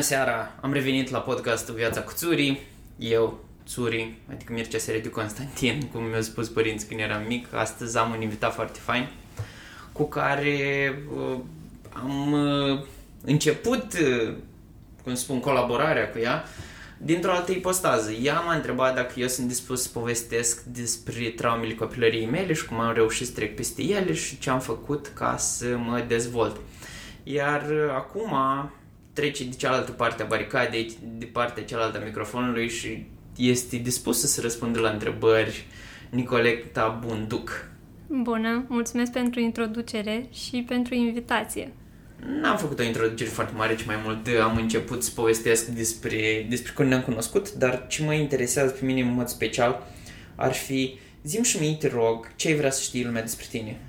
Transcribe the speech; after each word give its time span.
Bună 0.00 0.12
seara! 0.12 0.54
Am 0.60 0.72
revenit 0.72 1.10
la 1.10 1.18
podcastul 1.18 1.74
Viața 1.74 2.02
cu 2.02 2.12
Țurii. 2.14 2.60
Eu, 2.98 3.44
Țuri, 3.66 4.14
adică 4.30 4.52
Mircea 4.52 4.78
Serediu 4.78 5.10
Constantin, 5.10 5.88
cum 5.92 6.04
mi-au 6.04 6.20
spus 6.20 6.48
părinți 6.48 6.86
când 6.86 7.00
eram 7.00 7.22
mic. 7.26 7.54
Astăzi 7.54 7.98
am 7.98 8.10
un 8.10 8.22
invitat 8.22 8.54
foarte 8.54 8.78
fain 8.78 9.08
cu 9.92 10.04
care 10.04 10.58
uh, 11.16 11.38
am 11.92 12.32
uh, 12.32 12.80
început, 13.24 13.84
uh, 13.92 14.34
cum 15.02 15.14
spun, 15.14 15.40
colaborarea 15.40 16.10
cu 16.10 16.18
ea 16.18 16.44
dintr-o 16.98 17.32
altă 17.32 17.52
ipostază. 17.52 18.12
Ea 18.12 18.40
m-a 18.40 18.54
întrebat 18.54 18.94
dacă 18.94 19.12
eu 19.16 19.28
sunt 19.28 19.48
dispus 19.48 19.82
să 19.82 19.88
povestesc 19.92 20.62
despre 20.62 21.28
traumele 21.28 21.74
copilăriei 21.74 22.26
mele 22.26 22.52
și 22.52 22.66
cum 22.66 22.80
am 22.80 22.94
reușit 22.94 23.26
să 23.26 23.32
trec 23.32 23.54
peste 23.54 23.82
ele 23.82 24.12
și 24.12 24.38
ce 24.38 24.50
am 24.50 24.60
făcut 24.60 25.06
ca 25.14 25.36
să 25.36 25.76
mă 25.76 26.04
dezvolt. 26.08 26.56
Iar 27.22 27.62
uh, 27.70 27.90
acum 27.94 28.32
trece 29.20 29.44
de 29.44 29.56
cealaltă 29.56 29.90
parte 29.90 30.22
a 30.22 30.26
baricadei, 30.26 30.96
de 31.18 31.24
partea 31.24 31.64
cealaltă 31.64 31.98
a 31.98 32.04
microfonului 32.04 32.68
și 32.68 33.06
este 33.36 33.76
dispusă 33.76 34.26
să 34.26 34.40
răspundă 34.40 34.80
la 34.80 34.90
întrebări 34.90 35.66
Nicoleta 36.10 37.00
Bunduc. 37.06 37.70
Bună, 38.06 38.64
mulțumesc 38.68 39.12
pentru 39.12 39.40
introducere 39.40 40.26
și 40.32 40.64
pentru 40.68 40.94
invitație. 40.94 41.72
N-am 42.40 42.56
făcut 42.56 42.78
o 42.78 42.82
introducere 42.82 43.30
foarte 43.30 43.52
mare, 43.56 43.76
ci 43.76 43.84
mai 43.84 43.98
mult 44.04 44.26
am 44.42 44.56
început 44.56 45.02
să 45.02 45.10
povestesc 45.14 45.66
despre, 45.66 46.46
despre 46.48 46.72
cum 46.72 46.86
ne-am 46.86 47.02
cunoscut, 47.02 47.52
dar 47.52 47.86
ce 47.88 48.04
mă 48.04 48.14
interesează 48.14 48.72
pe 48.72 48.84
mine 48.84 49.00
în 49.00 49.14
mod 49.14 49.28
special 49.28 49.86
ar 50.34 50.52
fi 50.52 50.98
Zim 51.22 51.42
și 51.42 51.58
mie, 51.58 51.74
te 51.74 51.88
rog, 51.88 52.32
ce 52.36 52.48
ai 52.48 52.54
vrea 52.54 52.70
să 52.70 52.82
știi 52.82 53.04
lumea 53.04 53.22
despre 53.22 53.46
tine? 53.50 53.80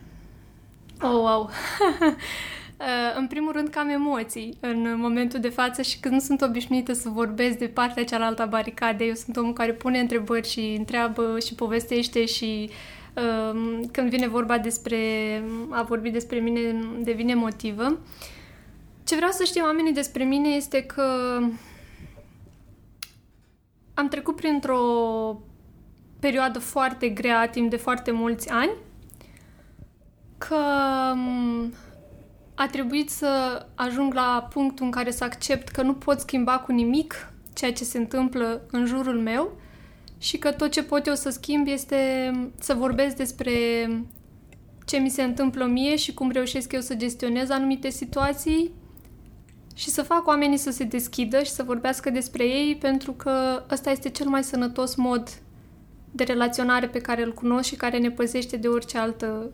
Oh, 1.02 1.12
wow! 1.12 1.50
Uh, 2.82 3.18
în 3.18 3.28
primul 3.28 3.52
rând, 3.52 3.68
cam 3.68 3.90
emoții 3.90 4.58
în 4.60 5.00
momentul 5.00 5.40
de 5.40 5.50
față 5.50 5.82
și 5.82 6.00
când 6.00 6.14
nu 6.14 6.20
sunt 6.20 6.42
obișnuită 6.42 6.94
să 6.94 7.10
vorbesc 7.10 7.58
de 7.58 7.68
partea 7.68 8.04
cealaltă 8.04 8.42
a 8.42 8.46
baricadei. 8.46 9.08
Eu 9.08 9.14
sunt 9.14 9.38
omul 9.38 9.54
care 9.54 9.74
pune 9.74 10.00
întrebări 10.00 10.50
și 10.50 10.76
întreabă 10.78 11.40
și 11.46 11.56
povestește 11.56 12.26
și 12.26 12.70
uh, 13.14 13.80
când 13.92 14.10
vine 14.10 14.28
vorba 14.28 14.58
despre 14.58 14.98
a 15.70 15.84
vorbi 15.84 16.10
despre 16.10 16.40
mine 16.40 16.76
devine 17.04 17.32
emotivă. 17.32 18.00
Ce 19.04 19.16
vreau 19.16 19.32
să 19.32 19.44
știu 19.44 19.64
oamenii 19.64 19.94
despre 19.94 20.24
mine 20.24 20.50
este 20.50 20.84
că 20.84 21.38
am 23.94 24.08
trecut 24.08 24.36
printr-o 24.36 24.82
perioadă 26.20 26.60
foarte 26.60 27.10
grea 27.10 27.50
timp 27.50 27.70
de 27.70 27.76
foarte 27.78 28.12
mulți 28.12 28.50
ani, 28.50 28.72
că 30.38 30.56
um, 31.14 31.74
a 32.56 32.68
trebuit 32.68 33.10
să 33.10 33.66
ajung 33.76 34.14
la 34.14 34.48
punctul 34.54 34.86
în 34.86 34.92
care 34.92 35.12
să 35.12 35.24
accept 35.24 35.68
că 35.68 35.82
nu 35.82 35.94
pot 35.94 36.20
schimba 36.20 36.60
cu 36.60 36.72
nimic 36.72 37.34
ceea 37.54 37.74
ce 37.74 37.84
se 37.84 37.98
întâmplă 37.98 38.62
în 38.72 38.86
jurul 38.86 39.20
meu 39.20 39.60
și 40.18 40.38
că 40.38 40.52
tot 40.52 40.72
ce 40.72 40.84
pot 40.84 41.08
eu 41.08 41.16
să 41.16 41.30
schimb 41.30 41.68
este 41.68 42.32
să 42.60 42.74
vorbesc 42.74 43.16
despre 43.16 43.54
ce 44.86 44.98
mi 44.98 45.10
se 45.10 45.24
întâmplă 45.24 45.66
mie 45.66 45.96
și 45.96 46.14
cum 46.14 46.32
reușesc 46.32 46.72
eu 46.72 46.80
să 46.80 46.96
gestionez 46.96 47.50
anumite 47.50 47.90
situații 47.90 48.72
și 49.76 49.90
să 49.90 50.02
fac 50.02 50.28
oamenii 50.28 50.58
să 50.58 50.72
se 50.72 50.84
deschidă 50.84 51.44
și 51.44 51.52
să 51.52 51.64
vorbească 51.64 52.10
despre 52.10 52.44
ei 52.44 52.76
pentru 52.76 53.12
că 53.12 53.64
ăsta 53.72 53.92
este 53.92 54.10
cel 54.10 54.28
mai 54.28 54.44
sănătos 54.44 54.96
mod 54.96 55.30
de 56.12 56.24
relaționare 56.24 56.88
pe 56.88 57.02
care 57.02 57.24
îl 57.24 57.34
cunosc 57.34 57.68
și 57.68 57.76
care 57.76 57.98
ne 57.98 58.12
păzește 58.12 58.58
de 58.58 58.68
orice 58.68 58.98
altă 58.98 59.52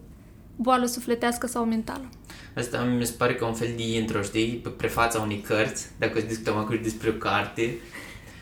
boală 0.58 0.86
sufletească 0.86 1.48
sau 1.48 1.66
mentală. 1.66 2.10
Asta 2.56 2.84
mi 2.84 3.06
se 3.06 3.14
pare 3.18 3.36
ca 3.36 3.46
un 3.46 3.54
fel 3.54 3.74
de 3.76 3.96
intro, 3.96 4.22
știi, 4.22 4.60
pe 4.64 4.70
prefața 4.70 5.20
unei 5.20 5.40
cărți, 5.40 5.88
dacă 6.00 6.20
discutăm 6.20 6.58
acum 6.58 6.80
despre 6.82 7.10
o 7.10 7.14
carte. 7.14 7.78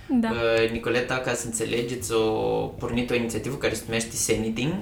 Da. 0.09 0.29
Uh, 0.29 0.71
Nicoleta, 0.71 1.17
ca 1.17 1.33
să 1.33 1.45
înțelegeți, 1.45 2.13
o 2.13 2.21
pornit 2.79 3.09
o 3.09 3.15
inițiativă 3.15 3.55
care 3.55 3.73
se 3.73 3.83
numește 3.85 4.15
Saniting. 4.15 4.73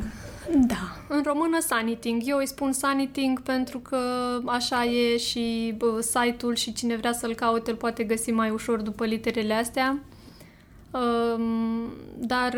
Da, 0.56 1.06
în 1.08 1.24
română 1.26 1.58
Saniting. 1.60 2.22
Eu 2.26 2.38
îi 2.38 2.48
spun 2.48 2.72
Saniting 2.72 3.42
pentru 3.42 3.80
că 3.80 3.98
așa 4.46 4.84
e 4.84 5.18
și 5.18 5.74
bă, 5.78 6.02
site-ul 6.02 6.56
și 6.56 6.74
cine 6.74 6.96
vrea 6.96 7.14
să-l 7.14 7.36
caute 7.36 7.72
îl 7.72 7.78
poate 7.78 8.04
găsi 8.04 8.32
mai 8.32 8.50
ușor 8.50 8.82
după 8.82 9.06
literele 9.06 9.54
astea. 9.54 10.00
Um, 10.94 11.94
dar, 12.18 12.54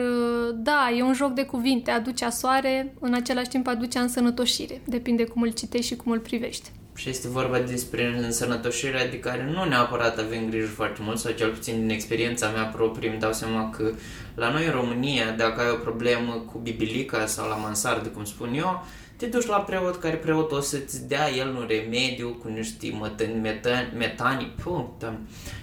da, 0.53 0.91
e 0.97 1.03
un 1.03 1.13
joc 1.13 1.33
de 1.33 1.43
cuvinte. 1.43 1.91
Aduce 1.91 2.29
soare, 2.29 2.93
în 2.99 3.13
același 3.13 3.49
timp 3.49 3.67
aduce 3.67 3.99
însănătoșire. 3.99 4.81
Depinde 4.85 5.23
cum 5.23 5.41
îl 5.41 5.51
citești 5.51 5.87
și 5.87 5.95
cum 5.95 6.11
îl 6.11 6.19
privești. 6.19 6.71
Și 6.95 7.09
este 7.09 7.27
vorba 7.27 7.59
despre 7.59 8.15
însănătoșirea 8.23 9.07
de 9.07 9.19
care 9.19 9.51
nu 9.51 9.63
neapărat 9.63 10.19
avem 10.19 10.49
grijă 10.49 10.67
foarte 10.67 11.01
mult, 11.03 11.19
sau 11.19 11.31
cel 11.31 11.49
puțin 11.49 11.79
din 11.79 11.89
experiența 11.89 12.49
mea 12.49 12.63
proprie 12.63 13.09
îmi 13.09 13.19
dau 13.19 13.33
seama 13.33 13.69
că 13.69 13.91
la 14.35 14.51
noi 14.51 14.65
în 14.65 14.71
România, 14.71 15.31
dacă 15.31 15.61
ai 15.61 15.69
o 15.69 15.75
problemă 15.75 16.33
cu 16.51 16.57
bibilica 16.57 17.25
sau 17.25 17.49
la 17.49 17.55
mansardă, 17.55 18.07
cum 18.07 18.23
spun 18.23 18.53
eu, 18.53 18.85
te 19.15 19.25
duci 19.25 19.45
la 19.45 19.57
preot 19.57 19.95
care 19.95 20.15
preot 20.15 20.51
o 20.51 20.59
să-ți 20.59 21.07
dea 21.07 21.31
el 21.31 21.47
un 21.47 21.65
remediu 21.67 22.29
cu 22.41 22.47
niște 22.47 22.97
metani, 23.01 23.39
metani, 23.41 23.87
metanii, 23.97 24.53
puh, 24.63 24.85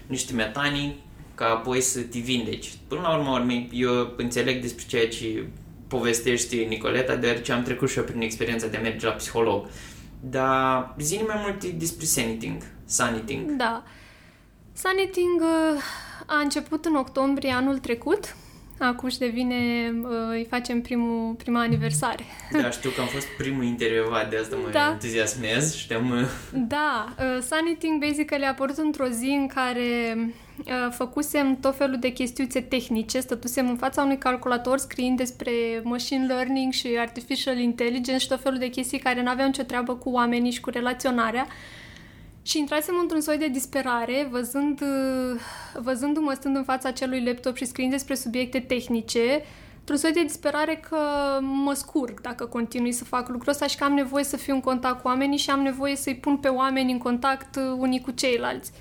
niște 0.07 0.33
metanii 0.33 1.01
ca 1.43 1.49
apoi 1.49 1.81
să 1.81 2.01
te 2.01 2.19
vindeci. 2.19 2.73
Până 2.89 3.01
la 3.01 3.17
urmă, 3.17 3.31
urmei, 3.31 3.69
eu 3.73 4.13
înțeleg 4.17 4.61
despre 4.61 4.85
ceea 4.89 5.09
ce 5.09 5.47
povestești 5.89 6.65
Nicoleta, 6.65 7.17
deoarece 7.17 7.53
am 7.53 7.63
trecut 7.63 7.91
și 7.91 7.99
eu 7.99 8.05
prin 8.05 8.21
experiența 8.21 8.67
de 8.67 8.77
a 8.77 8.81
merge 8.81 9.07
la 9.07 9.13
psiholog. 9.13 9.67
Dar 10.21 10.95
zi 10.99 11.21
mai 11.27 11.37
multe 11.43 11.69
despre 11.69 12.05
saniting. 12.05 12.63
Saniting. 12.85 13.51
Da. 13.51 13.85
Saniting 14.73 15.41
uh, 15.41 15.83
a 16.27 16.39
început 16.39 16.85
în 16.85 16.95
octombrie 16.95 17.51
anul 17.51 17.79
trecut. 17.79 18.37
Acum 18.79 19.09
își 19.09 19.19
devine, 19.19 19.93
uh, 20.03 20.11
îi 20.31 20.47
facem 20.51 20.81
primul, 20.81 21.35
prima 21.35 21.61
aniversare. 21.61 22.25
Da, 22.63 22.71
știu 22.71 22.91
că 22.91 23.01
am 23.01 23.07
fost 23.07 23.27
primul 23.39 23.65
intervievat, 23.65 24.31
de 24.31 24.37
asta 24.37 24.57
mă 24.57 24.71
da. 24.73 24.91
entuziasmez. 24.91 25.77
Știam... 25.77 26.11
Uh, 26.11 26.27
da, 26.53 27.15
Saniting 27.41 28.05
basically 28.05 28.45
a 28.45 28.49
apărut 28.49 28.77
într-o 28.77 29.09
zi 29.09 29.37
în 29.41 29.47
care 29.47 30.17
Uh, 30.17 30.42
făcusem 30.91 31.57
tot 31.61 31.77
felul 31.77 31.99
de 31.99 32.09
chestiuțe 32.09 32.61
tehnice, 32.61 33.21
stătusem 33.21 33.69
în 33.69 33.77
fața 33.77 34.03
unui 34.03 34.19
calculator 34.19 34.79
scriind 34.79 35.17
despre 35.17 35.53
machine 35.83 36.27
learning 36.27 36.73
și 36.73 36.97
artificial 36.99 37.59
intelligence 37.59 38.19
și 38.19 38.29
tot 38.29 38.41
felul 38.41 38.59
de 38.59 38.69
chestii 38.69 38.99
care 38.99 39.23
nu 39.23 39.31
aveau 39.31 39.47
nicio 39.47 39.63
treabă 39.63 39.95
cu 39.95 40.11
oamenii 40.11 40.51
și 40.51 40.61
cu 40.61 40.71
relaționarea. 40.71 41.47
Și 42.43 42.59
intrasem 42.59 42.95
într-un 43.01 43.21
soi 43.21 43.39
de 43.39 43.49
disperare, 43.49 44.29
văzând, 44.31 44.81
uh, 44.81 45.41
văzându-mă 45.75 46.33
stând 46.33 46.57
în 46.57 46.65
fața 46.65 46.89
acelui 46.89 47.25
laptop 47.25 47.57
și 47.57 47.65
scriind 47.65 47.93
despre 47.93 48.15
subiecte 48.15 48.59
tehnice, 48.61 49.43
într-un 49.79 49.97
soi 49.97 50.13
de 50.13 50.23
disperare 50.23 50.85
că 50.89 50.99
mă 51.41 51.73
scurg 51.73 52.21
dacă 52.21 52.45
continui 52.45 52.93
să 52.93 53.05
fac 53.05 53.29
lucrul 53.29 53.51
ăsta 53.53 53.67
și 53.67 53.77
că 53.77 53.85
am 53.85 53.93
nevoie 53.93 54.25
să 54.25 54.37
fiu 54.37 54.55
în 54.55 54.61
contact 54.61 55.03
cu 55.03 55.09
oamenii 55.09 55.39
și 55.39 55.51
am 55.51 55.61
nevoie 55.61 55.97
să-i 55.97 56.17
pun 56.17 56.37
pe 56.37 56.49
oameni 56.49 56.93
în 56.93 56.99
contact 56.99 57.57
uh, 57.57 57.63
unii 57.79 58.01
cu 58.01 58.11
ceilalți. 58.11 58.73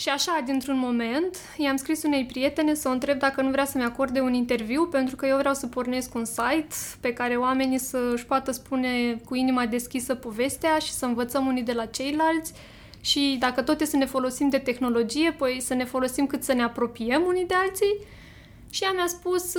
Și 0.00 0.08
așa, 0.08 0.42
dintr-un 0.44 0.78
moment, 0.78 1.36
i-am 1.56 1.76
scris 1.76 2.02
unei 2.02 2.26
prietene 2.26 2.74
să 2.74 2.88
o 2.88 2.90
întreb 2.90 3.18
dacă 3.18 3.42
nu 3.42 3.50
vrea 3.50 3.64
să-mi 3.64 3.84
acorde 3.84 4.20
un 4.20 4.34
interviu, 4.34 4.86
pentru 4.86 5.16
că 5.16 5.26
eu 5.26 5.36
vreau 5.36 5.54
să 5.54 5.66
pornesc 5.66 6.14
un 6.14 6.24
site 6.24 6.74
pe 7.00 7.12
care 7.12 7.36
oamenii 7.36 7.78
să 7.78 8.10
își 8.14 8.26
poată 8.26 8.50
spune 8.50 9.20
cu 9.24 9.34
inima 9.34 9.66
deschisă 9.66 10.14
povestea 10.14 10.78
și 10.78 10.92
să 10.92 11.04
învățăm 11.04 11.46
unii 11.46 11.62
de 11.62 11.72
la 11.72 11.84
ceilalți. 11.84 12.52
Și 13.00 13.36
dacă 13.38 13.62
tot 13.62 13.80
e 13.80 13.84
să 13.84 13.96
ne 13.96 14.06
folosim 14.06 14.48
de 14.48 14.58
tehnologie, 14.58 15.32
păi 15.32 15.60
să 15.60 15.74
ne 15.74 15.84
folosim 15.84 16.26
cât 16.26 16.42
să 16.42 16.52
ne 16.52 16.62
apropiem 16.62 17.22
unii 17.26 17.46
de 17.46 17.54
alții. 17.54 17.98
Și 18.70 18.84
ea 18.84 18.92
mi-a 18.92 19.06
spus, 19.06 19.52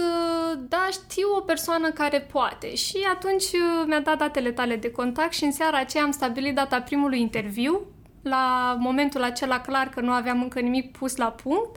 da, 0.68 0.88
știu 0.92 1.28
o 1.38 1.42
persoană 1.42 1.90
care 1.90 2.20
poate. 2.32 2.76
Și 2.76 2.98
atunci 3.14 3.46
mi-a 3.86 4.00
dat 4.00 4.18
datele 4.18 4.52
tale 4.52 4.76
de 4.76 4.92
contact 4.92 5.34
și 5.34 5.44
în 5.44 5.52
seara 5.52 5.78
aceea 5.78 6.04
am 6.04 6.12
stabilit 6.12 6.56
data 6.56 6.82
primului 6.82 7.20
interviu 7.20 7.82
la 8.22 8.76
momentul 8.80 9.24
acela 9.24 9.60
clar 9.62 9.88
că 9.88 10.02
nu 10.02 10.12
aveam 10.12 10.42
încă 10.42 10.60
nimic 10.60 10.98
pus 10.98 11.16
la 11.16 11.26
punct 11.26 11.76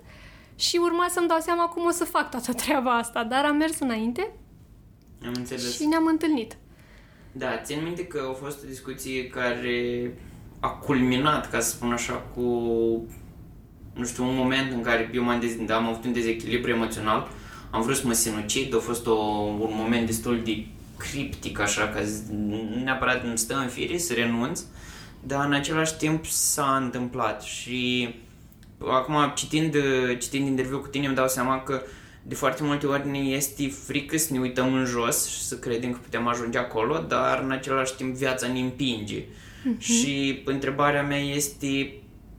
și 0.54 0.76
urma 0.82 1.06
să-mi 1.10 1.28
dau 1.28 1.38
seama 1.40 1.64
cum 1.66 1.86
o 1.86 1.90
să 1.90 2.04
fac 2.04 2.30
toată 2.30 2.52
treaba 2.62 2.96
asta, 2.96 3.24
dar 3.24 3.44
am 3.44 3.56
mers 3.56 3.78
înainte 3.78 4.30
am 5.26 5.32
înțeles. 5.36 5.74
și 5.74 5.84
ne-am 5.84 6.06
întâlnit. 6.06 6.56
Da, 7.32 7.60
țin 7.62 7.82
minte 7.82 8.06
că 8.06 8.28
a 8.30 8.32
fost 8.32 8.62
o 8.62 8.66
discuție 8.66 9.26
care 9.26 10.10
a 10.60 10.68
culminat, 10.68 11.50
ca 11.50 11.60
să 11.60 11.70
spun 11.70 11.92
așa, 11.92 12.12
cu 12.12 12.40
nu 13.94 14.04
știu, 14.04 14.24
un 14.28 14.36
moment 14.36 14.72
în 14.72 14.82
care 14.82 15.10
eu 15.14 15.22
m-am 15.22 15.42
dez- 15.44 15.70
am 15.70 15.86
avut 15.86 16.04
un 16.04 16.12
dezechilibru 16.12 16.70
emoțional, 16.70 17.28
am 17.70 17.82
vrut 17.82 17.96
să 17.96 18.06
mă 18.06 18.12
sinucid, 18.12 18.74
a 18.74 18.78
fost 18.78 19.06
o, 19.06 19.14
un 19.14 19.72
moment 19.72 20.06
destul 20.06 20.40
de 20.44 20.66
criptic, 20.96 21.58
așa, 21.60 21.88
că 21.88 22.00
neapărat 22.84 23.24
îmi 23.24 23.38
stă 23.38 23.54
în 23.54 23.68
fire 23.68 23.98
să 23.98 24.12
renunț, 24.12 24.60
uh, 24.60 24.66
dar 25.26 25.46
în 25.46 25.52
același 25.52 25.96
timp 25.96 26.26
s-a 26.26 26.76
întâmplat 26.76 27.42
și 27.42 28.14
acum 28.78 29.32
citind, 29.34 29.76
citind 30.18 30.46
interviul 30.46 30.80
cu 30.80 30.88
tine 30.88 31.06
îmi 31.06 31.14
dau 31.14 31.28
seama 31.28 31.62
că 31.62 31.82
de 32.22 32.34
foarte 32.34 32.62
multe 32.62 32.86
ori 32.86 33.08
ne 33.08 33.18
este 33.18 33.68
frică 33.68 34.16
să 34.16 34.32
ne 34.32 34.38
uităm 34.38 34.74
în 34.74 34.84
jos 34.84 35.28
și 35.28 35.42
să 35.42 35.58
credem 35.58 35.92
că 35.92 35.98
putem 36.02 36.26
ajunge 36.26 36.58
acolo, 36.58 36.98
dar 36.98 37.40
în 37.42 37.50
același 37.50 37.94
timp 37.94 38.14
viața 38.14 38.46
ne 38.46 38.60
împinge. 38.60 39.22
Uh-huh. 39.22 39.78
Și 39.78 40.42
întrebarea 40.44 41.02
mea 41.02 41.20
este 41.20 41.94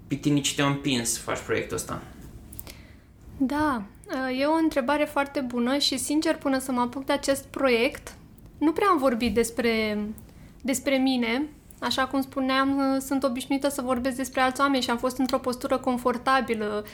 pe 0.07 0.15
tine 0.15 0.39
ce 0.39 0.55
te-a 0.55 0.65
împins 0.65 1.13
să 1.13 1.19
faci 1.19 1.39
proiectul 1.39 1.75
ăsta? 1.75 2.01
Da, 3.37 3.83
e 4.39 4.45
o 4.45 4.53
întrebare 4.53 5.05
foarte 5.05 5.39
bună 5.39 5.77
și, 5.77 5.97
sincer, 5.97 6.35
până 6.35 6.59
să 6.59 6.71
mă 6.71 6.81
apuc 6.81 7.05
de 7.05 7.13
acest 7.13 7.43
proiect, 7.43 8.15
nu 8.57 8.71
prea 8.71 8.87
am 8.87 8.97
vorbit 8.97 9.33
despre, 9.33 9.97
despre 10.61 10.95
mine. 10.95 11.43
Așa 11.79 12.05
cum 12.05 12.21
spuneam, 12.21 12.97
sunt 12.99 13.23
obișnuită 13.23 13.69
să 13.69 13.81
vorbesc 13.81 14.15
despre 14.15 14.41
alți 14.41 14.61
oameni 14.61 14.83
și 14.83 14.89
am 14.89 14.97
fost 14.97 15.17
într-o 15.17 15.37
postură 15.37 15.77
confortabilă. 15.77 16.85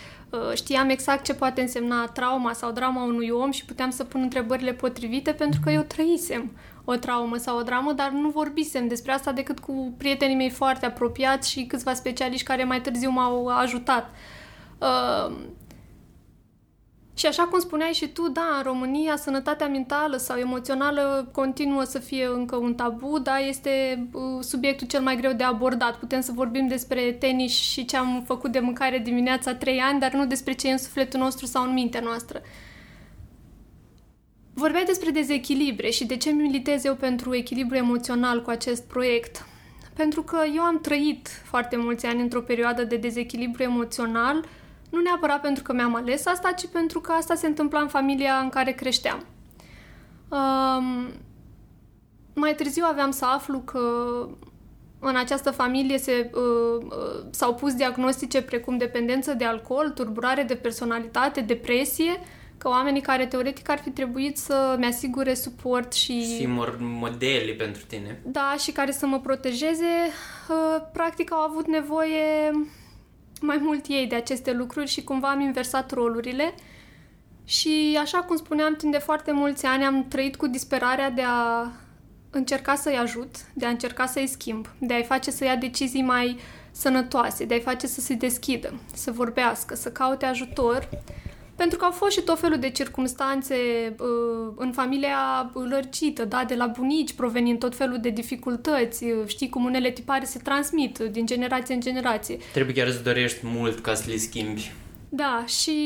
Știam 0.53 0.89
exact 0.89 1.23
ce 1.23 1.33
poate 1.33 1.61
însemna 1.61 2.05
trauma 2.05 2.53
sau 2.53 2.71
drama 2.71 3.03
unui 3.03 3.29
om 3.29 3.51
și 3.51 3.65
puteam 3.65 3.89
să 3.89 4.03
pun 4.03 4.21
întrebările 4.21 4.73
potrivite 4.73 5.31
pentru 5.31 5.59
că 5.63 5.71
eu 5.71 5.81
trăisem 5.81 6.51
o 6.85 6.95
traumă 6.95 7.37
sau 7.37 7.57
o 7.57 7.61
dramă, 7.61 7.91
dar 7.91 8.09
nu 8.09 8.29
vorbisem 8.29 8.87
despre 8.87 9.11
asta 9.11 9.31
decât 9.31 9.59
cu 9.59 9.93
prietenii 9.97 10.35
mei 10.35 10.49
foarte 10.49 10.85
apropiați 10.85 11.49
și 11.49 11.65
câțiva 11.65 11.93
specialiști 11.93 12.45
care 12.45 12.63
mai 12.63 12.81
târziu 12.81 13.09
m-au 13.09 13.47
ajutat. 13.47 14.09
Uh, 17.21 17.27
și 17.27 17.27
așa 17.27 17.43
cum 17.43 17.59
spuneai 17.59 17.91
și 17.91 18.07
tu, 18.07 18.29
da, 18.29 18.55
în 18.57 18.63
România 18.63 19.15
sănătatea 19.15 19.67
mentală 19.67 20.17
sau 20.17 20.37
emoțională 20.37 21.29
continuă 21.31 21.83
să 21.83 21.99
fie 21.99 22.25
încă 22.25 22.55
un 22.55 22.75
tabu, 22.75 23.19
dar 23.19 23.39
este 23.47 24.07
uh, 24.11 24.21
subiectul 24.39 24.87
cel 24.87 25.01
mai 25.01 25.15
greu 25.15 25.33
de 25.33 25.43
abordat. 25.43 25.97
Putem 25.97 26.21
să 26.21 26.31
vorbim 26.31 26.67
despre 26.67 27.11
tenis 27.11 27.51
și 27.51 27.85
ce 27.85 27.97
am 27.97 28.23
făcut 28.25 28.51
de 28.51 28.59
mâncare 28.59 28.97
dimineața 28.97 29.55
trei 29.55 29.79
ani, 29.79 29.99
dar 29.99 30.13
nu 30.13 30.25
despre 30.25 30.53
ce 30.53 30.67
e 30.67 30.71
în 30.71 30.77
sufletul 30.77 31.19
nostru 31.19 31.45
sau 31.45 31.63
în 31.63 31.73
mintea 31.73 31.99
noastră. 31.99 32.41
Vorbeai 34.53 34.83
despre 34.83 35.09
dezechilibre 35.09 35.89
și 35.89 36.05
de 36.05 36.17
ce 36.17 36.29
militez 36.29 36.85
eu 36.85 36.95
pentru 36.95 37.35
echilibru 37.35 37.75
emoțional 37.75 38.41
cu 38.41 38.49
acest 38.49 38.87
proiect. 38.87 39.45
Pentru 39.93 40.23
că 40.23 40.37
eu 40.55 40.61
am 40.61 40.79
trăit 40.81 41.27
foarte 41.43 41.75
mulți 41.75 42.05
ani 42.05 42.21
într-o 42.21 42.41
perioadă 42.41 42.83
de 42.83 42.95
dezechilibru 42.95 43.63
emoțional, 43.63 44.45
nu 44.91 45.01
neapărat 45.01 45.41
pentru 45.41 45.63
că 45.63 45.73
mi-am 45.73 45.95
ales 45.95 46.25
asta, 46.25 46.51
ci 46.51 46.67
pentru 46.67 46.99
că 46.99 47.11
asta 47.11 47.35
se 47.35 47.47
întâmpla 47.47 47.79
în 47.79 47.87
familia 47.87 48.33
în 48.33 48.49
care 48.49 48.71
creșteam. 48.71 49.25
Um, 50.29 51.07
mai 52.33 52.55
târziu 52.55 52.83
aveam 52.87 53.11
să 53.11 53.25
aflu 53.25 53.59
că 53.59 53.79
în 54.99 55.15
această 55.15 55.51
familie 55.51 55.97
se, 55.97 56.31
uh, 56.33 56.83
uh, 56.83 57.23
s-au 57.29 57.55
pus 57.55 57.73
diagnostice 57.73 58.41
precum 58.41 58.77
dependență 58.77 59.33
de 59.33 59.45
alcool, 59.45 59.89
turburare 59.89 60.43
de 60.43 60.55
personalitate, 60.55 61.41
depresie, 61.41 62.19
că 62.57 62.69
oamenii 62.69 63.01
care 63.01 63.25
teoretic 63.25 63.69
ar 63.69 63.79
fi 63.79 63.89
trebuit 63.89 64.37
să-mi 64.37 64.85
asigure 64.85 65.33
suport 65.33 65.93
și... 65.93 66.35
Și 66.37 66.47
modeli 66.79 67.53
pentru 67.53 67.81
tine. 67.87 68.19
Da, 68.23 68.55
și 68.59 68.71
care 68.71 68.91
să 68.91 69.05
mă 69.05 69.19
protejeze, 69.19 69.93
uh, 70.49 70.81
practic 70.93 71.31
au 71.33 71.39
avut 71.39 71.67
nevoie 71.67 72.51
mai 73.41 73.57
mult 73.61 73.85
ei 73.87 74.07
de 74.07 74.15
aceste 74.15 74.53
lucruri 74.53 74.87
și 74.87 75.03
cumva 75.03 75.29
am 75.29 75.39
inversat 75.39 75.91
rolurile. 75.91 76.53
Și 77.45 77.97
așa 78.01 78.17
cum 78.17 78.35
spuneam, 78.35 78.75
timp 78.75 78.91
de 78.91 78.97
foarte 78.97 79.31
mulți 79.31 79.65
ani 79.65 79.83
am 79.83 80.07
trăit 80.07 80.35
cu 80.35 80.47
disperarea 80.47 81.09
de 81.09 81.21
a 81.25 81.71
încerca 82.29 82.75
să-i 82.75 82.97
ajut, 82.97 83.35
de 83.53 83.65
a 83.65 83.69
încerca 83.69 84.05
să-i 84.05 84.27
schimb, 84.27 84.67
de 84.79 84.93
a-i 84.93 85.03
face 85.03 85.31
să 85.31 85.43
ia 85.43 85.55
decizii 85.55 86.01
mai 86.01 86.39
sănătoase, 86.71 87.45
de 87.45 87.53
a-i 87.53 87.61
face 87.61 87.87
să 87.87 88.01
se 88.01 88.13
deschidă, 88.13 88.73
să 88.93 89.11
vorbească, 89.11 89.75
să 89.75 89.91
caute 89.91 90.25
ajutor 90.25 90.89
pentru 91.61 91.79
că 91.79 91.85
au 91.85 91.91
fost 91.91 92.11
și 92.11 92.21
tot 92.21 92.39
felul 92.39 92.59
de 92.59 92.69
circumstanțe 92.69 93.55
uh, 93.99 94.53
în 94.55 94.71
familia 94.71 95.51
lărgită, 95.53 96.25
da, 96.25 96.43
de 96.47 96.55
la 96.55 96.67
bunici, 96.67 97.13
provenind 97.13 97.59
tot 97.59 97.75
felul 97.75 97.97
de 98.01 98.09
dificultăți. 98.09 99.03
Uh, 99.03 99.11
știi 99.25 99.49
cum 99.49 99.65
unele 99.65 99.91
tipare 99.91 100.25
se 100.25 100.39
transmit 100.39 100.97
din 100.97 101.25
generație 101.25 101.73
în 101.73 101.79
generație. 101.79 102.37
Trebuie 102.53 102.75
chiar 102.75 102.91
să 102.91 102.99
dorești 103.03 103.39
mult 103.43 103.79
ca 103.79 103.93
să 103.93 104.03
le 104.09 104.17
schimbi. 104.17 104.71
Da, 105.09 105.43
și 105.47 105.79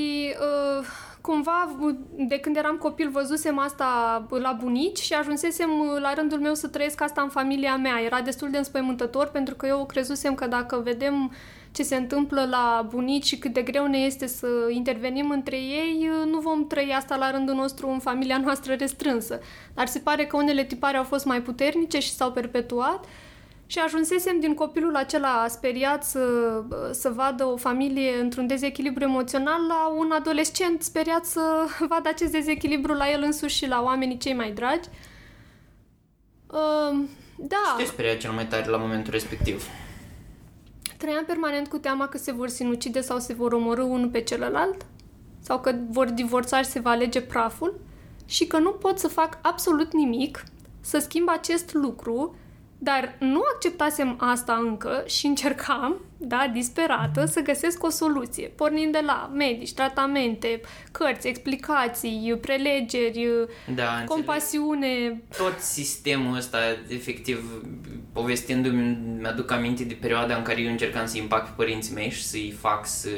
uh, 0.80 0.86
cumva 1.22 1.75
de 2.18 2.39
când 2.39 2.57
eram 2.57 2.75
copil 2.75 3.10
văzusem 3.10 3.60
asta 3.60 3.88
la 4.30 4.57
bunici 4.62 4.98
și 4.98 5.13
ajunsesem 5.13 5.69
la 6.01 6.13
rândul 6.13 6.39
meu 6.39 6.54
să 6.54 6.68
trăiesc 6.68 7.01
asta 7.01 7.22
în 7.22 7.30
familia 7.30 7.75
mea. 7.75 8.01
Era 8.06 8.22
destul 8.22 8.51
de 8.51 8.57
înspăimântător 8.57 9.27
pentru 9.27 9.56
că 9.56 9.66
eu 9.68 9.86
crezusem 9.86 10.36
că 10.36 10.48
dacă 10.48 10.81
vedem 10.83 11.31
ce 11.75 11.83
se 11.83 11.95
întâmplă 11.95 12.48
la 12.50 12.88
bunici 12.89 13.25
și 13.25 13.38
cât 13.38 13.54
de 13.54 13.62
greu 13.62 13.86
ne 13.86 13.98
este 13.98 14.27
să 14.27 14.48
intervenim 14.69 15.30
între 15.30 15.56
ei, 15.56 16.10
nu 16.31 16.39
vom 16.39 16.68
trăi 16.68 16.94
asta 16.95 17.16
la 17.16 17.31
rândul 17.31 17.56
nostru 17.56 17.89
în 17.89 18.00
familia 18.00 18.38
noastră 18.38 18.74
restrânsă. 18.74 19.39
Dar 19.74 19.88
se 19.88 20.00
pare 20.00 20.25
că 20.25 20.38
unele 20.38 20.63
tipare 20.63 20.98
au 20.98 21.04
fost 21.04 21.25
mai 21.25 21.42
puternice 21.42 22.00
și 22.00 22.13
s-au 22.13 22.31
perpetuat 22.31 23.06
și 23.66 23.80
ajunsesem 23.80 24.39
din 24.39 24.54
copilul 24.54 24.95
acela 24.95 25.45
speriat 25.48 26.04
să, 26.04 26.24
să 26.92 27.10
vadă 27.10 27.45
o 27.45 27.57
familie 27.57 28.19
într-un 28.22 28.48
dezechilibru 28.48 29.04
emoțional 29.04 29.62
la 29.68 29.88
un 29.98 30.12
adolescent 30.12 30.81
speriat 30.81 31.25
să 31.25 31.42
vadă 31.89 32.10
acest 32.10 32.31
dezechilibru 32.31 32.94
la 32.94 33.12
el 33.12 33.22
însuși 33.24 33.56
și 33.56 33.68
la 33.68 33.81
oamenii 33.81 34.18
cei 34.18 34.33
mai 34.33 34.51
dragi. 34.51 34.89
Uh, 36.48 37.00
da. 37.38 37.75
Ce 37.77 37.83
te 37.83 37.89
speria 37.89 38.16
cel 38.16 38.31
mai 38.31 38.45
tare 38.45 38.69
la 38.69 38.77
momentul 38.77 39.12
respectiv? 39.12 39.68
Trăiam 40.98 41.26
permanent 41.26 41.68
cu 41.68 41.78
teama 41.78 42.08
că 42.08 42.18
se 42.18 42.32
vor 42.32 42.48
sinucide 42.48 43.02
sau 43.02 43.20
se 43.20 43.34
vor 43.34 43.54
omorâ 43.54 43.84
unul 43.84 44.10
pe 44.10 44.22
celălalt, 44.22 44.86
sau 45.40 45.60
că 45.60 45.76
vor 45.90 46.10
divorța 46.10 46.62
și 46.62 46.70
se 46.70 46.80
va 46.80 46.90
alege 46.90 47.22
praful, 47.22 47.80
și 48.26 48.48
că 48.48 48.58
nu 48.58 48.72
pot 48.72 49.00
să 49.00 49.08
fac 49.08 49.40
absolut 49.42 49.94
nimic 49.94 50.44
să 50.82 50.98
schimb 51.00 51.30
acest 51.30 51.74
lucru 51.74 52.36
dar 52.86 53.16
nu 53.20 53.42
acceptasem 53.54 54.16
asta 54.20 54.54
încă 54.64 55.04
și 55.08 55.26
încercam, 55.26 56.02
da, 56.18 56.50
disperată, 56.54 57.26
să 57.26 57.40
găsesc 57.40 57.84
o 57.84 57.90
soluție, 57.90 58.48
pornind 58.48 58.92
de 58.92 59.02
la 59.06 59.32
medici, 59.34 59.74
tratamente, 59.74 60.62
cărți, 60.92 61.28
explicații, 61.28 62.38
prelegeri, 62.42 63.28
da, 63.76 64.04
compasiune. 64.08 64.88
Înțeleg. 64.88 65.22
Tot 65.38 65.60
sistemul 65.60 66.36
ăsta, 66.36 66.58
efectiv, 66.88 67.64
povestindu-mi, 68.14 68.98
mi-aduc 69.20 69.52
aminte 69.52 69.84
de 69.84 69.98
perioada 70.02 70.36
în 70.36 70.44
care 70.44 70.62
eu 70.62 70.72
încercam 70.72 71.06
să 71.06 71.18
impact 71.18 71.46
pe 71.46 71.54
părinții 71.56 71.94
mei 71.94 72.10
și 72.10 72.24
să-i 72.24 72.56
fac 72.60 72.88
să 72.88 73.10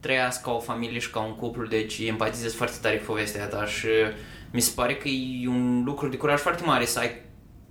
trăiască 0.00 0.42
ca 0.44 0.52
o 0.52 0.60
familie 0.60 0.98
și 0.98 1.10
ca 1.10 1.20
un 1.20 1.34
cuplu, 1.34 1.66
deci 1.66 1.98
empatizez 1.98 2.54
foarte 2.54 2.76
tare 2.80 2.96
cu 2.96 3.04
povestea 3.04 3.46
ta 3.46 3.66
și 3.66 3.88
mi 4.50 4.60
se 4.60 4.72
pare 4.74 4.96
că 4.96 5.08
e 5.08 5.48
un 5.48 5.82
lucru 5.84 6.08
de 6.08 6.16
curaj 6.16 6.40
foarte 6.40 6.62
mare 6.64 6.84
să 6.84 6.98
ai 6.98 7.23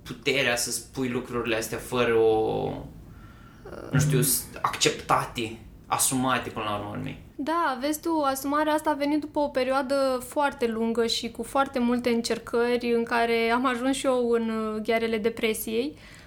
puterea 0.04 0.56
să 0.56 0.70
spui 0.70 1.08
lucrurile 1.08 1.56
astea 1.56 1.78
fără 1.78 2.14
o, 2.14 2.70
nu 3.90 3.98
știu, 3.98 4.20
acceptate, 4.62 5.58
asumate 5.86 6.50
până 6.50 6.64
la 6.64 6.76
urmă 6.76 7.14
Da, 7.36 7.78
vezi 7.80 8.00
tu, 8.00 8.20
asumarea 8.20 8.72
asta 8.72 8.90
a 8.90 8.94
venit 8.94 9.20
după 9.20 9.38
o 9.38 9.48
perioadă 9.48 10.24
foarte 10.28 10.66
lungă 10.66 11.06
și 11.06 11.30
cu 11.30 11.42
foarte 11.42 11.78
multe 11.78 12.08
încercări 12.10 12.94
în 12.94 13.02
care 13.02 13.50
am 13.50 13.66
ajuns 13.66 13.96
și 13.96 14.06
eu 14.06 14.30
în 14.30 14.50
uh, 14.50 14.82
ghearele 14.82 15.18
depresiei. 15.18 15.92
Uh, 15.94 16.23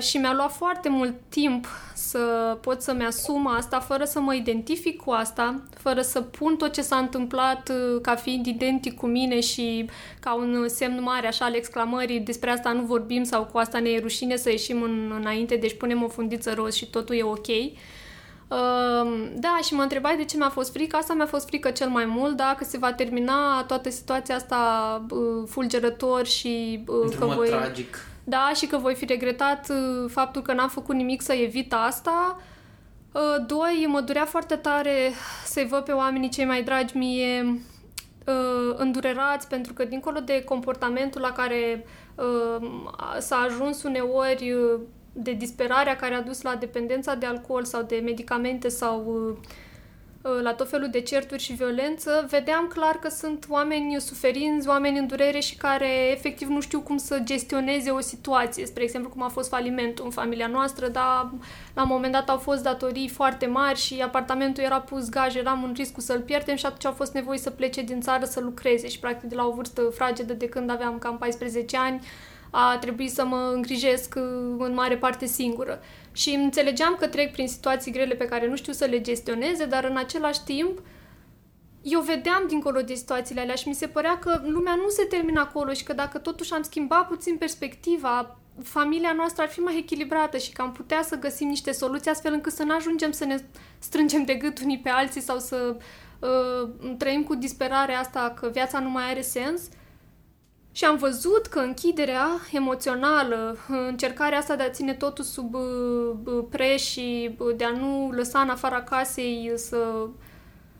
și 0.00 0.16
mi-a 0.16 0.32
luat 0.34 0.52
foarte 0.52 0.88
mult 0.88 1.14
timp 1.28 1.66
să 1.94 2.56
pot 2.60 2.82
să-mi 2.82 3.04
asum 3.04 3.46
asta 3.46 3.80
fără 3.80 4.04
să 4.04 4.20
mă 4.20 4.34
identific 4.34 5.02
cu 5.02 5.10
asta, 5.10 5.60
fără 5.76 6.00
să 6.00 6.20
pun 6.20 6.56
tot 6.56 6.72
ce 6.72 6.82
s-a 6.82 6.96
întâmplat 6.96 7.68
uh, 7.68 8.00
ca 8.02 8.14
fiind 8.14 8.46
identic 8.46 8.96
cu 8.96 9.06
mine 9.06 9.40
și 9.40 9.88
ca 10.20 10.34
un 10.34 10.68
semn 10.68 11.02
mare 11.02 11.26
așa 11.26 11.44
al 11.44 11.54
exclamării 11.54 12.20
despre 12.20 12.50
asta 12.50 12.72
nu 12.72 12.82
vorbim 12.82 13.24
sau 13.24 13.44
cu 13.44 13.58
asta 13.58 13.78
ne 13.78 13.88
e 13.88 13.98
rușine 13.98 14.36
să 14.36 14.50
ieșim 14.50 14.82
în, 14.82 15.12
înainte, 15.18 15.56
deci 15.56 15.76
punem 15.76 16.02
o 16.02 16.08
fundiță 16.08 16.52
roz 16.54 16.74
și 16.74 16.90
totul 16.90 17.16
e 17.16 17.22
ok. 17.22 17.48
Uh, 17.48 19.28
da, 19.34 19.58
și 19.64 19.74
mă 19.74 19.82
întrebai 19.82 20.16
de 20.16 20.24
ce 20.24 20.36
mi-a 20.36 20.48
fost 20.48 20.72
frică. 20.72 20.96
Asta 20.96 21.14
mi-a 21.14 21.26
fost 21.26 21.46
frică 21.46 21.70
cel 21.70 21.88
mai 21.88 22.04
mult, 22.04 22.36
da, 22.36 22.54
că 22.58 22.64
se 22.64 22.78
va 22.78 22.92
termina 22.92 23.64
toată 23.66 23.90
situația 23.90 24.34
asta 24.34 25.02
uh, 25.10 25.48
fulgerător 25.48 26.26
și 26.26 26.84
uh, 26.86 27.14
că 27.18 27.24
voi... 27.26 27.48
tragic 27.48 28.09
da, 28.24 28.50
și 28.54 28.66
că 28.66 28.76
voi 28.76 28.94
fi 28.94 29.04
regretat 29.04 29.68
uh, 29.68 30.10
faptul 30.10 30.42
că 30.42 30.52
n-am 30.52 30.68
făcut 30.68 30.94
nimic 30.94 31.22
să 31.22 31.32
evit 31.32 31.72
asta. 31.72 32.40
Uh, 33.12 33.44
doi, 33.46 33.86
mă 33.88 34.00
durea 34.00 34.24
foarte 34.24 34.56
tare 34.56 35.10
să-i 35.44 35.66
văd 35.66 35.84
pe 35.84 35.92
oamenii 35.92 36.28
cei 36.28 36.44
mai 36.44 36.62
dragi 36.62 36.96
mie 36.96 37.42
uh, 38.26 38.74
îndurerați, 38.76 39.48
pentru 39.48 39.72
că 39.72 39.84
dincolo 39.84 40.20
de 40.20 40.44
comportamentul 40.44 41.20
la 41.20 41.32
care 41.32 41.84
s-a 43.18 43.36
ajuns 43.36 43.82
uneori 43.82 44.54
de 45.12 45.32
disperarea 45.32 45.96
care 45.96 46.14
a 46.14 46.22
dus 46.22 46.42
la 46.42 46.54
dependența 46.54 47.14
de 47.14 47.26
alcool 47.26 47.64
sau 47.64 47.82
de 47.82 48.00
medicamente 48.04 48.68
sau 48.68 49.04
Uh, 49.06 49.36
la 50.22 50.54
tot 50.54 50.68
felul 50.68 50.88
de 50.90 51.00
certuri 51.00 51.42
și 51.42 51.52
violență, 51.52 52.26
vedeam 52.30 52.66
clar 52.66 52.96
că 52.96 53.08
sunt 53.08 53.46
oameni 53.48 54.00
suferinți, 54.00 54.68
oameni 54.68 54.98
în 54.98 55.06
durere 55.06 55.38
și 55.38 55.56
care 55.56 56.10
efectiv 56.10 56.48
nu 56.48 56.60
știu 56.60 56.80
cum 56.80 56.96
să 56.96 57.20
gestioneze 57.24 57.90
o 57.90 58.00
situație. 58.00 58.66
Spre 58.66 58.82
exemplu, 58.82 59.10
cum 59.10 59.22
a 59.22 59.28
fost 59.28 59.48
falimentul 59.48 60.04
în 60.04 60.10
familia 60.10 60.46
noastră, 60.46 60.88
dar 60.88 61.30
la 61.74 61.82
un 61.82 61.88
moment 61.88 62.12
dat 62.12 62.28
au 62.28 62.38
fost 62.38 62.62
datorii 62.62 63.08
foarte 63.08 63.46
mari 63.46 63.78
și 63.78 64.00
apartamentul 64.02 64.62
era 64.62 64.80
pus 64.80 65.08
gaj, 65.08 65.34
eram 65.34 65.64
în 65.64 65.72
riscul 65.76 66.02
să-l 66.02 66.20
pierdem 66.20 66.56
și 66.56 66.66
atunci 66.66 66.84
au 66.84 66.92
fost 66.92 67.12
nevoie 67.12 67.38
să 67.38 67.50
plece 67.50 67.82
din 67.82 68.00
țară 68.00 68.24
să 68.24 68.40
lucreze 68.40 68.88
și 68.88 68.98
practic 68.98 69.28
de 69.28 69.34
la 69.34 69.46
o 69.46 69.52
vârstă 69.52 69.82
fragedă 69.82 70.32
de 70.32 70.48
când 70.48 70.70
aveam 70.70 70.98
cam 70.98 71.18
14 71.18 71.76
ani 71.76 72.00
a 72.50 72.78
trebuit 72.80 73.12
să 73.12 73.24
mă 73.24 73.50
îngrijesc 73.54 74.14
uh, 74.16 74.22
în 74.58 74.74
mare 74.74 74.96
parte 74.96 75.26
singură. 75.26 75.80
Și 76.12 76.30
înțelegeam 76.30 76.96
că 76.98 77.06
trec 77.06 77.32
prin 77.32 77.48
situații 77.48 77.92
grele 77.92 78.14
pe 78.14 78.24
care 78.24 78.48
nu 78.48 78.56
știu 78.56 78.72
să 78.72 78.84
le 78.84 79.00
gestioneze, 79.00 79.64
dar 79.64 79.84
în 79.84 79.96
același 79.96 80.44
timp 80.44 80.78
eu 81.82 82.00
vedeam 82.00 82.44
dincolo 82.48 82.80
de 82.80 82.94
situațiile 82.94 83.40
alea 83.40 83.54
și 83.54 83.68
mi 83.68 83.74
se 83.74 83.86
părea 83.86 84.18
că 84.18 84.40
lumea 84.44 84.74
nu 84.74 84.88
se 84.88 85.04
termină 85.04 85.40
acolo 85.40 85.72
și 85.72 85.84
că 85.84 85.92
dacă 85.92 86.18
totuși 86.18 86.52
am 86.52 86.62
schimbat 86.62 87.08
puțin 87.08 87.36
perspectiva, 87.36 88.38
familia 88.62 89.12
noastră 89.12 89.42
ar 89.42 89.48
fi 89.48 89.60
mai 89.60 89.78
echilibrată 89.78 90.36
și 90.38 90.52
că 90.52 90.62
am 90.62 90.72
putea 90.72 91.02
să 91.02 91.18
găsim 91.18 91.48
niște 91.48 91.72
soluții 91.72 92.10
astfel 92.10 92.32
încât 92.32 92.52
să 92.52 92.62
nu 92.62 92.74
ajungem 92.74 93.10
să 93.10 93.24
ne 93.24 93.36
strângem 93.78 94.24
de 94.24 94.34
gât 94.34 94.60
unii 94.60 94.78
pe 94.78 94.88
alții 94.88 95.20
sau 95.20 95.38
să 95.38 95.76
uh, 96.18 96.70
trăim 96.98 97.22
cu 97.22 97.34
disperarea 97.34 97.98
asta 97.98 98.34
că 98.40 98.48
viața 98.48 98.78
nu 98.78 98.90
mai 98.90 99.10
are 99.10 99.20
sens. 99.20 99.62
Și 100.72 100.84
am 100.84 100.96
văzut 100.96 101.46
că 101.46 101.58
închiderea 101.58 102.26
emoțională, 102.52 103.56
încercarea 103.88 104.38
asta 104.38 104.56
de 104.56 104.62
a 104.62 104.70
ține 104.70 104.94
totul 104.94 105.24
sub 105.24 105.54
uh, 105.54 106.44
preș 106.50 106.82
și 106.82 107.36
de 107.56 107.64
a 107.64 107.70
nu 107.70 108.10
lăsa 108.10 108.40
în 108.40 108.48
afara 108.48 108.82
casei 108.82 109.52
să 109.56 110.06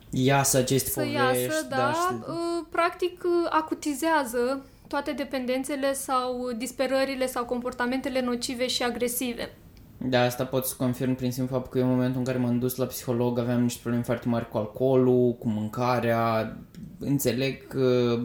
iasă 0.09 0.57
aceste 0.57 0.89
să 0.89 0.99
povești. 0.99 1.17
iasă, 1.17 1.65
da, 1.69 1.75
da 1.77 2.19
uh, 2.27 2.65
practic 2.69 3.23
uh, 3.23 3.47
acutizează 3.49 4.65
toate 4.87 5.11
dependențele 5.11 5.93
sau 5.93 6.51
disperările 6.57 7.25
sau 7.25 7.45
comportamentele 7.45 8.21
nocive 8.21 8.67
și 8.67 8.83
agresive. 8.83 9.49
Da, 9.97 10.21
asta 10.21 10.45
pot 10.45 10.65
să 10.65 10.75
confirm 10.77 11.15
prin 11.15 11.31
simplu 11.31 11.55
faptul 11.55 11.71
că 11.71 11.77
eu 11.77 11.85
în 11.85 11.91
momentul 11.91 12.19
în 12.19 12.25
care 12.25 12.37
m-am 12.37 12.59
dus 12.59 12.75
la 12.75 12.85
psiholog 12.85 13.39
aveam 13.39 13.61
niște 13.61 13.79
probleme 13.81 14.05
foarte 14.05 14.27
mari 14.27 14.49
cu 14.49 14.57
alcoolul, 14.57 15.33
cu 15.33 15.47
mâncarea. 15.47 16.57
Înțeleg 16.99 17.67
că 17.67 18.17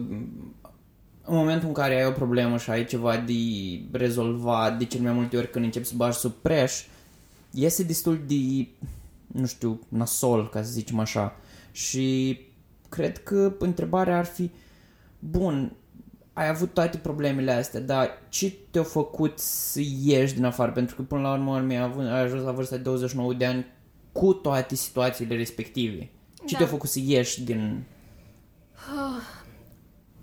în 1.27 1.35
momentul 1.35 1.67
în 1.67 1.73
care 1.73 1.95
ai 1.95 2.05
o 2.07 2.11
problemă 2.11 2.57
și 2.57 2.69
ai 2.69 2.85
ceva 2.85 3.17
de 3.17 3.33
rezolvat, 3.91 4.77
de 4.77 4.85
cel 4.85 5.01
mai 5.01 5.11
multe 5.11 5.37
ori 5.37 5.49
când 5.49 5.65
începi 5.65 5.85
să 5.85 5.93
bagi 5.95 6.17
sub 6.17 6.31
preș, 6.31 6.83
iese 7.51 7.83
destul 7.83 8.19
de, 8.27 8.67
nu 9.27 9.45
știu, 9.45 9.79
nasol, 9.87 10.49
ca 10.49 10.63
să 10.63 10.71
zicem 10.71 10.99
așa. 10.99 11.35
Și 11.71 12.39
cred 12.89 13.23
că 13.23 13.55
întrebarea 13.59 14.17
ar 14.17 14.25
fi, 14.25 14.51
bun, 15.19 15.75
ai 16.33 16.47
avut 16.47 16.73
toate 16.73 16.97
problemele 16.97 17.51
astea, 17.51 17.79
dar 17.79 18.09
ce 18.29 18.53
te-a 18.71 18.83
făcut 18.83 19.39
să 19.39 19.79
ieși 20.03 20.33
din 20.33 20.45
afară? 20.45 20.71
Pentru 20.71 20.95
că 20.95 21.01
până 21.01 21.21
la 21.21 21.33
urmă 21.33 21.59
mi-a 21.59 21.83
avut, 21.83 22.05
ai 22.05 22.21
ajuns 22.21 22.43
la 22.43 22.51
vârsta 22.51 22.75
de 22.75 22.81
29 22.81 23.33
de 23.33 23.45
ani 23.45 23.65
cu 24.11 24.33
toate 24.33 24.75
situațiile 24.75 25.35
respective. 25.35 26.09
Ce 26.45 26.51
Da. 26.51 26.57
te-a 26.57 26.67
făcut 26.67 26.89
să 26.89 26.99
ieși 27.03 27.43
din... 27.43 27.83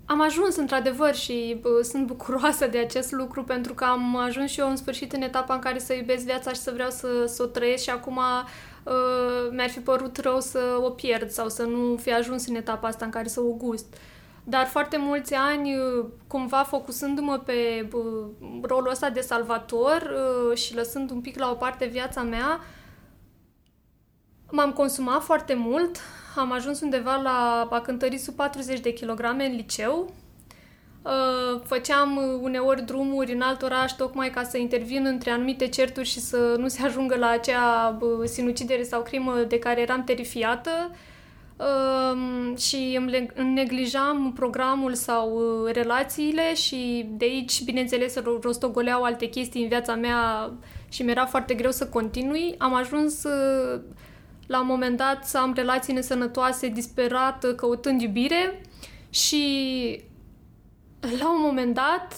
Am 0.05 0.21
ajuns 0.21 0.55
într-adevăr 0.55 1.15
și 1.15 1.57
bă, 1.61 1.81
sunt 1.83 2.05
bucuroasă 2.05 2.67
de 2.67 2.77
acest 2.77 3.11
lucru 3.11 3.43
pentru 3.43 3.73
că 3.73 3.83
am 3.83 4.15
ajuns 4.15 4.51
și 4.51 4.59
eu 4.59 4.69
în 4.69 4.75
sfârșit 4.75 5.13
în 5.13 5.21
etapa 5.21 5.53
în 5.53 5.59
care 5.59 5.79
să 5.79 5.93
iubesc 5.93 6.25
viața 6.25 6.51
și 6.51 6.59
să 6.59 6.71
vreau 6.71 6.89
să, 6.89 7.25
să 7.25 7.43
o 7.43 7.45
trăiesc 7.45 7.83
și 7.83 7.89
acum 7.89 8.17
uh, 8.17 8.93
mi-ar 9.51 9.69
fi 9.69 9.79
părut 9.79 10.17
rău 10.17 10.39
să 10.39 10.79
o 10.81 10.89
pierd 10.89 11.29
sau 11.29 11.49
să 11.49 11.63
nu 11.63 11.95
fi 11.95 12.13
ajuns 12.13 12.47
în 12.47 12.55
etapa 12.55 12.87
asta 12.87 13.05
în 13.05 13.11
care 13.11 13.27
să 13.27 13.41
o 13.41 13.51
gust. 13.51 13.85
Dar 14.43 14.65
foarte 14.65 14.97
mulți 14.97 15.33
ani, 15.33 15.77
uh, 15.77 16.05
cumva 16.27 16.63
focusându-mă 16.63 17.37
pe 17.37 17.87
bă, 17.89 18.27
rolul 18.61 18.89
ăsta 18.91 19.09
de 19.09 19.21
salvator 19.21 20.11
uh, 20.49 20.57
și 20.57 20.75
lăsând 20.75 21.11
un 21.11 21.21
pic 21.21 21.39
la 21.39 21.51
o 21.51 21.53
parte 21.55 21.85
viața 21.85 22.21
mea, 22.21 22.59
M-am 24.51 24.71
consumat 24.71 25.21
foarte 25.21 25.53
mult, 25.53 25.99
am 26.39 26.51
ajuns 26.51 26.81
undeva 26.81 27.15
la 27.15 27.67
a 27.71 27.81
cântări 27.81 28.17
sub 28.17 28.35
40 28.35 28.79
de 28.79 28.93
kilograme 28.93 29.45
în 29.45 29.55
liceu. 29.55 30.13
Uh, 31.01 31.61
Făceam 31.65 32.17
uh, 32.17 32.39
uneori 32.41 32.85
drumuri 32.85 33.33
în 33.33 33.41
alt 33.41 33.61
oraș 33.61 33.91
tocmai 33.91 34.29
ca 34.29 34.43
să 34.43 34.57
intervin 34.57 35.05
între 35.05 35.29
anumite 35.31 35.67
certuri 35.67 36.07
și 36.07 36.19
să 36.19 36.55
nu 36.57 36.67
se 36.67 36.85
ajungă 36.85 37.15
la 37.15 37.27
acea 37.29 37.95
bă, 37.99 38.25
sinucidere 38.25 38.83
sau 38.83 39.01
crimă 39.01 39.35
de 39.47 39.59
care 39.59 39.81
eram 39.81 40.03
terifiată. 40.03 40.71
Um, 41.57 42.55
și 42.55 42.95
îmi, 42.99 43.09
le- 43.09 43.31
îmi 43.35 43.53
neglijam 43.53 44.33
programul 44.33 44.93
sau 44.93 45.31
uh, 45.35 45.71
relațiile 45.73 46.53
și 46.53 47.05
de 47.09 47.25
aici, 47.25 47.63
bineînțeles, 47.63 48.19
ro- 48.19 48.41
rostogoleau 48.41 49.03
alte 49.03 49.25
chestii 49.25 49.61
în 49.61 49.67
viața 49.67 49.95
mea 49.95 50.51
și 50.89 51.03
mi-era 51.03 51.25
foarte 51.25 51.53
greu 51.53 51.71
să 51.71 51.87
continui. 51.87 52.55
Am 52.57 52.73
ajuns 52.73 53.23
uh, 53.23 53.81
la 54.47 54.59
un 54.59 54.67
moment 54.67 54.97
dat 54.97 55.25
să 55.25 55.37
am 55.37 55.53
relații 55.53 55.93
nesănătoase, 55.93 56.67
disperat, 56.67 57.43
uh, 57.43 57.55
căutând 57.55 58.01
iubire 58.01 58.61
și 59.09 59.43
la 61.19 61.31
un 61.33 61.41
moment 61.41 61.73
dat 61.73 62.15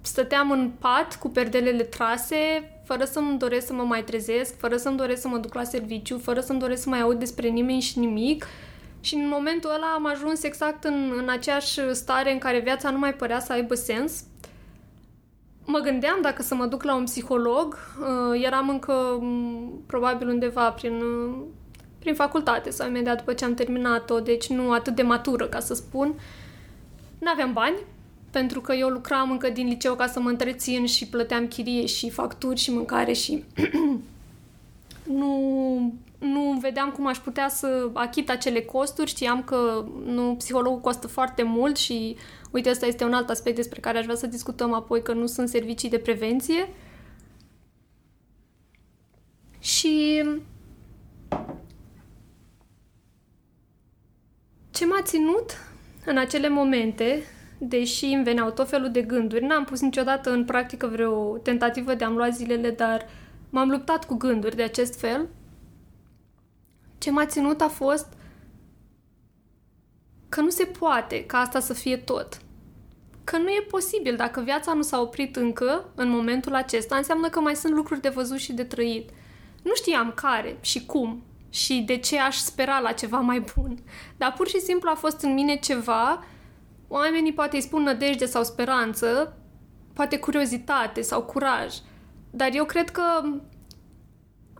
stăteam 0.00 0.50
în 0.50 0.70
pat 0.78 1.18
cu 1.18 1.28
perdelele 1.28 1.82
trase, 1.82 2.70
fără 2.84 3.04
să-mi 3.04 3.38
doresc 3.38 3.66
să 3.66 3.72
mă 3.72 3.82
mai 3.82 4.04
trezesc, 4.04 4.58
fără 4.58 4.76
să-mi 4.76 4.96
doresc 4.96 5.20
să 5.20 5.28
mă 5.28 5.38
duc 5.38 5.54
la 5.54 5.64
serviciu, 5.64 6.18
fără 6.18 6.40
să-mi 6.40 6.58
doresc 6.58 6.82
să 6.82 6.88
mai 6.88 7.00
aud 7.00 7.18
despre 7.18 7.48
nimeni 7.48 7.80
și 7.80 7.98
nimic. 7.98 8.46
Și 9.00 9.14
în 9.14 9.28
momentul 9.28 9.70
ăla 9.70 9.92
am 9.94 10.06
ajuns 10.06 10.42
exact 10.42 10.84
în, 10.84 11.12
în 11.16 11.28
aceeași 11.28 11.80
stare 11.92 12.32
în 12.32 12.38
care 12.38 12.58
viața 12.58 12.90
nu 12.90 12.98
mai 12.98 13.14
părea 13.14 13.40
să 13.40 13.52
aibă 13.52 13.74
sens. 13.74 14.24
Mă 15.64 15.78
gândeam 15.78 16.18
dacă 16.22 16.42
să 16.42 16.54
mă 16.54 16.66
duc 16.66 16.82
la 16.82 16.94
un 16.94 17.04
psiholog. 17.04 17.78
Uh, 18.00 18.44
Eram 18.44 18.68
încă 18.68 19.18
m, 19.20 19.82
probabil 19.86 20.28
undeva 20.28 20.70
prin, 20.70 21.00
uh, 21.00 21.34
prin 21.98 22.14
facultate 22.14 22.70
sau 22.70 22.88
imediat 22.88 23.16
după 23.16 23.32
ce 23.32 23.44
am 23.44 23.54
terminat-o, 23.54 24.20
deci 24.20 24.48
nu 24.48 24.72
atât 24.72 24.94
de 24.94 25.02
matură, 25.02 25.46
ca 25.46 25.60
să 25.60 25.74
spun. 25.74 26.14
N-aveam 27.18 27.52
bani, 27.52 27.76
pentru 28.30 28.60
că 28.60 28.72
eu 28.72 28.88
lucram 28.88 29.30
încă 29.30 29.48
din 29.48 29.66
liceu 29.66 29.94
ca 29.94 30.06
să 30.06 30.20
mă 30.20 30.28
întrețin 30.28 30.86
și 30.86 31.06
plăteam 31.06 31.46
chirie 31.46 31.86
și 31.86 32.10
facturi 32.10 32.60
și 32.60 32.72
mâncare 32.72 33.12
și 33.12 33.44
nu, 35.04 35.94
nu 36.18 36.58
vedeam 36.60 36.90
cum 36.90 37.06
aș 37.06 37.18
putea 37.18 37.48
să 37.48 37.90
achit 37.92 38.30
acele 38.30 38.60
costuri. 38.60 39.10
Știam 39.10 39.42
că 39.42 39.84
nu, 40.04 40.34
psihologul 40.38 40.80
costă 40.80 41.06
foarte 41.06 41.42
mult 41.42 41.76
și 41.76 42.16
uite, 42.50 42.70
ăsta 42.70 42.86
este 42.86 43.04
un 43.04 43.12
alt 43.12 43.28
aspect 43.28 43.56
despre 43.56 43.80
care 43.80 43.98
aș 43.98 44.04
vrea 44.04 44.16
să 44.16 44.26
discutăm 44.26 44.72
apoi, 44.72 45.02
că 45.02 45.12
nu 45.12 45.26
sunt 45.26 45.48
servicii 45.48 45.90
de 45.90 45.98
prevenție. 45.98 46.68
Și 49.58 50.22
ce 54.70 54.86
m-a 54.86 55.02
ținut 55.02 55.50
în 56.04 56.16
acele 56.16 56.48
momente, 56.48 57.22
deși 57.58 58.04
îmi 58.04 58.24
veneau 58.24 58.50
tot 58.50 58.68
felul 58.68 58.90
de 58.90 59.02
gânduri, 59.02 59.44
n-am 59.44 59.64
pus 59.64 59.80
niciodată 59.80 60.30
în 60.30 60.44
practică 60.44 60.86
vreo 60.86 61.36
tentativă 61.36 61.94
de 61.94 62.04
a-mi 62.04 62.16
lua 62.16 62.28
zilele, 62.28 62.70
dar 62.70 63.06
m-am 63.54 63.70
luptat 63.70 64.04
cu 64.04 64.14
gânduri 64.14 64.56
de 64.56 64.62
acest 64.62 64.98
fel. 64.98 65.28
Ce 66.98 67.10
m-a 67.10 67.26
ținut 67.26 67.60
a 67.60 67.68
fost 67.68 68.06
că 70.28 70.40
nu 70.40 70.50
se 70.50 70.64
poate 70.64 71.24
ca 71.26 71.38
asta 71.38 71.60
să 71.60 71.72
fie 71.72 71.96
tot. 71.96 72.38
Că 73.24 73.38
nu 73.38 73.48
e 73.48 73.66
posibil. 73.70 74.16
Dacă 74.16 74.40
viața 74.40 74.72
nu 74.72 74.82
s-a 74.82 75.00
oprit 75.00 75.36
încă, 75.36 75.92
în 75.94 76.08
momentul 76.08 76.54
acesta, 76.54 76.96
înseamnă 76.96 77.28
că 77.28 77.40
mai 77.40 77.56
sunt 77.56 77.74
lucruri 77.74 78.00
de 78.00 78.08
văzut 78.08 78.38
și 78.38 78.52
de 78.52 78.64
trăit. 78.64 79.10
Nu 79.62 79.74
știam 79.74 80.12
care 80.14 80.58
și 80.60 80.86
cum 80.86 81.22
și 81.50 81.82
de 81.86 81.96
ce 81.96 82.18
aș 82.18 82.36
spera 82.36 82.78
la 82.78 82.92
ceva 82.92 83.18
mai 83.18 83.44
bun. 83.54 83.78
Dar 84.16 84.32
pur 84.32 84.48
și 84.48 84.60
simplu 84.60 84.90
a 84.92 84.94
fost 84.94 85.20
în 85.20 85.34
mine 85.34 85.56
ceva, 85.56 86.24
oamenii 86.88 87.32
poate 87.32 87.56
îi 87.56 87.62
spun 87.62 87.82
nădejde 87.82 88.26
sau 88.26 88.44
speranță, 88.44 89.36
poate 89.92 90.18
curiozitate 90.18 91.00
sau 91.00 91.22
curaj. 91.22 91.74
Dar 92.36 92.50
eu 92.52 92.64
cred 92.64 92.90
că 92.90 93.02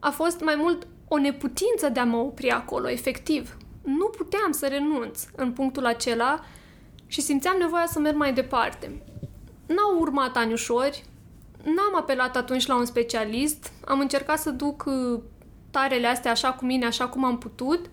a 0.00 0.10
fost 0.10 0.40
mai 0.40 0.54
mult 0.56 0.86
o 1.08 1.18
neputință 1.18 1.88
de 1.92 2.00
a 2.00 2.04
mă 2.04 2.16
opri 2.16 2.50
acolo, 2.50 2.90
efectiv. 2.90 3.56
Nu 3.82 4.06
puteam 4.06 4.52
să 4.52 4.66
renunț 4.66 5.24
în 5.36 5.52
punctul 5.52 5.86
acela 5.86 6.40
și 7.06 7.20
simțeam 7.20 7.56
nevoia 7.58 7.86
să 7.86 7.98
merg 7.98 8.16
mai 8.16 8.32
departe. 8.32 9.02
N-au 9.66 10.00
urmat 10.00 10.36
ani 10.36 10.52
ușori, 10.52 11.04
n-am 11.62 11.96
apelat 11.96 12.36
atunci 12.36 12.66
la 12.66 12.76
un 12.76 12.84
specialist, 12.84 13.72
am 13.84 14.00
încercat 14.00 14.38
să 14.38 14.50
duc 14.50 14.84
uh, 14.86 15.20
tarele 15.70 16.06
astea 16.06 16.30
așa 16.30 16.52
cu 16.52 16.64
mine, 16.64 16.86
așa 16.86 17.08
cum 17.08 17.24
am 17.24 17.38
putut. 17.38 17.90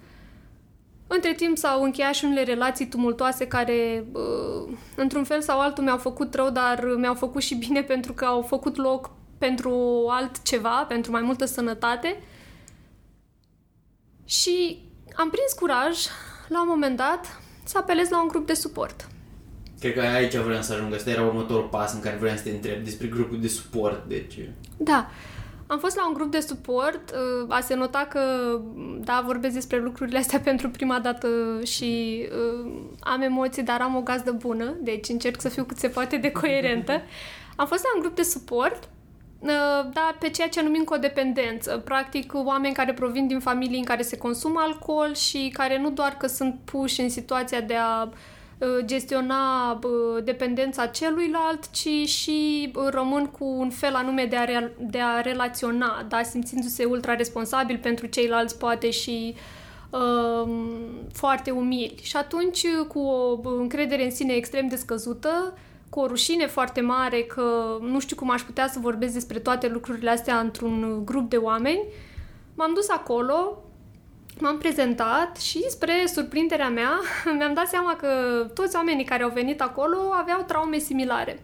Între 1.08 1.34
timp 1.34 1.58
s-au 1.58 1.84
încheiat 1.84 2.14
și 2.14 2.26
unele 2.26 2.44
relații 2.44 2.88
tumultoase 2.88 3.48
care, 3.48 4.06
uh, 4.14 4.74
într-un 4.96 5.24
fel 5.24 5.42
sau 5.42 5.60
altul, 5.60 5.84
mi-au 5.84 5.98
făcut 5.98 6.34
rău, 6.34 6.50
dar 6.50 6.86
mi-au 6.98 7.14
făcut 7.14 7.42
și 7.42 7.56
bine 7.56 7.82
pentru 7.94 8.14
că 8.14 8.26
au 8.26 8.42
făcut 8.42 8.76
loc 8.76 9.20
pentru 9.42 10.06
altceva, 10.10 10.86
pentru 10.88 11.12
mai 11.12 11.22
multă 11.22 11.46
sănătate. 11.46 12.22
Și 14.26 14.80
am 15.16 15.30
prins 15.30 15.54
curaj, 15.60 15.98
la 16.48 16.62
un 16.62 16.68
moment 16.68 16.98
dat, 16.98 17.42
să 17.64 17.78
apelez 17.78 18.10
la 18.10 18.22
un 18.22 18.28
grup 18.28 18.48
de 18.48 18.54
suport. 18.54 19.08
Cred 19.80 19.94
că 19.94 20.02
aici 20.02 20.36
vreau 20.36 20.62
să 20.62 20.74
ajung. 20.74 20.94
Asta 20.94 21.10
era 21.10 21.24
următorul 21.24 21.68
pas 21.68 21.94
în 21.94 22.00
care 22.00 22.16
vreau 22.16 22.36
să 22.36 22.44
te 22.44 22.50
întreb 22.50 22.84
despre 22.84 23.08
grupul 23.08 23.42
de 23.42 23.48
suport. 23.48 24.08
Deci... 24.08 24.50
Da, 24.78 25.10
Am 25.72 25.80
fost 25.80 25.96
la 25.96 26.08
un 26.08 26.14
grup 26.14 26.32
de 26.32 26.40
suport, 26.40 27.12
uh, 27.12 27.56
a 27.56 27.60
se 27.60 27.76
nota 27.76 28.08
că, 28.10 28.20
da, 29.00 29.24
vorbesc 29.26 29.54
despre 29.54 29.80
lucrurile 29.80 30.18
astea 30.18 30.40
pentru 30.50 30.70
prima 30.70 31.00
dată 31.00 31.28
și 31.64 32.22
uh, 32.32 32.72
am 33.00 33.22
emoții, 33.22 33.64
dar 33.64 33.82
am 33.82 33.96
o 33.96 34.02
gazdă 34.02 34.32
bună, 34.32 34.74
deci 34.82 35.10
încerc 35.10 35.42
să 35.42 35.50
fiu 35.50 35.64
cât 35.64 35.78
se 35.78 35.88
poate 35.88 36.18
de 36.18 36.32
coerentă. 36.32 36.92
Am 37.56 37.68
fost 37.68 37.84
la 37.84 37.90
un 37.96 38.02
grup 38.02 38.16
de 38.16 38.22
suport, 38.22 38.90
uh, 39.42 39.50
da, 39.94 40.16
pe 40.20 40.30
ceea 40.30 40.50
ce 40.50 40.62
numim 40.62 40.84
codependență. 40.84 41.78
Practic, 41.78 42.34
oameni 42.34 42.74
care 42.74 42.94
provin 42.94 43.28
din 43.28 43.40
familii 43.40 43.78
în 43.78 43.84
care 43.84 44.02
se 44.02 44.18
consumă 44.18 44.60
alcool 44.64 45.16
și 45.16 45.52
care 45.54 45.80
nu 45.80 45.90
doar 45.90 46.18
că 46.18 46.28
sunt 46.28 46.60
puși 46.66 47.02
în 47.02 47.10
situația 47.10 47.62
de 47.62 47.76
a 47.76 48.10
Uh, 48.62 48.86
gestiona 48.86 49.72
uh, 49.72 50.24
dependența 50.24 50.86
celuilalt, 50.86 51.70
ci 51.72 52.10
și 52.10 52.72
uh, 52.76 52.88
rămân 52.90 53.26
cu 53.26 53.46
un 53.46 53.70
fel 53.70 53.94
anume 53.94 54.26
de 54.26 54.36
a, 54.36 54.44
re- 54.44 54.76
de 54.80 55.00
a 55.00 55.22
relaționa, 55.22 56.06
da? 56.10 56.24
simțindu-se 56.24 56.86
ultra 56.86 57.16
responsabil 57.16 57.78
pentru 57.78 58.06
ceilalți, 58.06 58.58
poate 58.58 58.90
și 58.90 59.36
uh, 59.90 60.52
foarte 61.14 61.52
umili. 61.52 62.00
Și 62.02 62.18
atunci, 62.18 62.68
cu 62.88 63.00
o 63.00 63.40
încredere 63.58 64.04
în 64.04 64.12
sine 64.12 64.34
extrem 64.34 64.68
de 64.68 64.76
scăzută, 64.76 65.54
cu 65.92 66.00
o 66.00 66.08
rușine 66.08 66.48
foarte 66.48 66.82
mare 66.82 67.22
că 67.22 67.78
nu 67.82 68.00
știu 68.00 68.16
cum 68.16 68.30
aș 68.30 68.42
putea 68.42 68.68
să 68.68 68.80
vorbesc 68.80 69.14
despre 69.14 69.40
toate 69.40 69.68
lucrurile 69.68 70.10
astea 70.10 70.40
într-un 70.40 71.02
grup 71.06 71.30
de 71.30 71.38
oameni, 71.38 71.84
m-am 72.56 72.74
dus 72.74 72.90
acolo, 72.90 73.64
m-am 74.40 74.58
prezentat 74.58 75.38
și, 75.38 75.70
spre 75.70 75.94
surprinderea 76.14 76.70
mea, 76.70 76.92
mi-am 77.38 77.54
dat 77.54 77.68
seama 77.68 77.96
că 77.96 78.08
toți 78.54 78.76
oamenii 78.76 79.06
care 79.06 79.24
au 79.24 79.30
venit 79.30 79.62
acolo 79.62 79.98
aveau 80.14 80.44
traume 80.48 80.78
similare. 80.78 81.44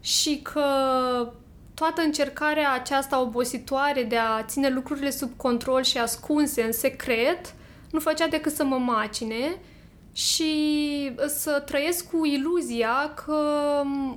Și 0.00 0.40
că 0.42 0.62
toată 1.74 2.02
încercarea 2.02 2.72
aceasta 2.72 3.20
obositoare 3.20 4.02
de 4.02 4.16
a 4.16 4.42
ține 4.42 4.68
lucrurile 4.68 5.10
sub 5.10 5.30
control 5.36 5.82
și 5.82 5.98
ascunse 5.98 6.62
în 6.62 6.72
secret 6.72 7.54
nu 7.90 8.00
făcea 8.00 8.26
decât 8.26 8.52
să 8.52 8.64
mă 8.64 8.76
macine 8.76 9.56
și 10.16 11.12
să 11.26 11.62
trăiesc 11.66 12.10
cu 12.10 12.26
iluzia 12.26 13.12
că 13.24 13.40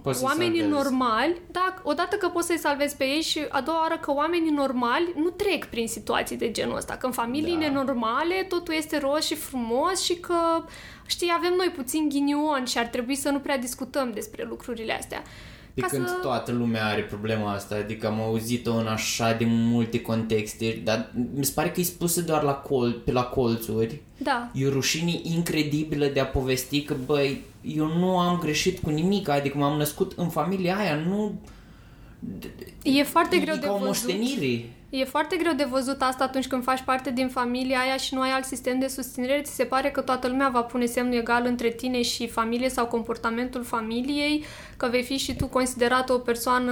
poți 0.02 0.24
oamenii 0.24 0.62
normali, 0.62 1.42
da, 1.52 1.74
odată 1.84 2.16
că 2.16 2.28
poți 2.28 2.48
să-i 2.48 2.58
salvezi 2.58 2.98
pe 2.98 3.04
ei 3.04 3.22
și 3.22 3.46
a 3.50 3.62
doua 3.62 3.80
oară 3.80 3.98
că 3.98 4.14
oamenii 4.14 4.52
normali 4.52 5.14
nu 5.16 5.30
trec 5.30 5.66
prin 5.66 5.88
situații 5.88 6.38
de 6.38 6.52
genul 6.52 6.76
ăsta, 6.76 6.96
că 6.96 7.06
în 7.06 7.12
familiile 7.12 7.68
da. 7.68 7.84
normale 7.84 8.46
totul 8.50 8.74
este 8.74 8.98
roz 8.98 9.24
și 9.24 9.36
frumos 9.36 10.02
și 10.02 10.16
că, 10.16 10.64
știi, 11.06 11.34
avem 11.38 11.54
noi 11.58 11.72
puțin 11.76 12.10
ghinion 12.10 12.66
și 12.66 12.78
ar 12.78 12.86
trebui 12.86 13.16
să 13.16 13.30
nu 13.30 13.40
prea 13.40 13.58
discutăm 13.58 14.12
despre 14.12 14.44
lucrurile 14.44 14.94
astea. 14.94 15.24
De 15.74 15.82
când 15.82 16.08
să... 16.08 16.14
toată 16.22 16.52
lumea 16.52 16.86
are 16.86 17.02
problema 17.02 17.54
asta, 17.54 17.76
adică 17.76 18.08
am 18.08 18.22
auzit-o 18.22 18.74
în 18.74 18.88
așa 18.88 19.34
de 19.34 19.46
multe 19.48 20.02
contexte, 20.02 20.82
dar 20.84 21.12
mi 21.36 21.46
se 21.46 21.52
pare 21.56 21.70
că 21.70 21.80
e 21.80 21.84
spusă 21.84 22.22
doar 22.22 22.44
la 22.44 22.54
col, 22.54 22.92
pe 22.92 23.12
la 23.12 23.24
colțuri. 23.24 24.02
Da. 24.18 24.52
E 24.54 24.68
o 24.68 24.70
rușine 24.70 25.20
incredibilă 25.24 26.06
de 26.06 26.20
a 26.20 26.26
povesti 26.26 26.82
că, 26.82 26.96
băi, 27.06 27.42
eu 27.62 27.86
nu 27.86 28.18
am 28.18 28.40
greșit 28.40 28.80
cu 28.80 28.90
nimic, 28.90 29.30
adică 29.30 29.58
m-am 29.58 29.78
născut 29.78 30.14
în 30.16 30.30
familia 30.30 30.78
aia, 30.78 30.96
nu... 30.96 31.40
E 32.84 33.04
foarte 33.04 33.36
e 33.36 33.40
greu 33.40 33.56
de 33.56 33.68
văzut. 33.80 34.14
O 34.92 34.98
moștenire. 34.98 35.00
E 35.00 35.04
foarte 35.04 35.36
greu 35.36 35.54
de 35.54 35.68
văzut 35.70 36.02
asta 36.02 36.24
atunci 36.24 36.48
când 36.48 36.64
faci 36.64 36.82
parte 36.82 37.12
din 37.12 37.30
familia 37.30 37.80
aia 37.80 37.98
și 37.98 38.14
nu 38.14 38.22
ai 38.22 38.30
alt 38.30 38.46
sistem 38.46 38.80
de 38.80 38.88
susținere. 38.88 39.42
Ți 39.42 39.56
se 39.56 39.64
pare 39.64 39.90
că 39.90 40.02
toată 40.02 40.28
lumea 40.28 40.50
va 40.50 40.62
pune 40.62 40.86
semnul 40.86 41.18
egal 41.18 41.46
între 41.46 41.70
tine 41.70 42.02
și 42.02 42.28
familie 42.28 42.70
sau 42.70 42.86
comportamentul 42.86 43.64
familiei, 43.64 44.46
că 44.78 44.88
vei 44.88 45.04
fi 45.04 45.18
și 45.18 45.36
tu 45.36 45.48
considerată 45.48 46.14
o 46.14 46.18
persoană, 46.18 46.72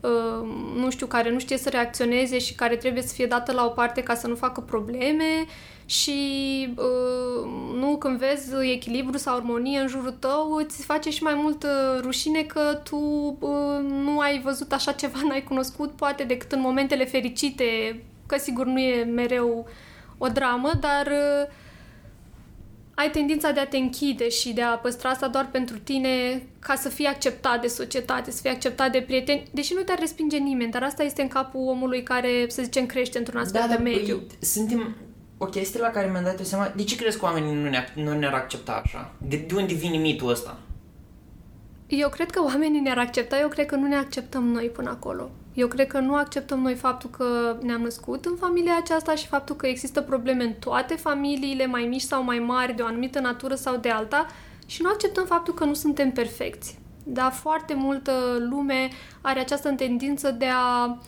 uh, 0.00 0.48
nu 0.76 0.90
știu, 0.90 1.06
care 1.06 1.30
nu 1.30 1.38
știe 1.38 1.56
să 1.56 1.68
reacționeze 1.68 2.38
și 2.38 2.54
care 2.54 2.76
trebuie 2.76 3.02
să 3.02 3.14
fie 3.14 3.26
dată 3.26 3.52
la 3.52 3.64
o 3.64 3.68
parte 3.68 4.02
ca 4.02 4.14
să 4.14 4.26
nu 4.26 4.34
facă 4.34 4.60
probleme 4.60 5.46
și 5.88 6.68
uh, 6.76 7.48
nu 7.74 7.96
când 7.96 8.18
vezi 8.18 8.50
echilibru 8.72 9.16
sau 9.16 9.36
armonie 9.36 9.78
în 9.78 9.88
jurul 9.88 10.16
tău, 10.18 10.52
îți 10.52 10.84
face 10.84 11.10
și 11.10 11.22
mai 11.22 11.34
mult 11.34 11.66
rușine 12.00 12.42
că 12.42 12.80
tu 12.84 12.96
uh, 13.40 13.78
nu 14.04 14.18
ai 14.18 14.40
văzut 14.40 14.72
așa 14.72 14.92
ceva, 14.92 15.18
n-ai 15.28 15.42
cunoscut, 15.42 15.90
poate 15.90 16.24
decât 16.24 16.52
în 16.52 16.60
momentele 16.60 17.04
fericite, 17.04 18.02
că 18.26 18.38
sigur 18.38 18.66
nu 18.66 18.78
e 18.78 19.04
mereu 19.04 19.68
o 20.18 20.26
dramă, 20.26 20.70
dar 20.80 21.06
uh, 21.06 21.48
ai 22.94 23.10
tendința 23.10 23.50
de 23.50 23.60
a 23.60 23.66
te 23.66 23.76
închide 23.76 24.28
și 24.28 24.52
de 24.52 24.62
a 24.62 24.76
păstra 24.76 25.10
asta 25.10 25.28
doar 25.28 25.48
pentru 25.50 25.78
tine 25.78 26.42
ca 26.58 26.74
să 26.74 26.88
fii 26.88 27.06
acceptat 27.06 27.60
de 27.60 27.66
societate, 27.66 28.30
să 28.30 28.40
fii 28.40 28.50
acceptat 28.50 28.92
de 28.92 29.00
prieteni, 29.00 29.42
deși 29.50 29.74
nu 29.74 29.82
te-ar 29.82 29.98
respinge 29.98 30.36
nimeni, 30.36 30.70
dar 30.70 30.82
asta 30.82 31.02
este 31.02 31.22
în 31.22 31.28
capul 31.28 31.68
omului 31.68 32.02
care, 32.02 32.44
să 32.48 32.62
zicem, 32.62 32.86
crește 32.86 33.18
într-un 33.18 33.40
astfel 33.40 33.66
da, 33.68 33.76
de 33.76 33.82
mediu. 33.82 34.16
Păi, 34.16 34.36
suntem, 34.40 34.96
o 35.38 35.46
chestie 35.46 35.80
la 35.80 35.88
care 35.88 36.10
mi-am 36.10 36.24
dat 36.24 36.38
eu 36.38 36.44
seama, 36.44 36.72
de 36.76 36.84
ce 36.84 36.96
crezi 36.96 37.18
că 37.18 37.24
oamenii 37.24 37.54
nu, 37.54 37.68
ne, 37.68 37.84
nu 37.94 38.18
ne-ar 38.18 38.34
accepta 38.34 38.80
așa? 38.84 39.12
De, 39.18 39.36
de 39.36 39.54
unde 39.54 39.74
vine 39.74 39.96
mitul 39.96 40.28
ăsta? 40.30 40.58
Eu 41.86 42.08
cred 42.08 42.30
că 42.30 42.42
oamenii 42.42 42.80
ne-ar 42.80 42.98
accepta, 42.98 43.38
eu 43.38 43.48
cred 43.48 43.66
că 43.66 43.76
nu 43.76 43.86
ne 43.86 43.96
acceptăm 43.96 44.44
noi 44.44 44.66
până 44.66 44.90
acolo. 44.90 45.30
Eu 45.54 45.68
cred 45.68 45.86
că 45.86 45.98
nu 45.98 46.14
acceptăm 46.14 46.60
noi 46.60 46.74
faptul 46.74 47.10
că 47.10 47.56
ne-am 47.62 47.80
născut 47.80 48.24
în 48.24 48.36
familia 48.36 48.76
aceasta 48.80 49.14
și 49.14 49.26
faptul 49.26 49.56
că 49.56 49.66
există 49.66 50.00
probleme 50.00 50.44
în 50.44 50.52
toate 50.52 50.94
familiile, 50.94 51.66
mai 51.66 51.82
mici 51.82 52.00
sau 52.00 52.22
mai 52.22 52.38
mari, 52.38 52.74
de 52.74 52.82
o 52.82 52.86
anumită 52.86 53.20
natură 53.20 53.54
sau 53.54 53.76
de 53.76 53.90
alta, 53.90 54.26
și 54.66 54.82
nu 54.82 54.88
acceptăm 54.88 55.24
faptul 55.24 55.54
că 55.54 55.64
nu 55.64 55.74
suntem 55.74 56.10
perfecți. 56.10 56.78
Dar 57.04 57.32
foarte 57.32 57.74
multă 57.74 58.12
lume 58.50 58.88
are 59.20 59.40
această 59.40 59.68
tendință 59.68 60.30
de 60.30 60.46
a 60.52 60.98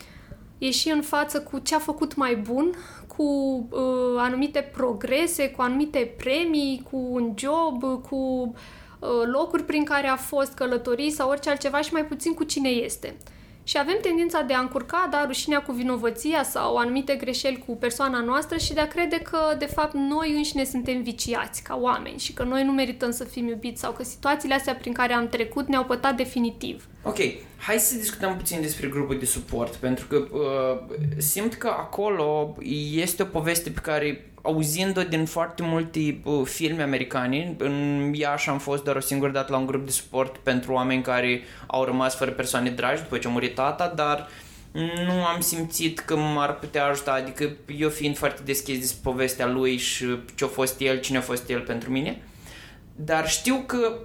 ieși 0.58 0.90
în 0.90 1.02
față 1.02 1.40
cu 1.40 1.58
ce 1.58 1.74
a 1.74 1.78
făcut 1.78 2.14
mai 2.14 2.36
bun, 2.36 2.74
cu 3.16 3.22
uh, 3.70 4.16
anumite 4.16 4.60
progrese, 4.72 5.50
cu 5.50 5.62
anumite 5.62 6.14
premii, 6.16 6.82
cu 6.90 6.96
un 7.10 7.34
job, 7.36 8.02
cu 8.08 8.54
uh, 8.98 9.08
locuri 9.32 9.64
prin 9.64 9.84
care 9.84 10.06
a 10.06 10.16
fost 10.16 10.52
călătorii 10.52 11.10
sau 11.10 11.28
orice 11.28 11.50
altceva 11.50 11.80
și 11.80 11.92
mai 11.92 12.04
puțin 12.04 12.34
cu 12.34 12.44
cine 12.44 12.68
este. 12.68 13.16
Și 13.64 13.78
avem 13.78 13.98
tendința 14.02 14.42
de 14.42 14.54
a 14.54 14.60
încurca, 14.60 15.08
da, 15.10 15.24
rușinea 15.26 15.62
cu 15.62 15.72
vinovăția 15.72 16.42
sau 16.42 16.76
anumite 16.76 17.14
greșeli 17.14 17.64
cu 17.66 17.76
persoana 17.76 18.20
noastră 18.20 18.56
și 18.58 18.72
de 18.72 18.80
a 18.80 18.88
crede 18.88 19.16
că, 19.16 19.38
de 19.58 19.64
fapt, 19.64 19.94
noi 19.94 20.32
înșine 20.36 20.64
suntem 20.64 21.02
viciați 21.02 21.62
ca 21.62 21.78
oameni 21.80 22.18
și 22.18 22.32
că 22.32 22.42
noi 22.42 22.64
nu 22.64 22.72
merităm 22.72 23.10
să 23.10 23.24
fim 23.24 23.48
iubiți 23.48 23.80
sau 23.80 23.92
că 23.92 24.02
situațiile 24.02 24.54
astea 24.54 24.74
prin 24.74 24.92
care 24.92 25.12
am 25.12 25.28
trecut 25.28 25.68
ne-au 25.68 25.84
pătat 25.84 26.16
definitiv. 26.16 26.88
Ok, 27.02 27.18
hai 27.58 27.78
să 27.78 27.96
discutăm 27.96 28.36
puțin 28.36 28.60
despre 28.60 28.88
grupul 28.88 29.18
de 29.18 29.24
suport, 29.24 29.74
pentru 29.74 30.06
că 30.06 30.16
uh, 30.16 30.96
simt 31.16 31.54
că 31.54 31.68
acolo 31.68 32.56
este 32.94 33.22
o 33.22 33.26
poveste 33.26 33.70
pe 33.70 33.80
care 33.80 34.29
auzind-o 34.42 35.02
din 35.02 35.24
foarte 35.24 35.62
multe 35.62 36.20
uh, 36.24 36.46
filme 36.46 36.82
americane, 36.82 37.54
în 37.58 38.10
Iași 38.14 38.48
am 38.48 38.58
fost 38.58 38.84
doar 38.84 38.96
o 38.96 39.00
singură 39.00 39.30
dată 39.30 39.52
la 39.52 39.58
un 39.58 39.66
grup 39.66 39.84
de 39.84 39.90
suport 39.90 40.36
pentru 40.36 40.72
oameni 40.72 41.02
care 41.02 41.42
au 41.66 41.84
rămas 41.84 42.16
fără 42.16 42.30
persoane 42.30 42.70
dragi 42.70 43.02
după 43.02 43.18
ce 43.18 43.26
a 43.26 43.30
murit 43.30 43.54
tata, 43.54 43.92
dar 43.96 44.28
nu 45.06 45.24
am 45.24 45.40
simțit 45.40 45.98
că 45.98 46.16
m-ar 46.16 46.58
putea 46.58 46.86
ajuta, 46.86 47.12
adică 47.12 47.56
eu 47.78 47.88
fiind 47.88 48.16
foarte 48.16 48.42
deschis 48.44 48.78
despre 48.78 49.00
povestea 49.02 49.46
lui 49.46 49.76
și 49.76 50.18
ce 50.34 50.44
a 50.44 50.46
fost 50.46 50.80
el, 50.80 51.00
cine 51.00 51.18
a 51.18 51.20
fost 51.20 51.48
el 51.48 51.60
pentru 51.60 51.90
mine, 51.90 52.22
dar 52.96 53.28
știu 53.28 53.62
că 53.66 53.98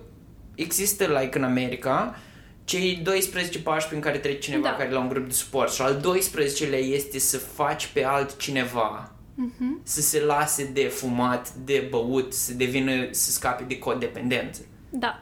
există, 0.55 1.05
like 1.05 1.37
în 1.37 1.43
America, 1.43 2.19
cei 2.63 2.99
12 3.03 3.59
pași 3.59 3.87
prin 3.87 3.99
care 3.99 4.17
trece 4.17 4.39
cineva 4.39 4.67
da. 4.67 4.75
care 4.75 4.89
e 4.89 4.91
la 4.91 4.99
un 4.99 5.09
grup 5.09 5.27
de 5.27 5.33
suport 5.33 5.71
și 5.71 5.81
al 5.81 6.01
12-lea 6.01 6.79
este 6.79 7.19
să 7.19 7.37
faci 7.37 7.87
pe 7.87 8.03
altcineva 8.03 9.14
uh-huh. 9.43 9.83
să 9.83 10.01
se 10.01 10.23
lase 10.23 10.69
de 10.73 10.81
fumat, 10.81 11.53
de 11.53 11.87
băut, 11.89 12.33
să 12.33 12.53
devină, 12.53 12.91
să 13.11 13.31
scape 13.31 13.63
de 13.63 13.79
codependență. 13.79 14.61
Da. 14.89 15.19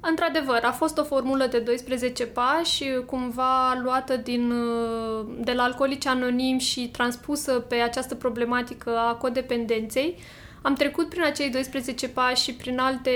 Într-adevăr, 0.00 0.60
a 0.62 0.72
fost 0.72 0.98
o 0.98 1.04
formulă 1.04 1.46
de 1.46 1.58
12 1.58 2.26
pași, 2.26 2.84
cumva 3.06 3.80
luată 3.82 4.16
din, 4.16 4.52
de 5.40 5.52
la 5.52 5.62
alcoolici 5.62 6.06
anonim 6.06 6.58
și 6.58 6.88
transpusă 6.88 7.52
pe 7.52 7.74
această 7.74 8.14
problematică 8.14 8.96
a 8.96 9.14
codependenței. 9.14 10.16
Am 10.62 10.74
trecut 10.74 11.08
prin 11.08 11.22
acei 11.22 11.50
12 11.50 12.08
pași 12.08 12.42
și 12.42 12.54
prin 12.54 12.78
alte 12.78 13.10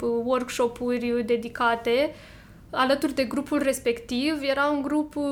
workshop-uri 0.00 1.22
dedicate 1.26 1.90
uh, 2.08 2.14
alături 2.72 3.14
de 3.14 3.24
grupul 3.24 3.62
respectiv. 3.62 4.42
Era 4.42 4.66
un 4.66 4.82
grup 4.82 5.16
uh, 5.16 5.24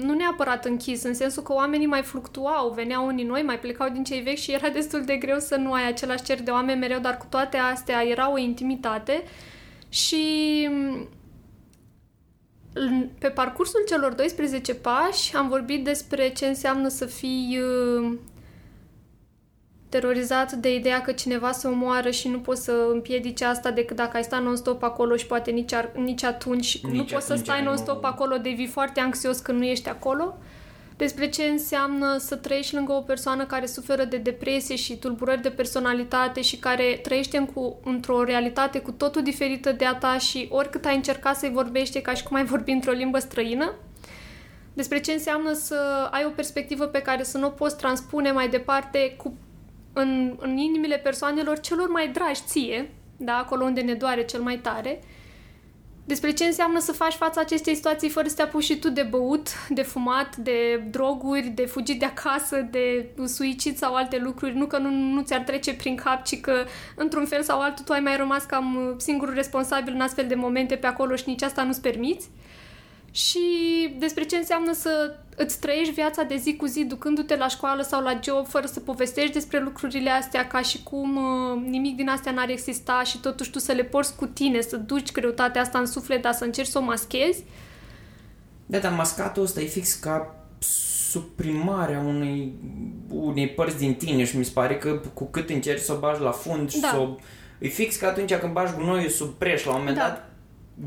nu 0.00 0.14
neapărat 0.14 0.64
închis, 0.64 1.02
în 1.02 1.14
sensul 1.14 1.42
că 1.42 1.52
oamenii 1.52 1.86
mai 1.86 2.02
fluctuau, 2.02 2.70
veneau 2.70 3.06
unii 3.06 3.24
noi, 3.24 3.42
mai 3.42 3.58
plecau 3.58 3.88
din 3.88 4.04
cei 4.04 4.20
vechi 4.20 4.38
și 4.38 4.52
era 4.52 4.68
destul 4.78 5.04
de 5.04 5.16
greu 5.16 5.38
să 5.38 5.56
nu 5.56 5.72
ai 5.72 5.88
același 5.88 6.22
cer 6.22 6.42
de 6.42 6.50
oameni 6.50 6.78
mereu, 6.78 6.98
dar 6.98 7.16
cu 7.16 7.26
toate 7.28 7.56
astea 7.56 8.06
era 8.06 8.32
o 8.32 8.38
intimitate 8.38 9.22
și 9.88 10.26
pe 13.18 13.28
parcursul 13.28 13.84
celor 13.88 14.12
12 14.12 14.74
pași 14.74 15.36
am 15.36 15.48
vorbit 15.48 15.84
despre 15.84 16.28
ce 16.28 16.46
înseamnă 16.46 16.88
să 16.88 17.06
fii 17.06 17.58
uh, 17.60 18.18
terorizat 19.88 20.52
de 20.52 20.74
ideea 20.74 21.00
că 21.00 21.12
cineva 21.12 21.52
se 21.52 21.68
omoară 21.68 22.10
și 22.10 22.28
nu 22.28 22.38
poți 22.38 22.64
să 22.64 22.88
împiedici 22.92 23.40
asta 23.40 23.70
decât 23.70 23.96
dacă 23.96 24.16
ai 24.16 24.22
sta 24.22 24.38
non-stop 24.38 24.82
acolo 24.82 25.16
și 25.16 25.26
poate 25.26 25.50
nici, 25.50 25.72
ar, 25.72 25.90
nici 25.94 26.24
atunci 26.24 26.80
nici 26.82 26.94
nu 26.94 27.04
poți 27.04 27.26
să 27.26 27.34
stai 27.34 27.62
non-stop 27.62 28.02
nu... 28.02 28.08
acolo, 28.08 28.36
devii 28.36 28.66
foarte 28.66 29.00
anxios 29.00 29.38
când 29.38 29.58
nu 29.58 29.64
ești 29.64 29.88
acolo. 29.88 30.38
Despre 30.96 31.28
ce 31.28 31.42
înseamnă 31.42 32.16
să 32.18 32.36
trăiești 32.36 32.74
lângă 32.74 32.92
o 32.92 33.00
persoană 33.00 33.44
care 33.44 33.66
suferă 33.66 34.04
de 34.04 34.16
depresie 34.16 34.76
și 34.76 34.96
tulburări 34.96 35.42
de 35.42 35.50
personalitate 35.50 36.40
și 36.40 36.56
care 36.56 36.98
trăiește 37.02 37.36
în 37.36 37.46
cu, 37.46 37.80
într-o 37.84 38.24
realitate 38.24 38.78
cu 38.78 38.90
totul 38.90 39.22
diferită 39.22 39.72
de 39.72 39.84
a 39.84 39.94
ta 39.94 40.18
și 40.18 40.48
oricât 40.50 40.84
ai 40.84 40.96
încercat 40.96 41.36
să-i 41.36 41.50
vorbești 41.50 42.00
ca 42.00 42.14
și 42.14 42.22
cum 42.22 42.36
ai 42.36 42.44
vorbi 42.44 42.70
într-o 42.70 42.92
limbă 42.92 43.18
străină, 43.18 43.74
despre 44.72 45.00
ce 45.00 45.12
înseamnă 45.12 45.52
să 45.52 46.08
ai 46.10 46.24
o 46.26 46.30
perspectivă 46.30 46.84
pe 46.84 47.02
care 47.02 47.22
să 47.22 47.38
nu 47.38 47.46
o 47.46 47.50
poți 47.50 47.76
transpune 47.76 48.32
mai 48.32 48.48
departe 48.48 49.14
cu 49.16 49.36
în, 49.98 50.36
în 50.38 50.56
inimile 50.56 50.96
persoanelor 50.96 51.60
celor 51.60 51.88
mai 51.88 52.08
dragi 52.08 52.40
ție, 52.46 52.90
da, 53.16 53.36
acolo 53.36 53.64
unde 53.64 53.80
ne 53.80 53.94
doare 53.94 54.24
cel 54.24 54.40
mai 54.40 54.58
tare, 54.58 55.00
despre 56.04 56.32
ce 56.32 56.44
înseamnă 56.44 56.78
să 56.78 56.92
faci 56.92 57.12
fața 57.12 57.40
acestei 57.40 57.74
situații 57.74 58.08
fără 58.08 58.28
să 58.28 58.34
te 58.34 58.42
apuci 58.42 58.64
și 58.64 58.78
tu 58.78 58.90
de 58.90 59.02
băut, 59.02 59.48
de 59.68 59.82
fumat, 59.82 60.36
de 60.36 60.86
droguri, 60.90 61.46
de 61.46 61.66
fugit 61.66 61.98
de 61.98 62.04
acasă, 62.04 62.68
de 62.70 63.06
suicid 63.26 63.76
sau 63.76 63.94
alte 63.94 64.18
lucruri. 64.18 64.56
Nu 64.56 64.66
că 64.66 64.78
nu, 64.78 64.90
nu 64.90 65.22
ți-ar 65.22 65.40
trece 65.40 65.74
prin 65.74 65.96
cap, 65.96 66.24
ci 66.24 66.40
că 66.40 66.64
într-un 66.94 67.26
fel 67.26 67.42
sau 67.42 67.60
altul 67.60 67.84
tu 67.84 67.92
ai 67.92 68.00
mai 68.00 68.16
rămas 68.16 68.44
cam 68.44 68.94
singurul 68.98 69.34
responsabil 69.34 69.94
în 69.94 70.00
astfel 70.00 70.26
de 70.26 70.34
momente 70.34 70.74
pe 70.74 70.86
acolo 70.86 71.16
și 71.16 71.24
nici 71.26 71.42
asta 71.42 71.62
nu-ți 71.62 71.80
permiți 71.80 72.28
și 73.18 73.40
despre 73.98 74.24
ce 74.24 74.36
înseamnă 74.36 74.72
să 74.72 75.14
îți 75.36 75.60
trăiești 75.60 75.92
viața 75.92 76.22
de 76.22 76.36
zi 76.36 76.56
cu 76.56 76.66
zi 76.66 76.84
ducându-te 76.84 77.36
la 77.36 77.48
școală 77.48 77.82
sau 77.82 78.02
la 78.02 78.20
job 78.24 78.46
fără 78.46 78.66
să 78.66 78.80
povestești 78.80 79.32
despre 79.32 79.60
lucrurile 79.60 80.10
astea 80.10 80.46
ca 80.46 80.62
și 80.62 80.82
cum 80.82 81.16
uh, 81.16 81.62
nimic 81.66 81.96
din 81.96 82.08
astea 82.08 82.32
n-ar 82.32 82.48
exista 82.48 83.02
și 83.04 83.18
totuși 83.18 83.50
tu 83.50 83.58
să 83.58 83.72
le 83.72 83.82
porți 83.84 84.16
cu 84.16 84.26
tine, 84.26 84.60
să 84.60 84.76
duci 84.76 85.12
greutatea 85.12 85.60
asta 85.60 85.78
în 85.78 85.86
suflet, 85.86 86.22
dar 86.22 86.32
să 86.32 86.44
încerci 86.44 86.68
să 86.68 86.78
o 86.78 86.82
maschezi. 86.82 87.44
Da, 88.66 88.78
dar 88.78 88.92
mascatul 88.92 89.42
ăsta 89.42 89.60
e 89.60 89.66
fix 89.66 89.94
ca 89.94 90.34
suprimarea 91.10 91.98
unei, 91.98 92.52
unei 93.08 93.48
părți 93.48 93.78
din 93.78 93.94
tine 93.94 94.24
și 94.24 94.36
mi 94.36 94.44
se 94.44 94.50
pare 94.54 94.76
că 94.76 95.00
cu 95.14 95.24
cât 95.24 95.50
încerci 95.50 95.82
să 95.82 95.92
o 95.92 95.98
bagi 95.98 96.20
la 96.20 96.30
fund 96.30 96.70
și 96.70 96.80
da. 96.80 96.88
să 96.88 96.96
o... 96.96 97.16
E 97.58 97.68
fix 97.68 97.96
ca 97.96 98.08
atunci 98.08 98.34
când 98.34 98.52
bagi 98.52 98.72
gunoiul 98.72 99.08
sub 99.08 99.28
preș, 99.28 99.64
la 99.64 99.72
un 99.72 99.78
moment 99.78 99.96
da. 99.96 100.02
dat 100.02 100.27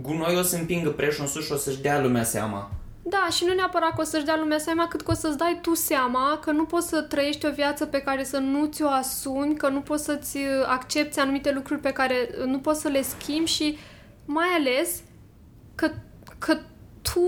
gunoi 0.01 0.37
o 0.37 0.41
să 0.41 0.55
împingă 0.55 0.89
preșul 0.89 1.23
în 1.23 1.29
sus 1.29 1.45
și 1.45 1.51
o 1.51 1.55
să-și 1.55 1.81
dea 1.81 2.01
lumea 2.01 2.23
seama. 2.23 2.71
Da, 3.03 3.27
și 3.31 3.45
nu 3.45 3.53
neapărat 3.53 3.95
că 3.95 4.01
o 4.01 4.03
să-și 4.03 4.25
dea 4.25 4.37
lumea 4.37 4.57
seama, 4.57 4.87
cât 4.87 5.01
că 5.01 5.11
o 5.11 5.13
să-ți 5.13 5.37
dai 5.37 5.59
tu 5.61 5.73
seama 5.73 6.39
că 6.41 6.51
nu 6.51 6.65
poți 6.65 6.87
să 6.87 7.01
trăiești 7.01 7.45
o 7.45 7.51
viață 7.51 7.85
pe 7.85 7.99
care 7.99 8.23
să 8.23 8.37
nu 8.37 8.65
ți-o 8.65 8.87
asumi, 8.87 9.55
că 9.55 9.67
nu 9.67 9.81
poți 9.81 10.03
să-ți 10.03 10.37
uh, 10.37 10.43
accepti 10.67 11.19
anumite 11.19 11.51
lucruri 11.51 11.79
pe 11.79 11.91
care 11.91 12.29
uh, 12.39 12.45
nu 12.45 12.59
poți 12.59 12.81
să 12.81 12.87
le 12.87 13.01
schimbi 13.01 13.49
și 13.49 13.77
mai 14.25 14.47
ales 14.59 15.01
că, 15.75 15.91
că 16.37 16.57
tu 17.01 17.21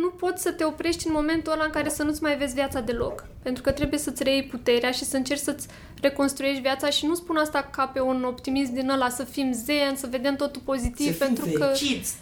nu 0.00 0.08
poți 0.08 0.42
să 0.42 0.52
te 0.52 0.64
oprești 0.64 1.06
în 1.06 1.12
momentul 1.12 1.52
ăla 1.52 1.64
în 1.64 1.70
care 1.70 1.88
să 1.88 2.02
nu-ți 2.02 2.22
mai 2.22 2.36
vezi 2.36 2.54
viața 2.54 2.80
deloc. 2.80 3.26
Pentru 3.42 3.62
că 3.62 3.70
trebuie 3.70 3.98
să-ți 3.98 4.22
reiei 4.22 4.44
puterea 4.44 4.90
și 4.90 5.04
să 5.04 5.16
încerci 5.16 5.40
să-ți 5.40 5.68
reconstruiești 6.00 6.60
viața 6.60 6.90
și 6.90 7.06
nu 7.06 7.14
spun 7.14 7.36
asta 7.36 7.68
ca 7.72 7.86
pe 7.86 8.00
un 8.00 8.24
optimism 8.24 8.72
din 8.72 8.90
ăla 8.90 9.08
să 9.08 9.24
fim 9.24 9.52
zen, 9.52 9.96
să 9.96 10.06
vedem 10.10 10.36
totul 10.36 10.62
pozitiv. 10.64 11.16
Să 11.16 11.24
pentru 11.24 11.44
fim 11.44 11.58
că, 11.58 11.72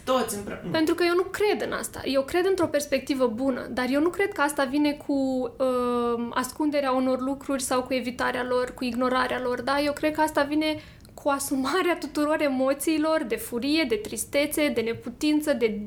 toți 0.03 0.35
împreună. 0.35 0.71
Pentru 0.71 0.95
că 0.95 1.03
eu 1.03 1.15
nu 1.15 1.23
cred 1.23 1.61
în 1.61 1.71
asta. 1.71 2.01
Eu 2.03 2.21
cred 2.21 2.45
într-o 2.45 2.67
perspectivă 2.67 3.27
bună, 3.27 3.67
dar 3.71 3.85
eu 3.89 4.01
nu 4.01 4.09
cred 4.09 4.31
că 4.31 4.41
asta 4.41 4.63
vine 4.63 4.91
cu 4.91 5.13
uh, 5.13 6.27
ascunderea 6.29 6.91
unor 6.91 7.19
lucruri 7.21 7.61
sau 7.61 7.83
cu 7.83 7.93
evitarea 7.93 8.45
lor, 8.49 8.73
cu 8.73 8.83
ignorarea 8.83 9.39
lor. 9.43 9.61
Da? 9.61 9.79
Eu 9.79 9.93
cred 9.93 10.13
că 10.13 10.21
asta 10.21 10.43
vine 10.43 10.75
cu 11.23 11.29
asumarea 11.29 11.97
tuturor 11.99 12.41
emoțiilor, 12.41 13.23
de 13.27 13.35
furie, 13.35 13.85
de 13.87 13.95
tristețe, 13.95 14.67
de 14.67 14.81
neputință, 14.81 15.53
de, 15.53 15.79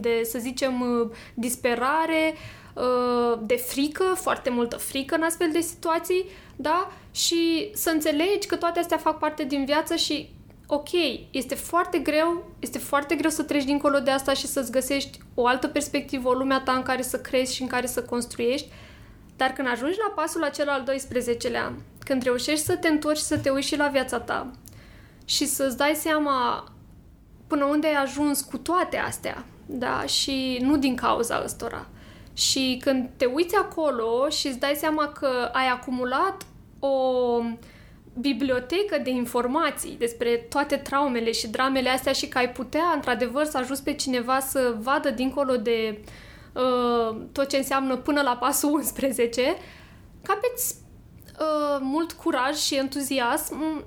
de 0.00 0.20
să 0.24 0.38
zicem, 0.38 0.80
uh, 0.80 1.10
disperare, 1.34 2.34
uh, 2.74 3.38
de 3.46 3.56
frică, 3.56 4.04
foarte 4.16 4.50
multă 4.50 4.76
frică 4.76 5.14
în 5.14 5.22
astfel 5.22 5.48
de 5.52 5.60
situații, 5.60 6.24
da? 6.56 6.92
Și 7.10 7.70
să 7.74 7.90
înțelegi 7.90 8.46
că 8.46 8.56
toate 8.56 8.78
astea 8.78 8.96
fac 8.96 9.18
parte 9.18 9.44
din 9.44 9.64
viață 9.64 9.96
și 9.96 10.30
ok, 10.66 10.88
este 11.30 11.54
foarte 11.54 11.98
greu, 11.98 12.50
este 12.58 12.78
foarte 12.78 13.14
greu 13.14 13.30
să 13.30 13.42
treci 13.42 13.64
dincolo 13.64 13.98
de 13.98 14.10
asta 14.10 14.32
și 14.32 14.46
să-ți 14.46 14.70
găsești 14.70 15.18
o 15.34 15.46
altă 15.46 15.68
perspectivă, 15.68 16.28
o 16.28 16.32
lumea 16.32 16.60
ta 16.60 16.72
în 16.72 16.82
care 16.82 17.02
să 17.02 17.18
crezi 17.18 17.54
și 17.54 17.62
în 17.62 17.68
care 17.68 17.86
să 17.86 18.02
construiești, 18.02 18.68
dar 19.38 19.50
când 19.52 19.68
ajungi 19.68 19.98
la 19.98 20.12
pasul 20.22 20.44
acela 20.44 20.72
al 20.72 20.84
12-lea, 20.90 21.72
când 22.04 22.22
reușești 22.22 22.64
să 22.64 22.76
te 22.76 22.88
întorci 22.88 23.16
și 23.16 23.22
să 23.22 23.38
te 23.38 23.50
uiți 23.50 23.66
și 23.66 23.76
la 23.76 23.88
viața 23.88 24.20
ta 24.20 24.50
și 25.24 25.46
să-ți 25.46 25.76
dai 25.76 25.94
seama 25.94 26.64
până 27.46 27.64
unde 27.64 27.86
ai 27.86 28.02
ajuns 28.02 28.40
cu 28.40 28.56
toate 28.56 28.96
astea, 28.96 29.44
da? 29.66 30.02
Și 30.02 30.58
nu 30.60 30.76
din 30.76 30.96
cauza 30.96 31.42
ăstora. 31.44 31.86
Și 32.32 32.80
când 32.82 33.08
te 33.16 33.24
uiți 33.24 33.54
acolo 33.56 34.28
și 34.28 34.46
îți 34.46 34.58
dai 34.58 34.74
seama 34.76 35.08
că 35.08 35.50
ai 35.52 35.66
acumulat 35.66 36.46
o 36.78 36.98
bibliotecă 38.20 38.98
de 39.02 39.10
informații 39.10 39.96
despre 39.98 40.36
toate 40.36 40.76
traumele 40.76 41.32
și 41.32 41.48
dramele 41.48 41.88
astea 41.88 42.12
și 42.12 42.28
că 42.28 42.38
ai 42.38 42.50
putea, 42.50 42.92
într-adevăr, 42.94 43.44
să 43.44 43.58
ajuți 43.58 43.82
pe 43.82 43.94
cineva 43.94 44.40
să 44.40 44.74
vadă 44.80 45.10
dincolo 45.10 45.56
de 45.56 45.98
uh, 46.00 46.06
tot 47.32 47.48
ce 47.48 47.56
înseamnă 47.56 47.96
până 47.96 48.20
la 48.20 48.36
pasul 48.36 48.72
11, 48.72 49.56
capeți 50.22 50.74
uh, 51.40 51.78
mult 51.80 52.12
curaj 52.12 52.56
și 52.56 52.74
entuziasm, 52.74 53.84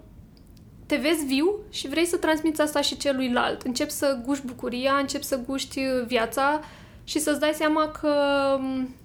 te 0.86 0.96
vezi 0.96 1.26
viu 1.26 1.56
și 1.70 1.88
vrei 1.88 2.06
să 2.06 2.18
transmiți 2.18 2.62
asta 2.62 2.82
și 2.82 2.98
celuilalt. 2.98 3.62
Începi 3.62 3.92
să 3.92 4.20
guști 4.26 4.46
bucuria, 4.46 4.94
începi 4.94 5.24
să 5.24 5.40
guști 5.48 5.80
uh, 5.80 6.06
viața 6.06 6.62
și 7.04 7.20
să-ți 7.20 7.40
dai 7.40 7.54
seama 7.54 7.88
că 7.88 8.16
um, 8.60 8.96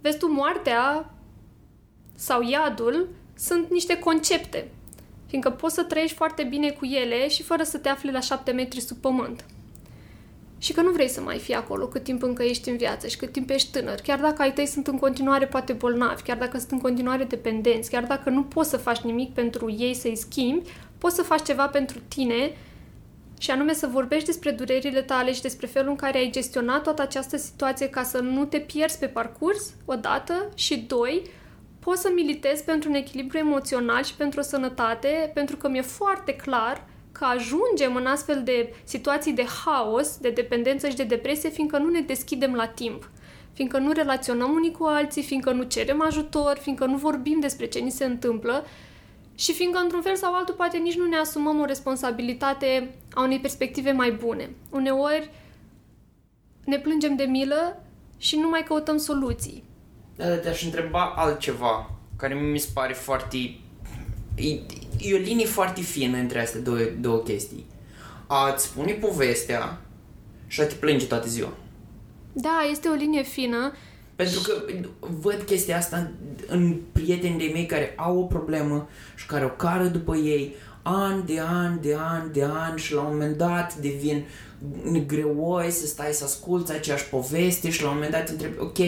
vezi 0.00 0.18
tu 0.18 0.26
moartea 0.32 1.10
sau 2.14 2.42
iadul 2.42 3.08
sunt 3.36 3.70
niște 3.70 3.98
concepte, 3.98 4.70
fiindcă 5.26 5.50
poți 5.50 5.74
să 5.74 5.82
trăiești 5.82 6.16
foarte 6.16 6.42
bine 6.42 6.70
cu 6.70 6.84
ele 6.84 7.28
și 7.28 7.42
fără 7.42 7.62
să 7.62 7.78
te 7.78 7.88
afli 7.88 8.10
la 8.10 8.20
șapte 8.20 8.50
metri 8.50 8.80
sub 8.80 8.96
pământ 8.96 9.44
și 10.64 10.72
că 10.72 10.80
nu 10.80 10.90
vrei 10.90 11.08
să 11.08 11.20
mai 11.20 11.38
fii 11.38 11.54
acolo 11.54 11.86
cât 11.86 12.02
timp 12.02 12.22
încă 12.22 12.42
ești 12.42 12.68
în 12.68 12.76
viață 12.76 13.06
și 13.06 13.16
cât 13.16 13.32
timp 13.32 13.50
ești 13.50 13.70
tânăr, 13.70 14.00
chiar 14.00 14.20
dacă 14.20 14.42
ai 14.42 14.52
tăi 14.52 14.66
sunt 14.66 14.86
în 14.86 14.98
continuare 14.98 15.46
poate 15.46 15.72
bolnavi, 15.72 16.22
chiar 16.22 16.36
dacă 16.36 16.58
sunt 16.58 16.70
în 16.70 16.80
continuare 16.80 17.24
dependenți, 17.24 17.90
chiar 17.90 18.04
dacă 18.04 18.30
nu 18.30 18.42
poți 18.42 18.70
să 18.70 18.76
faci 18.76 18.98
nimic 18.98 19.34
pentru 19.34 19.74
ei 19.78 19.94
să-i 19.94 20.16
schimbi, 20.16 20.70
poți 20.98 21.14
să 21.14 21.22
faci 21.22 21.42
ceva 21.42 21.66
pentru 21.66 21.98
tine 22.08 22.56
și 23.38 23.50
anume 23.50 23.72
să 23.72 23.86
vorbești 23.86 24.26
despre 24.26 24.50
durerile 24.50 25.02
tale 25.02 25.32
și 25.32 25.42
despre 25.42 25.66
felul 25.66 25.90
în 25.90 25.96
care 25.96 26.18
ai 26.18 26.30
gestionat 26.30 26.82
toată 26.82 27.02
această 27.02 27.36
situație 27.36 27.88
ca 27.88 28.02
să 28.02 28.18
nu 28.18 28.44
te 28.44 28.58
pierzi 28.58 28.98
pe 28.98 29.06
parcurs, 29.06 29.74
odată, 29.84 30.48
și 30.54 30.76
doi, 30.78 31.22
poți 31.78 32.00
să 32.00 32.10
militezi 32.14 32.64
pentru 32.64 32.88
un 32.88 32.94
echilibru 32.94 33.38
emoțional 33.38 34.02
și 34.02 34.14
pentru 34.14 34.40
o 34.40 34.42
sănătate, 34.42 35.30
pentru 35.34 35.56
că 35.56 35.68
mi-e 35.68 35.82
foarte 35.82 36.34
clar 36.34 36.92
că 37.18 37.24
ajungem 37.24 37.96
în 37.96 38.06
astfel 38.06 38.42
de 38.44 38.74
situații 38.84 39.32
de 39.32 39.46
haos, 39.64 40.16
de 40.16 40.30
dependență 40.30 40.88
și 40.88 40.96
de 40.96 41.04
depresie, 41.04 41.48
fiindcă 41.48 41.78
nu 41.78 41.88
ne 41.88 42.00
deschidem 42.00 42.54
la 42.54 42.66
timp, 42.66 43.10
fiindcă 43.52 43.78
nu 43.78 43.92
relaționăm 43.92 44.50
unii 44.52 44.72
cu 44.72 44.84
alții, 44.84 45.22
fiindcă 45.22 45.50
nu 45.50 45.62
cerem 45.62 46.02
ajutor, 46.02 46.58
fiindcă 46.60 46.84
nu 46.84 46.96
vorbim 46.96 47.40
despre 47.40 47.66
ce 47.66 47.78
ni 47.78 47.90
se 47.90 48.04
întâmplă 48.04 48.64
și 49.34 49.52
fiindcă, 49.52 49.78
într-un 49.78 50.02
fel 50.02 50.16
sau 50.16 50.34
altul, 50.34 50.54
poate 50.54 50.78
nici 50.78 50.96
nu 50.96 51.06
ne 51.06 51.16
asumăm 51.16 51.60
o 51.60 51.64
responsabilitate 51.64 52.94
a 53.14 53.22
unei 53.22 53.40
perspective 53.40 53.92
mai 53.92 54.12
bune. 54.12 54.50
Uneori 54.70 55.30
ne 56.64 56.78
plângem 56.78 57.16
de 57.16 57.24
milă 57.24 57.82
și 58.16 58.36
nu 58.36 58.48
mai 58.48 58.62
căutăm 58.62 58.96
soluții. 58.96 59.64
Da, 60.16 60.36
te-aș 60.36 60.64
întreba 60.64 61.12
altceva, 61.16 61.90
care 62.16 62.34
mi 62.34 62.58
se 62.58 62.68
pare 62.74 62.92
foarte 62.92 63.58
E, 65.00 65.08
e 65.08 65.14
o 65.14 65.18
linie 65.18 65.46
foarte 65.46 65.80
fină 65.80 66.16
între 66.16 66.40
astea 66.40 66.60
două, 66.60 66.78
două 67.00 67.18
chestii. 67.18 67.66
A-ți 68.26 68.64
spune 68.64 68.92
povestea 68.92 69.80
și 70.46 70.60
a 70.60 70.66
te 70.66 70.74
plânge 70.74 71.06
toată 71.06 71.28
ziua. 71.28 71.52
Da, 72.32 72.68
este 72.70 72.88
o 72.88 72.94
linie 72.94 73.22
fină. 73.22 73.72
Pentru 74.16 74.40
că 74.40 74.52
văd 75.20 75.42
chestia 75.46 75.76
asta 75.76 76.10
în 76.46 76.76
prieteni 76.92 77.38
de 77.38 77.50
mei 77.52 77.66
care 77.66 77.94
au 77.96 78.18
o 78.18 78.22
problemă 78.22 78.88
și 79.16 79.26
care 79.26 79.44
o 79.44 79.48
cară 79.48 79.84
după 79.84 80.16
ei 80.16 80.54
ani 80.82 81.24
de 81.26 81.40
ani, 81.40 81.80
de 81.80 81.96
ani, 81.98 82.32
de 82.32 82.44
ani 82.44 82.78
și 82.78 82.94
la 82.94 83.00
un 83.00 83.12
moment 83.12 83.36
dat 83.36 83.74
devin 83.76 84.24
greoi 85.06 85.70
să 85.70 85.86
stai 85.86 86.12
să 86.12 86.24
asculți 86.24 86.72
aceeași 86.72 87.08
poveste 87.08 87.70
și 87.70 87.82
la 87.82 87.88
un 87.88 87.94
moment 87.94 88.12
dat 88.12 88.24
te 88.24 88.32
întrebi, 88.32 88.58
ok, 88.58 88.78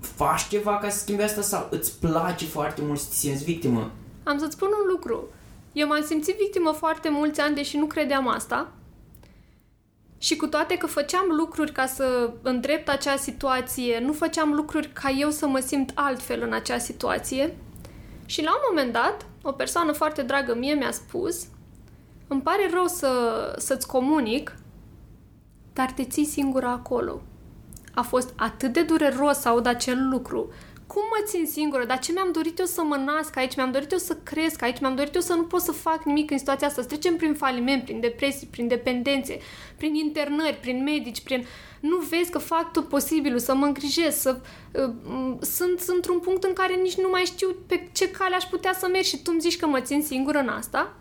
faci 0.00 0.48
ceva 0.48 0.78
ca 0.78 0.88
să 0.88 0.98
schimbi 0.98 1.22
asta 1.22 1.40
sau 1.40 1.68
îți 1.70 1.98
place 1.98 2.44
foarte 2.44 2.82
mult 2.82 2.98
să 2.98 3.06
te 3.08 3.14
simți 3.14 3.44
victimă? 3.44 3.92
Am 4.28 4.38
să-ți 4.38 4.54
spun 4.54 4.68
un 4.68 4.90
lucru. 4.90 5.28
Eu 5.72 5.86
m-am 5.86 6.02
simțit 6.02 6.36
victimă 6.36 6.70
foarte 6.70 7.08
mulți 7.08 7.40
ani, 7.40 7.54
deși 7.54 7.76
nu 7.76 7.86
credeam 7.86 8.28
asta. 8.28 8.72
Și 10.18 10.36
cu 10.36 10.46
toate 10.46 10.76
că 10.76 10.86
făceam 10.86 11.26
lucruri 11.28 11.72
ca 11.72 11.86
să 11.86 12.30
îndrept 12.42 12.88
acea 12.88 13.16
situație, 13.16 13.98
nu 13.98 14.12
făceam 14.12 14.52
lucruri 14.52 14.88
ca 14.88 15.10
eu 15.10 15.30
să 15.30 15.46
mă 15.46 15.58
simt 15.58 15.90
altfel 15.94 16.42
în 16.42 16.52
acea 16.52 16.78
situație. 16.78 17.56
Și 18.26 18.42
la 18.42 18.50
un 18.50 18.60
moment 18.68 18.92
dat, 18.92 19.26
o 19.42 19.52
persoană 19.52 19.92
foarte 19.92 20.22
dragă 20.22 20.54
mie 20.54 20.74
mi-a 20.74 20.90
spus 20.90 21.46
îmi 22.28 22.42
pare 22.42 22.70
rău 22.72 22.86
să, 22.86 23.10
să-ți 23.58 23.86
comunic, 23.86 24.54
dar 25.72 25.90
te 25.90 26.04
ții 26.04 26.24
singură 26.24 26.66
acolo. 26.66 27.20
A 27.94 28.02
fost 28.02 28.32
atât 28.36 28.72
de 28.72 28.82
dureros 28.82 29.38
să 29.38 29.48
aud 29.48 29.66
acel 29.66 30.08
lucru. 30.08 30.52
Cum 30.92 31.02
mă 31.02 31.24
țin 31.24 31.46
singură? 31.46 31.84
Dar 31.84 31.98
ce 31.98 32.12
mi-am 32.12 32.32
dorit 32.32 32.58
eu 32.58 32.64
să 32.64 32.82
mă 32.82 32.96
nasc 32.96 33.36
aici? 33.36 33.56
Mi-am 33.56 33.70
dorit 33.70 33.92
eu 33.92 33.98
să 33.98 34.16
cresc 34.22 34.62
aici? 34.62 34.80
Mi-am 34.80 34.94
dorit 34.94 35.14
eu 35.14 35.20
să 35.20 35.34
nu 35.34 35.42
pot 35.42 35.60
să 35.60 35.72
fac 35.72 36.04
nimic 36.04 36.30
în 36.30 36.38
situația 36.38 36.66
asta. 36.66 36.80
Să 36.82 36.86
trecem 36.86 37.16
prin 37.16 37.34
faliment, 37.34 37.84
prin 37.84 38.00
depresii, 38.00 38.46
prin 38.50 38.68
dependențe, 38.68 39.38
prin 39.76 39.94
internări, 39.94 40.58
prin 40.60 40.82
medici, 40.82 41.20
prin... 41.20 41.46
Nu 41.80 41.96
vezi 41.96 42.30
că 42.30 42.38
fac 42.38 42.72
tot 42.72 42.88
posibilul 42.88 43.38
să 43.38 43.54
mă 43.54 43.66
îngrijesc, 43.66 44.20
să... 44.20 44.40
Uh, 44.72 44.90
sunt, 45.40 45.78
sunt 45.78 45.96
într-un 45.96 46.18
punct 46.18 46.44
în 46.44 46.52
care 46.52 46.74
nici 46.74 46.96
nu 46.96 47.08
mai 47.08 47.22
știu 47.24 47.56
pe 47.66 47.88
ce 47.92 48.10
cale 48.10 48.34
aș 48.34 48.44
putea 48.44 48.72
să 48.72 48.88
merg 48.92 49.04
și 49.04 49.22
tu 49.22 49.30
îmi 49.32 49.40
zici 49.40 49.56
că 49.56 49.66
mă 49.66 49.80
țin 49.80 50.02
singură 50.02 50.38
în 50.38 50.48
asta? 50.48 50.96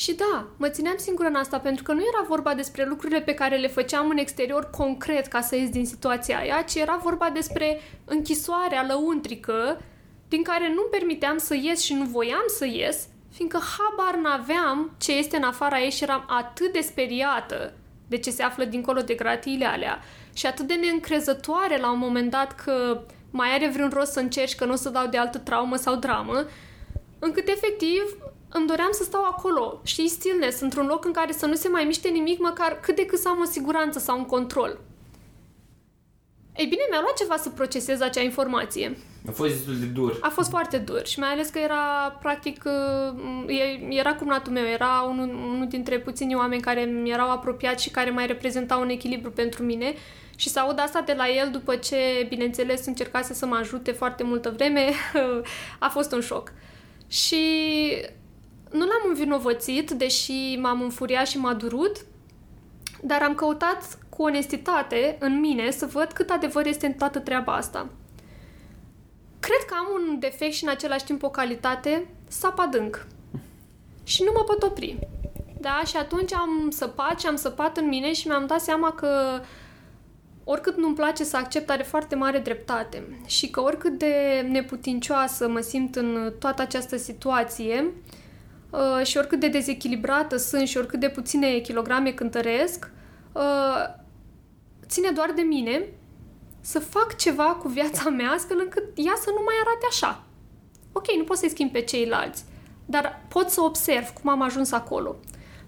Și 0.00 0.12
da, 0.12 0.46
mă 0.56 0.68
țineam 0.68 0.96
singură 0.96 1.28
în 1.28 1.34
asta 1.34 1.58
pentru 1.58 1.82
că 1.82 1.92
nu 1.92 2.00
era 2.00 2.24
vorba 2.28 2.54
despre 2.54 2.84
lucrurile 2.84 3.20
pe 3.20 3.34
care 3.34 3.56
le 3.56 3.68
făceam 3.68 4.08
în 4.08 4.16
exterior 4.16 4.70
concret 4.70 5.26
ca 5.26 5.40
să 5.40 5.56
ies 5.56 5.68
din 5.68 5.86
situația 5.86 6.38
aia, 6.38 6.62
ci 6.62 6.74
era 6.74 7.00
vorba 7.02 7.30
despre 7.30 7.80
închisoarea 8.04 8.84
lăuntrică 8.88 9.80
din 10.28 10.42
care 10.42 10.68
nu-mi 10.68 10.88
permiteam 10.90 11.38
să 11.38 11.54
ies 11.54 11.82
și 11.82 11.94
nu 11.94 12.04
voiam 12.04 12.44
să 12.46 12.66
ies, 12.66 13.08
fiindcă 13.32 13.58
habar 13.58 14.20
n-aveam 14.20 14.90
ce 14.98 15.12
este 15.12 15.36
în 15.36 15.42
afara 15.42 15.80
ei 15.80 15.90
și 15.90 16.02
eram 16.02 16.24
atât 16.28 16.72
de 16.72 16.80
speriată 16.80 17.72
de 18.08 18.18
ce 18.18 18.30
se 18.30 18.42
află 18.42 18.64
dincolo 18.64 19.00
de 19.00 19.14
gratiile 19.14 19.64
alea 19.64 20.02
și 20.32 20.46
atât 20.46 20.66
de 20.66 20.74
neîncrezătoare 20.74 21.78
la 21.78 21.92
un 21.92 21.98
moment 21.98 22.30
dat 22.30 22.54
că 22.54 23.02
mai 23.30 23.54
are 23.54 23.68
vreun 23.68 23.90
rost 23.94 24.12
să 24.12 24.20
încerci, 24.20 24.54
că 24.54 24.64
nu 24.64 24.72
o 24.72 24.76
să 24.76 24.88
dau 24.88 25.06
de 25.06 25.18
altă 25.18 25.38
traumă 25.38 25.76
sau 25.76 25.94
dramă, 25.96 26.46
încât 27.18 27.48
efectiv 27.48 28.02
îmi 28.52 28.66
doream 28.66 28.88
să 28.92 29.02
stau 29.02 29.24
acolo, 29.24 29.80
știi, 29.84 30.08
stillness, 30.08 30.60
într-un 30.60 30.86
loc 30.86 31.04
în 31.04 31.12
care 31.12 31.32
să 31.32 31.46
nu 31.46 31.54
se 31.54 31.68
mai 31.68 31.84
miște 31.84 32.08
nimic, 32.08 32.38
măcar 32.38 32.80
cât 32.80 32.96
de 32.96 33.06
cât 33.06 33.18
să 33.18 33.28
am 33.28 33.40
o 33.40 33.50
siguranță 33.50 33.98
sau 33.98 34.18
un 34.18 34.24
control. 34.26 34.78
Ei 36.56 36.66
bine, 36.66 36.82
mi-a 36.90 37.00
luat 37.00 37.16
ceva 37.16 37.36
să 37.36 37.48
procesez 37.48 38.00
acea 38.00 38.20
informație. 38.20 38.96
A 39.28 39.30
fost 39.30 39.50
destul 39.50 39.78
de 39.78 39.84
dur. 39.84 40.18
A 40.20 40.28
fost 40.28 40.48
foarte 40.48 40.78
dur 40.78 41.06
și 41.06 41.18
mai 41.18 41.28
ales 41.28 41.48
că 41.48 41.58
era, 41.58 42.16
practic, 42.20 42.62
uh, 42.66 43.88
era 43.88 44.14
cumnatul 44.14 44.52
meu, 44.52 44.64
era 44.64 45.06
unul, 45.10 45.28
unul 45.28 45.66
dintre 45.68 45.98
puținii 45.98 46.34
oameni 46.34 46.60
care 46.60 46.80
mi 46.80 47.10
erau 47.10 47.30
apropiați 47.30 47.82
și 47.82 47.90
care 47.90 48.10
mai 48.10 48.26
reprezentau 48.26 48.80
un 48.80 48.88
echilibru 48.88 49.30
pentru 49.30 49.62
mine 49.62 49.94
și 50.36 50.48
să 50.48 50.60
aud 50.60 50.78
asta 50.78 51.00
de 51.00 51.14
la 51.16 51.28
el 51.28 51.50
după 51.50 51.76
ce, 51.76 52.26
bineînțeles, 52.28 52.86
încercase 52.86 53.34
să 53.34 53.46
mă 53.46 53.56
ajute 53.56 53.90
foarte 53.92 54.22
multă 54.22 54.52
vreme, 54.56 54.90
a 55.78 55.88
fost 55.88 56.12
un 56.12 56.20
șoc. 56.20 56.52
Și 57.06 57.36
nu 58.70 58.78
l-am 58.78 59.02
învinovățit, 59.08 59.90
deși 59.90 60.56
m-am 60.60 60.82
înfuriat 60.82 61.26
și 61.26 61.38
m-a 61.38 61.54
durut, 61.54 61.96
dar 63.02 63.22
am 63.22 63.34
căutat 63.34 63.98
cu 64.08 64.22
onestitate 64.22 65.16
în 65.20 65.40
mine 65.40 65.70
să 65.70 65.86
văd 65.86 66.12
cât 66.12 66.30
adevăr 66.30 66.66
este 66.66 66.86
în 66.86 66.92
toată 66.92 67.18
treaba 67.18 67.54
asta. 67.54 67.88
Cred 69.40 69.64
că 69.66 69.74
am 69.78 69.86
un 70.00 70.18
defect 70.18 70.52
și 70.52 70.64
în 70.64 70.70
același 70.70 71.04
timp 71.04 71.22
o 71.22 71.30
calitate, 71.30 72.06
sap 72.28 72.58
adânc. 72.58 73.06
Și 74.02 74.22
nu 74.22 74.30
mă 74.34 74.42
pot 74.42 74.62
opri. 74.62 74.98
Da, 75.60 75.82
și 75.86 75.96
atunci 75.96 76.32
am 76.32 76.70
săpat 76.70 77.20
și 77.20 77.26
am 77.26 77.36
săpat 77.36 77.76
în 77.76 77.88
mine 77.88 78.12
și 78.12 78.26
mi-am 78.26 78.46
dat 78.46 78.60
seama 78.60 78.92
că 78.92 79.40
oricât 80.44 80.76
nu-mi 80.76 80.94
place 80.94 81.24
să 81.24 81.36
accept, 81.36 81.70
are 81.70 81.82
foarte 81.82 82.14
mare 82.14 82.38
dreptate. 82.38 83.20
Și 83.26 83.50
că 83.50 83.60
oricât 83.60 83.98
de 83.98 84.46
neputincioasă 84.48 85.48
mă 85.48 85.60
simt 85.60 85.96
în 85.96 86.32
toată 86.38 86.62
această 86.62 86.96
situație, 86.96 87.84
uh, 87.84 88.19
și 89.02 89.16
oricât 89.16 89.40
de 89.40 89.48
dezechilibrată 89.48 90.36
sunt 90.36 90.68
și 90.68 90.76
oricât 90.76 91.00
de 91.00 91.08
puține 91.08 91.58
kilograme 91.58 92.12
cântăresc, 92.12 92.90
uh, 93.32 93.84
ține 94.86 95.10
doar 95.10 95.32
de 95.32 95.42
mine 95.42 95.84
să 96.60 96.78
fac 96.78 97.16
ceva 97.16 97.44
cu 97.44 97.68
viața 97.68 98.10
mea 98.10 98.30
astfel 98.30 98.58
încât 98.60 98.84
ea 98.94 99.14
să 99.16 99.30
nu 99.30 99.42
mai 99.44 99.54
arate 99.60 99.86
așa. 99.90 100.24
Ok, 100.92 101.04
nu 101.16 101.24
pot 101.24 101.36
să-i 101.36 101.50
schimb 101.50 101.72
pe 101.72 101.80
ceilalți, 101.80 102.44
dar 102.86 103.26
pot 103.28 103.48
să 103.48 103.60
observ 103.60 104.08
cum 104.08 104.30
am 104.30 104.42
ajuns 104.42 104.72
acolo. 104.72 105.16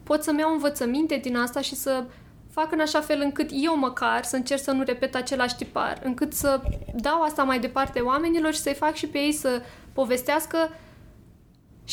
Pot 0.03 0.23
să-mi 0.23 0.39
iau 0.39 0.53
învățăminte 0.53 1.17
din 1.17 1.37
asta 1.37 1.61
și 1.61 1.75
să 1.75 2.05
fac 2.51 2.73
în 2.73 2.81
așa 2.81 3.01
fel 3.01 3.21
încât 3.21 3.51
eu 3.53 3.79
măcar 3.79 4.25
să 4.25 4.37
încerc 4.37 4.61
să 4.63 4.71
nu 4.71 4.83
repet 4.83 5.15
același 5.15 5.57
tipar, 5.57 6.01
încât 6.05 6.33
să 6.33 6.61
dau 6.95 7.23
asta 7.23 7.43
mai 7.43 7.61
departe 7.61 8.01
oamenilor 8.01 8.53
și 8.53 8.61
să-i 8.61 8.75
fac 8.75 8.95
și 8.95 9.07
pe 9.07 9.19
ei 9.19 9.33
să 9.33 9.63
povestească 9.93 10.71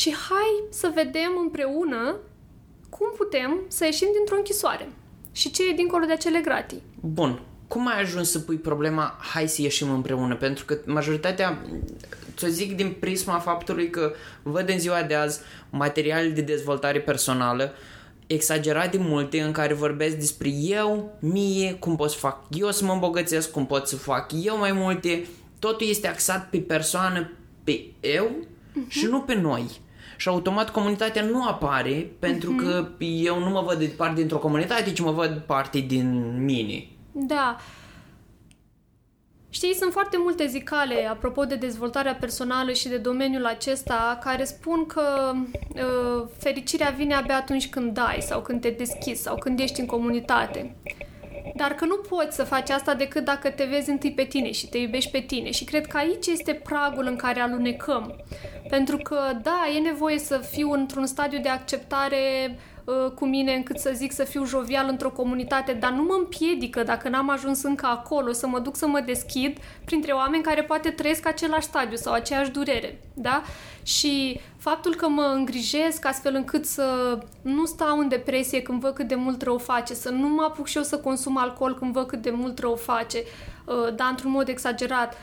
și 0.00 0.14
hai 0.28 0.62
să 0.70 0.90
vedem 0.94 1.30
împreună 1.42 2.16
cum 2.88 3.12
putem 3.16 3.60
să 3.68 3.84
ieșim 3.84 4.08
dintr-o 4.16 4.36
închisoare 4.36 4.88
și 5.32 5.50
ce 5.50 5.68
e 5.68 5.74
dincolo 5.74 6.04
de 6.04 6.12
acele 6.12 6.40
gratii. 6.40 6.82
Bun. 7.00 7.42
Cum 7.68 7.86
ai 7.86 8.00
ajuns 8.00 8.30
să 8.30 8.38
pui 8.38 8.56
problema 8.56 9.18
hai 9.32 9.48
să 9.48 9.62
ieșim 9.62 9.90
împreună? 9.90 10.36
Pentru 10.36 10.64
că 10.64 10.78
majoritatea, 10.86 11.64
ți-o 12.36 12.48
zic 12.48 12.76
din 12.76 12.96
prisma 13.00 13.38
faptului 13.38 13.90
că 13.90 14.12
văd 14.42 14.68
în 14.68 14.78
ziua 14.78 15.02
de 15.02 15.14
azi 15.14 15.40
materiale 15.70 16.28
de 16.28 16.40
dezvoltare 16.40 17.00
personală 17.00 17.72
exagerat 18.26 18.90
de 18.90 18.98
multe 18.98 19.40
în 19.40 19.52
care 19.52 19.74
vorbesc 19.74 20.16
despre 20.16 20.48
eu, 20.48 21.18
mie, 21.20 21.74
cum 21.74 21.96
pot 21.96 22.10
să 22.10 22.18
fac 22.18 22.44
eu 22.50 22.70
să 22.70 22.84
mă 22.84 22.92
îmbogățesc, 22.92 23.50
cum 23.50 23.66
pot 23.66 23.88
să 23.88 23.96
fac 23.96 24.32
eu 24.42 24.58
mai 24.58 24.72
multe. 24.72 25.26
Totul 25.58 25.88
este 25.88 26.08
axat 26.08 26.50
pe 26.50 26.58
persoană, 26.58 27.30
pe 27.64 27.84
eu 28.00 28.30
uh-huh. 28.30 28.88
și 28.88 29.04
nu 29.04 29.20
pe 29.20 29.34
noi. 29.34 29.80
Și 30.20 30.28
automat 30.28 30.70
comunitatea 30.70 31.22
nu 31.22 31.46
apare 31.46 32.10
pentru 32.18 32.52
uh-huh. 32.52 32.56
că 32.56 32.88
eu 32.98 33.38
nu 33.38 33.48
mă 33.48 33.62
văd 33.66 33.86
parte 33.86 34.14
dintr-o 34.14 34.38
comunitate, 34.38 34.92
ci 34.92 35.00
mă 35.00 35.10
văd 35.10 35.42
parte 35.46 35.78
din 35.78 36.36
mine. 36.44 36.86
Da. 37.12 37.56
Știi, 39.50 39.74
sunt 39.74 39.92
foarte 39.92 40.16
multe 40.18 40.46
zicale 40.46 41.06
apropo 41.06 41.44
de 41.44 41.54
dezvoltarea 41.54 42.14
personală 42.14 42.72
și 42.72 42.88
de 42.88 42.96
domeniul 42.96 43.46
acesta 43.46 44.18
care 44.22 44.44
spun 44.44 44.86
că 44.86 45.32
uh, 45.34 46.28
fericirea 46.38 46.94
vine 46.96 47.14
abia 47.14 47.36
atunci 47.36 47.68
când 47.68 47.94
dai 47.94 48.18
sau 48.20 48.40
când 48.40 48.60
te 48.60 48.70
deschizi 48.70 49.22
sau 49.22 49.36
când 49.36 49.60
ești 49.60 49.80
în 49.80 49.86
comunitate. 49.86 50.76
Dar 51.54 51.72
că 51.72 51.84
nu 51.84 51.96
poți 51.96 52.36
să 52.36 52.44
faci 52.44 52.70
asta 52.70 52.94
decât 52.94 53.24
dacă 53.24 53.50
te 53.50 53.64
vezi 53.64 53.90
întâi 53.90 54.12
pe 54.12 54.24
tine 54.24 54.52
și 54.52 54.68
te 54.68 54.78
iubești 54.78 55.10
pe 55.10 55.20
tine. 55.20 55.50
Și 55.50 55.64
cred 55.64 55.86
că 55.86 55.96
aici 55.96 56.26
este 56.26 56.52
pragul 56.52 57.06
în 57.06 57.16
care 57.16 57.40
alunecăm. 57.40 58.14
Pentru 58.68 58.96
că, 58.96 59.18
da, 59.42 59.64
e 59.76 59.78
nevoie 59.78 60.18
să 60.18 60.38
fiu 60.38 60.70
într-un 60.72 61.06
stadiu 61.06 61.40
de 61.40 61.48
acceptare 61.48 62.18
uh, 62.84 63.10
cu 63.14 63.26
mine 63.26 63.54
încât 63.54 63.78
să 63.78 63.90
zic 63.94 64.12
să 64.12 64.24
fiu 64.24 64.44
jovial 64.44 64.86
într-o 64.88 65.10
comunitate, 65.10 65.72
dar 65.72 65.90
nu 65.90 66.02
mă 66.02 66.16
împiedică 66.18 66.82
dacă 66.82 67.08
n-am 67.08 67.30
ajuns 67.30 67.62
încă 67.62 67.86
acolo 67.86 68.32
să 68.32 68.46
mă 68.46 68.58
duc 68.58 68.76
să 68.76 68.86
mă 68.86 69.00
deschid 69.00 69.58
printre 69.84 70.12
oameni 70.12 70.42
care 70.42 70.62
poate 70.62 70.90
trăiesc 70.90 71.26
același 71.26 71.66
stadiu 71.66 71.96
sau 71.96 72.12
aceeași 72.12 72.50
durere, 72.50 72.98
da? 73.14 73.42
Și 73.82 74.40
faptul 74.60 74.94
că 74.94 75.08
mă 75.08 75.32
îngrijesc 75.34 76.06
astfel 76.06 76.34
încât 76.34 76.66
să 76.66 77.18
nu 77.42 77.64
stau 77.64 77.98
în 77.98 78.08
depresie 78.08 78.62
când 78.62 78.80
văd 78.80 78.94
cât 78.94 79.08
de 79.08 79.14
mult 79.14 79.42
rău 79.42 79.58
face, 79.58 79.94
să 79.94 80.10
nu 80.10 80.28
mă 80.28 80.42
apuc 80.42 80.66
și 80.66 80.76
eu 80.76 80.82
să 80.82 80.98
consum 80.98 81.36
alcool 81.36 81.74
când 81.74 81.92
văd 81.92 82.06
cât 82.06 82.22
de 82.22 82.30
mult 82.30 82.58
rău 82.58 82.74
face, 82.74 83.18
uh, 83.64 83.94
dar 83.94 84.08
într-un 84.10 84.30
mod 84.30 84.48
exagerat, 84.48 85.16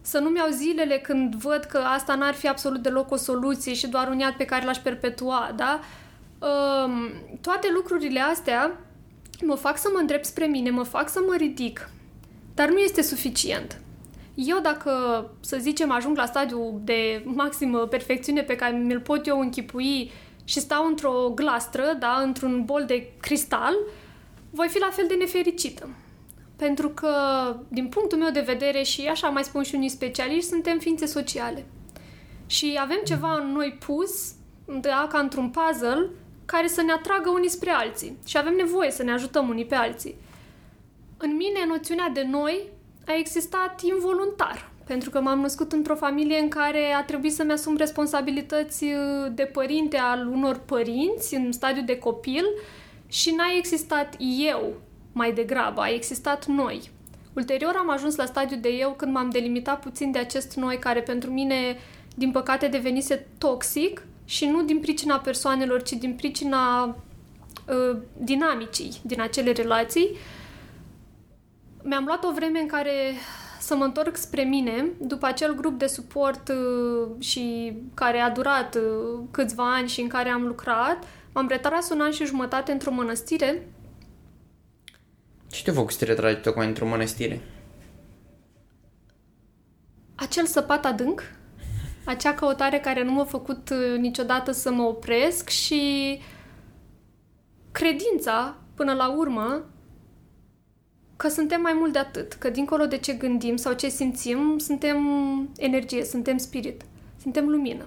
să 0.00 0.18
nu-mi 0.18 0.36
iau 0.36 0.48
zilele 0.50 0.98
când 0.98 1.34
văd 1.34 1.64
că 1.64 1.78
asta 1.78 2.14
n-ar 2.14 2.34
fi 2.34 2.48
absolut 2.48 2.82
deloc 2.82 3.10
o 3.10 3.16
soluție 3.16 3.74
și 3.74 3.86
doar 3.86 4.08
un 4.08 4.18
iad 4.18 4.34
pe 4.34 4.44
care 4.44 4.64
l-aș 4.64 4.78
perpetua, 4.78 5.52
da? 5.56 5.80
Um, 6.38 7.12
toate 7.40 7.68
lucrurile 7.74 8.20
astea 8.20 8.72
mă 9.42 9.54
fac 9.54 9.78
să 9.78 9.88
mă 9.92 9.98
îndrept 9.98 10.24
spre 10.24 10.46
mine, 10.46 10.70
mă 10.70 10.82
fac 10.82 11.08
să 11.08 11.20
mă 11.26 11.34
ridic, 11.36 11.90
dar 12.54 12.68
nu 12.68 12.78
este 12.78 13.02
suficient. 13.02 13.80
Eu 14.46 14.58
dacă, 14.60 14.92
să 15.40 15.56
zicem, 15.60 15.90
ajung 15.90 16.16
la 16.16 16.26
stadiul 16.26 16.80
de 16.84 17.22
maximă 17.24 17.78
perfecțiune 17.78 18.42
pe 18.42 18.56
care 18.56 18.76
mi-l 18.76 19.00
pot 19.00 19.26
eu 19.26 19.40
închipui 19.40 20.10
și 20.44 20.60
stau 20.60 20.86
într-o 20.86 21.32
glastră, 21.34 21.96
da, 21.98 22.20
într-un 22.24 22.64
bol 22.64 22.84
de 22.86 23.12
cristal, 23.20 23.74
voi 24.50 24.68
fi 24.68 24.78
la 24.78 24.88
fel 24.90 25.04
de 25.08 25.14
nefericită. 25.14 25.88
Pentru 26.56 26.88
că, 26.88 27.10
din 27.68 27.88
punctul 27.88 28.18
meu 28.18 28.30
de 28.30 28.40
vedere, 28.40 28.82
și 28.82 29.06
așa 29.06 29.28
mai 29.28 29.44
spun 29.44 29.62
și 29.62 29.74
unii 29.74 29.88
specialiști, 29.88 30.48
suntem 30.48 30.78
ființe 30.78 31.06
sociale. 31.06 31.66
Și 32.46 32.78
avem 32.80 33.00
ceva 33.04 33.38
în 33.42 33.52
noi 33.52 33.78
pus, 33.86 34.32
da, 34.80 35.06
ca 35.10 35.18
într-un 35.18 35.50
puzzle, 35.50 36.10
care 36.44 36.66
să 36.66 36.82
ne 36.82 36.92
atragă 36.92 37.30
unii 37.30 37.48
spre 37.48 37.70
alții. 37.70 38.18
Și 38.26 38.38
avem 38.38 38.54
nevoie 38.54 38.90
să 38.90 39.02
ne 39.02 39.12
ajutăm 39.12 39.48
unii 39.48 39.66
pe 39.66 39.74
alții. 39.74 40.14
În 41.16 41.36
mine, 41.36 41.66
noțiunea 41.68 42.08
de 42.08 42.26
noi 42.30 42.76
a 43.08 43.16
existat 43.18 43.82
involuntar, 43.82 44.70
pentru 44.84 45.10
că 45.10 45.20
m-am 45.20 45.40
născut 45.40 45.72
într-o 45.72 45.94
familie 45.94 46.38
în 46.38 46.48
care 46.48 46.92
a 46.92 47.04
trebuit 47.04 47.32
să-mi 47.32 47.52
asum 47.52 47.76
responsabilități 47.76 48.84
uh, 48.84 49.32
de 49.34 49.42
părinte 49.42 49.96
al 49.96 50.26
unor 50.26 50.58
părinți 50.58 51.34
în 51.34 51.52
stadiu 51.52 51.82
de 51.82 51.98
copil 51.98 52.44
și 53.06 53.30
n-a 53.30 53.56
existat 53.56 54.16
eu 54.50 54.74
mai 55.12 55.32
degrabă, 55.32 55.80
a 55.80 55.90
existat 55.90 56.46
noi. 56.46 56.90
Ulterior 57.32 57.74
am 57.78 57.90
ajuns 57.90 58.16
la 58.16 58.24
stadiu 58.24 58.56
de 58.56 58.68
eu 58.68 58.94
când 58.96 59.12
m-am 59.12 59.30
delimitat 59.30 59.80
puțin 59.80 60.10
de 60.10 60.18
acest 60.18 60.54
noi 60.54 60.78
care 60.78 61.00
pentru 61.00 61.30
mine 61.30 61.76
din 62.14 62.30
păcate, 62.30 62.66
devenise 62.66 63.26
toxic 63.38 64.06
și 64.24 64.46
nu 64.46 64.62
din 64.62 64.78
pricina 64.78 65.18
persoanelor, 65.18 65.82
ci 65.82 65.92
din 65.92 66.14
pricina 66.14 66.84
uh, 66.86 67.96
dinamicii 68.16 68.92
din 69.02 69.20
acele 69.20 69.52
relații. 69.52 70.08
Mi-am 71.88 72.04
luat 72.04 72.24
o 72.24 72.32
vreme 72.32 72.60
în 72.60 72.66
care 72.66 72.92
să 73.60 73.76
mă 73.76 73.84
întorc 73.84 74.16
spre 74.16 74.42
mine, 74.42 74.88
după 75.00 75.26
acel 75.26 75.54
grup 75.54 75.78
de 75.78 75.86
suport 75.86 76.48
uh, 76.48 77.08
și 77.18 77.72
care 77.94 78.18
a 78.18 78.30
durat 78.30 78.74
uh, 78.74 79.20
câțiva 79.30 79.74
ani 79.74 79.88
și 79.88 80.00
în 80.00 80.08
care 80.08 80.28
am 80.28 80.46
lucrat, 80.46 81.04
m-am 81.32 81.48
retras 81.48 81.90
un 81.90 82.00
an 82.00 82.10
și 82.10 82.24
jumătate 82.24 82.72
într-o 82.72 82.90
mănăstire. 82.90 83.68
Ce 85.50 85.62
te-a 85.62 85.72
făcut 85.72 85.90
să 85.90 85.98
te 85.98 86.04
retragi 86.04 86.40
tocmai 86.40 86.66
într-o 86.66 86.86
mănăstire? 86.86 87.40
Acel 90.14 90.46
săpat 90.46 90.84
adânc, 90.84 91.22
acea 92.04 92.34
căutare 92.34 92.78
care 92.78 93.04
nu 93.04 93.12
m-a 93.12 93.24
făcut 93.24 93.70
uh, 93.70 93.98
niciodată 93.98 94.52
să 94.52 94.70
mă 94.70 94.82
opresc 94.82 95.48
și 95.48 96.20
credința, 97.72 98.56
până 98.74 98.92
la 98.92 99.08
urmă, 99.08 99.64
că 101.18 101.28
suntem 101.28 101.60
mai 101.60 101.72
mult 101.72 101.92
de 101.92 101.98
atât, 101.98 102.32
că 102.32 102.50
dincolo 102.50 102.86
de 102.86 102.96
ce 102.98 103.12
gândim 103.12 103.56
sau 103.56 103.72
ce 103.72 103.88
simțim, 103.88 104.58
suntem 104.58 104.98
energie, 105.56 106.04
suntem 106.04 106.36
spirit, 106.36 106.82
suntem 107.22 107.48
lumină. 107.48 107.84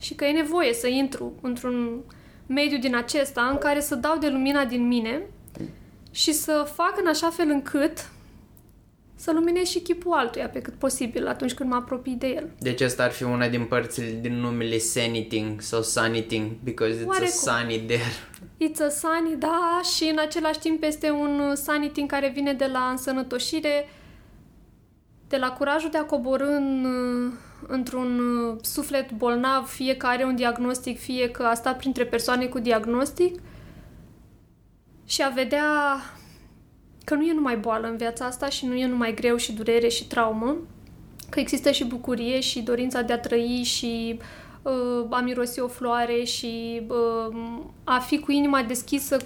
Și 0.00 0.14
că 0.14 0.24
e 0.24 0.32
nevoie 0.32 0.72
să 0.72 0.88
intru 0.88 1.32
într-un 1.40 2.00
mediu 2.46 2.78
din 2.78 2.96
acesta 2.96 3.48
în 3.52 3.58
care 3.58 3.80
să 3.80 3.94
dau 3.94 4.18
de 4.18 4.28
lumina 4.28 4.64
din 4.64 4.86
mine 4.86 5.22
și 6.10 6.32
să 6.32 6.70
fac 6.74 6.94
în 7.00 7.06
așa 7.06 7.30
fel 7.30 7.48
încât 7.48 8.10
să 9.14 9.32
luminez 9.32 9.66
și 9.66 9.78
chipul 9.80 10.12
altuia 10.12 10.48
pe 10.48 10.60
cât 10.60 10.74
posibil 10.74 11.26
atunci 11.26 11.54
când 11.54 11.70
mă 11.70 11.74
apropii 11.74 12.14
de 12.14 12.26
el. 12.26 12.50
Deci 12.58 12.80
asta 12.80 13.02
ar 13.02 13.10
fi 13.10 13.22
una 13.22 13.48
din 13.48 13.64
părțile 13.64 14.18
din 14.20 14.34
numele 14.34 14.78
Saniting 14.78 15.60
sau 15.60 15.82
Saniting, 15.82 16.50
because 16.62 16.94
it's 16.94 17.06
Oarecum. 17.06 17.48
a 17.48 17.58
sunny 17.58 17.80
there. 17.80 18.12
It's 18.68 18.80
a 18.86 18.88
sunny, 18.88 19.36
da, 19.38 19.80
și 19.96 20.04
în 20.04 20.18
același 20.18 20.58
timp 20.58 20.82
este 20.82 21.10
un 21.10 21.54
Saniting 21.54 22.10
care 22.10 22.28
vine 22.34 22.52
de 22.52 22.66
la 22.72 22.88
însănătoșire, 22.90 23.88
de 25.28 25.36
la 25.36 25.50
curajul 25.50 25.90
de 25.90 25.98
a 25.98 26.04
coborâ 26.04 26.46
în, 26.46 26.86
într-un 27.66 28.20
suflet 28.62 29.12
bolnav, 29.12 29.66
fie 29.66 29.96
că 29.96 30.06
are 30.06 30.24
un 30.24 30.36
diagnostic, 30.36 30.98
fie 30.98 31.30
că 31.30 31.42
a 31.42 31.54
stat 31.54 31.76
printre 31.76 32.04
persoane 32.04 32.46
cu 32.46 32.58
diagnostic 32.58 33.40
și 35.04 35.22
a 35.22 35.28
vedea 35.28 35.62
că 37.04 37.14
nu 37.14 37.22
e 37.22 37.32
numai 37.32 37.56
boală 37.56 37.86
în 37.86 37.96
viața 37.96 38.24
asta 38.24 38.48
și 38.48 38.66
nu 38.66 38.74
e 38.74 38.86
numai 38.86 39.14
greu 39.14 39.36
și 39.36 39.52
durere 39.52 39.88
și 39.88 40.06
traumă, 40.06 40.56
că 41.30 41.40
există 41.40 41.70
și 41.70 41.84
bucurie 41.84 42.40
și 42.40 42.60
dorința 42.60 43.02
de 43.02 43.12
a 43.12 43.18
trăi 43.18 43.62
și 43.64 44.18
uh, 44.62 45.06
a 45.10 45.20
mirosi 45.20 45.60
o 45.60 45.68
floare 45.68 46.24
și 46.24 46.82
uh, 46.88 47.36
a 47.84 47.98
fi 47.98 48.18
cu 48.18 48.32
inima 48.32 48.62
deschisă 48.62 49.16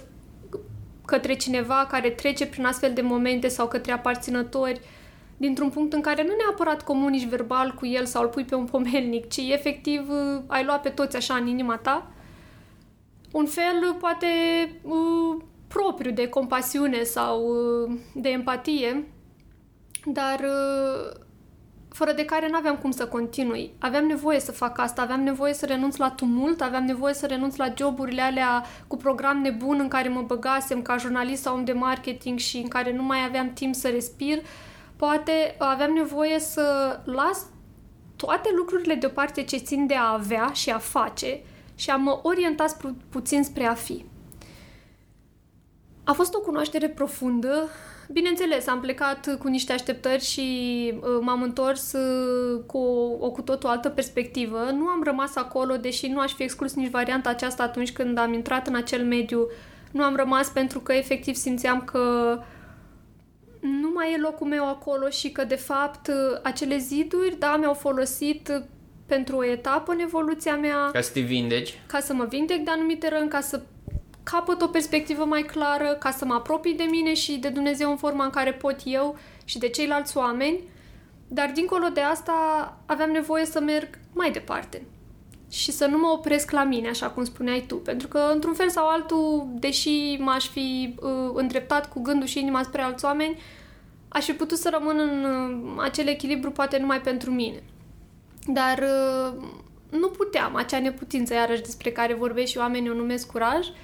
către 1.05 1.35
cineva 1.35 1.87
care 1.89 2.09
trece 2.09 2.45
prin 2.45 2.65
astfel 2.65 2.93
de 2.93 3.01
momente 3.01 3.47
sau 3.47 3.67
către 3.67 3.91
aparținători 3.91 4.81
dintr-un 5.37 5.69
punct 5.69 5.93
în 5.93 6.01
care 6.01 6.23
nu 6.23 6.33
neapărat 6.37 6.83
comunici 6.83 7.27
verbal 7.27 7.73
cu 7.73 7.85
el 7.85 8.05
sau 8.05 8.21
îl 8.21 8.27
pui 8.27 8.43
pe 8.43 8.55
un 8.55 8.65
pomelnic, 8.65 9.29
ci 9.29 9.37
efectiv 9.37 10.09
uh, 10.09 10.41
ai 10.47 10.63
luat 10.63 10.81
pe 10.81 10.89
toți 10.89 11.15
așa 11.15 11.33
în 11.33 11.47
inima 11.47 11.75
ta. 11.75 12.11
Un 13.31 13.45
fel, 13.45 13.95
poate, 13.99 14.27
uh, 14.81 15.43
propriu 15.69 16.11
de 16.11 16.27
compasiune 16.27 17.03
sau 17.03 17.45
uh, 17.47 17.97
de 18.13 18.29
empatie, 18.29 19.07
dar 20.05 20.39
uh, 20.39 21.19
fără 21.89 22.11
de 22.11 22.25
care 22.25 22.47
nu 22.49 22.57
aveam 22.57 22.75
cum 22.75 22.91
să 22.91 23.07
continui. 23.07 23.73
Aveam 23.79 24.05
nevoie 24.05 24.39
să 24.39 24.51
fac 24.51 24.79
asta, 24.79 25.01
aveam 25.01 25.21
nevoie 25.21 25.53
să 25.53 25.65
renunț 25.65 25.95
la 25.95 26.11
tumult, 26.11 26.61
aveam 26.61 26.83
nevoie 26.83 27.13
să 27.13 27.25
renunț 27.25 27.55
la 27.55 27.73
joburile 27.77 28.21
alea 28.21 28.63
cu 28.87 28.97
program 28.97 29.37
nebun 29.37 29.77
în 29.79 29.87
care 29.87 30.09
mă 30.09 30.21
băgasem 30.21 30.81
ca 30.81 30.97
jurnalist 30.97 31.41
sau 31.41 31.55
om 31.55 31.63
de 31.63 31.71
marketing 31.73 32.39
și 32.39 32.57
în 32.57 32.67
care 32.67 32.93
nu 32.93 33.03
mai 33.03 33.25
aveam 33.27 33.53
timp 33.53 33.75
să 33.75 33.87
respir. 33.87 34.41
Poate 34.95 35.55
aveam 35.57 35.91
nevoie 35.91 36.39
să 36.39 36.99
las 37.03 37.45
toate 38.15 38.49
lucrurile 38.55 38.93
deoparte 38.93 39.43
ce 39.43 39.57
țin 39.57 39.87
de 39.87 39.95
a 39.95 40.13
avea 40.13 40.51
și 40.53 40.69
a 40.69 40.77
face 40.77 41.41
și 41.75 41.89
a 41.89 41.95
mă 41.95 42.19
orienta 42.23 42.65
pu- 42.81 42.97
puțin 43.09 43.43
spre 43.43 43.65
a 43.65 43.73
fi. 43.73 44.05
A 46.09 46.13
fost 46.13 46.33
o 46.33 46.39
cunoaștere 46.39 46.89
profundă. 46.89 47.69
Bineînțeles, 48.11 48.67
am 48.67 48.79
plecat 48.79 49.37
cu 49.39 49.47
niște 49.47 49.73
așteptări 49.73 50.23
și 50.23 50.47
uh, 50.93 51.01
m-am 51.21 51.41
întors 51.41 51.93
uh, 51.93 52.61
cu 52.65 52.77
o, 52.77 53.25
o 53.25 53.31
cu 53.31 53.41
totul 53.41 53.69
altă 53.69 53.89
perspectivă. 53.89 54.69
Nu 54.73 54.87
am 54.87 55.03
rămas 55.03 55.35
acolo, 55.35 55.77
deși 55.77 56.07
nu 56.07 56.19
aș 56.19 56.33
fi 56.33 56.43
exclus 56.43 56.73
nici 56.73 56.89
varianta 56.89 57.29
aceasta 57.29 57.63
atunci 57.63 57.91
când 57.91 58.17
am 58.17 58.33
intrat 58.33 58.67
în 58.67 58.75
acel 58.75 59.05
mediu. 59.05 59.47
Nu 59.91 60.03
am 60.03 60.15
rămas 60.15 60.47
pentru 60.47 60.79
că 60.79 60.93
efectiv 60.93 61.35
simțeam 61.35 61.81
că 61.81 62.37
nu 63.59 63.91
mai 63.93 64.13
e 64.13 64.19
locul 64.19 64.47
meu 64.47 64.67
acolo 64.67 65.09
și 65.09 65.31
că, 65.31 65.43
de 65.43 65.55
fapt, 65.55 66.07
uh, 66.07 66.39
acele 66.43 66.77
ziduri, 66.77 67.35
da, 67.39 67.55
mi-au 67.57 67.73
folosit 67.73 68.63
pentru 69.05 69.35
o 69.35 69.45
etapă 69.45 69.91
în 69.91 69.99
evoluția 69.99 70.55
mea. 70.55 70.89
Ca 70.91 71.01
să 71.01 71.11
te 71.13 71.19
vindeci. 71.19 71.79
Ca 71.87 71.99
să 71.99 72.13
mă 72.13 72.25
vindec 72.25 72.57
de 72.57 72.71
anumite 72.71 73.09
răni, 73.09 73.29
ca 73.29 73.39
să 73.39 73.61
capăt 74.31 74.61
o 74.61 74.67
perspectivă 74.67 75.25
mai 75.25 75.41
clară, 75.41 75.95
ca 75.99 76.11
să 76.11 76.25
mă 76.25 76.33
apropii 76.33 76.73
de 76.73 76.83
mine 76.83 77.13
și 77.13 77.37
de 77.37 77.49
Dumnezeu 77.49 77.89
în 77.89 77.97
forma 77.97 78.23
în 78.23 78.29
care 78.29 78.53
pot 78.53 78.75
eu 78.83 79.17
și 79.45 79.57
de 79.57 79.69
ceilalți 79.69 80.17
oameni, 80.17 80.59
dar 81.27 81.51
dincolo 81.53 81.87
de 81.93 82.01
asta 82.01 82.33
aveam 82.85 83.09
nevoie 83.09 83.45
să 83.45 83.59
merg 83.59 83.87
mai 84.13 84.31
departe 84.31 84.81
și 85.51 85.71
să 85.71 85.85
nu 85.85 85.97
mă 85.97 86.07
opresc 86.07 86.51
la 86.51 86.63
mine, 86.63 86.89
așa 86.89 87.09
cum 87.09 87.23
spuneai 87.23 87.63
tu, 87.67 87.75
pentru 87.75 88.07
că 88.07 88.29
într-un 88.33 88.53
fel 88.53 88.69
sau 88.69 88.87
altul, 88.87 89.47
deși 89.53 90.17
m-aș 90.19 90.47
fi 90.47 90.95
uh, 91.01 91.31
îndreptat 91.33 91.89
cu 91.89 92.01
gândul 92.01 92.27
și 92.27 92.39
inima 92.39 92.63
spre 92.63 92.81
alți 92.81 93.05
oameni, 93.05 93.39
aș 94.07 94.25
fi 94.25 94.33
putut 94.33 94.57
să 94.57 94.69
rămân 94.69 94.99
în 94.99 95.23
uh, 95.23 95.83
acel 95.83 96.07
echilibru 96.07 96.51
poate 96.51 96.77
numai 96.77 97.01
pentru 97.01 97.31
mine. 97.31 97.63
Dar 98.45 98.77
uh, 98.77 99.43
nu 99.89 100.07
puteam, 100.07 100.55
acea 100.55 100.79
neputință 100.79 101.33
iarăși 101.33 101.61
despre 101.61 101.91
care 101.91 102.13
vorbesc 102.13 102.51
și 102.51 102.57
oamenii 102.57 102.89
o 102.89 102.93
numesc 102.93 103.31
curaj, 103.31 103.67
uh, 103.67 103.75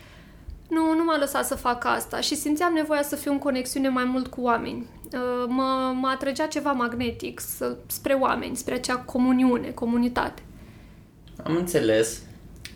nu, 0.69 0.93
nu 0.93 1.03
m-a 1.03 1.17
lăsat 1.17 1.45
să 1.45 1.55
fac 1.55 1.85
asta 1.85 2.19
și 2.19 2.35
simțeam 2.35 2.73
nevoia 2.73 3.01
să 3.01 3.15
fiu 3.15 3.31
în 3.31 3.39
conexiune 3.39 3.89
mai 3.89 4.03
mult 4.03 4.27
cu 4.27 4.41
oameni. 4.41 4.85
Uh, 5.05 5.45
mă, 5.47 5.93
mă 5.99 6.07
atrăgea 6.07 6.47
ceva 6.47 6.71
magnetic 6.71 7.39
să, 7.39 7.77
spre 7.87 8.13
oameni, 8.13 8.55
spre 8.55 8.73
acea 8.73 8.95
comuniune, 8.97 9.69
comunitate. 9.71 10.41
Am 11.43 11.55
înțeles. 11.55 12.21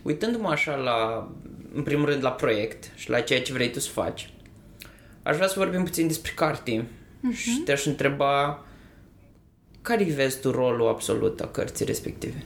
Uitându-mă 0.01 0.49
așa 0.49 0.75
la, 0.75 1.29
în 1.73 1.83
primul 1.83 2.05
rând, 2.05 2.23
la 2.23 2.31
proiect 2.31 2.91
și 2.95 3.09
la 3.09 3.19
ceea 3.19 3.41
ce 3.41 3.53
vrei 3.53 3.71
tu 3.71 3.79
să 3.79 3.89
faci, 3.89 4.33
aș 5.23 5.35
vrea 5.35 5.47
să 5.47 5.53
vorbim 5.57 5.83
puțin 5.83 6.07
despre 6.07 6.31
carte 6.35 6.81
uh-huh. 6.81 7.35
și 7.35 7.59
te-aș 7.59 7.85
întreba 7.85 8.63
care 9.81 10.03
vezi 10.03 10.39
tu 10.39 10.51
rolul 10.51 10.87
absolut 10.87 11.39
a 11.39 11.47
cărții 11.47 11.85
respective? 11.85 12.43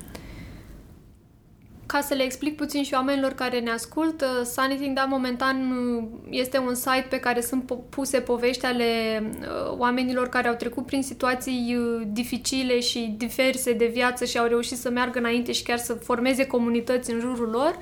Ca 1.94 2.02
să 2.02 2.14
le 2.14 2.24
explic 2.24 2.56
puțin 2.56 2.84
și 2.84 2.94
oamenilor 2.94 3.32
care 3.32 3.60
ne 3.60 3.72
ascultă, 3.72 4.26
Saniting, 4.44 4.96
da, 4.96 5.04
momentan 5.04 5.74
este 6.30 6.58
un 6.58 6.76
site 6.76 7.06
pe 7.10 7.20
care 7.20 7.42
sunt 7.42 7.72
puse 7.90 8.20
povești 8.20 8.66
ale 8.66 9.24
uh, 9.40 9.78
oamenilor 9.78 10.30
care 10.30 10.48
au 10.48 10.56
trecut 10.56 10.86
prin 10.86 11.04
situații 11.04 11.76
uh, 11.78 12.08
dificile 12.08 12.80
și 12.80 13.14
diverse 13.18 13.74
de 13.74 13.86
viață 13.86 14.26
și 14.26 14.38
au 14.38 14.46
reușit 14.46 14.78
să 14.78 14.90
meargă 14.90 15.20
înainte 15.20 15.52
și 15.52 15.64
chiar 15.64 15.78
să 15.78 15.94
formeze 15.94 16.48
comunități 16.48 17.12
în 17.12 17.20
jurul 17.20 17.50
lor. 17.50 17.78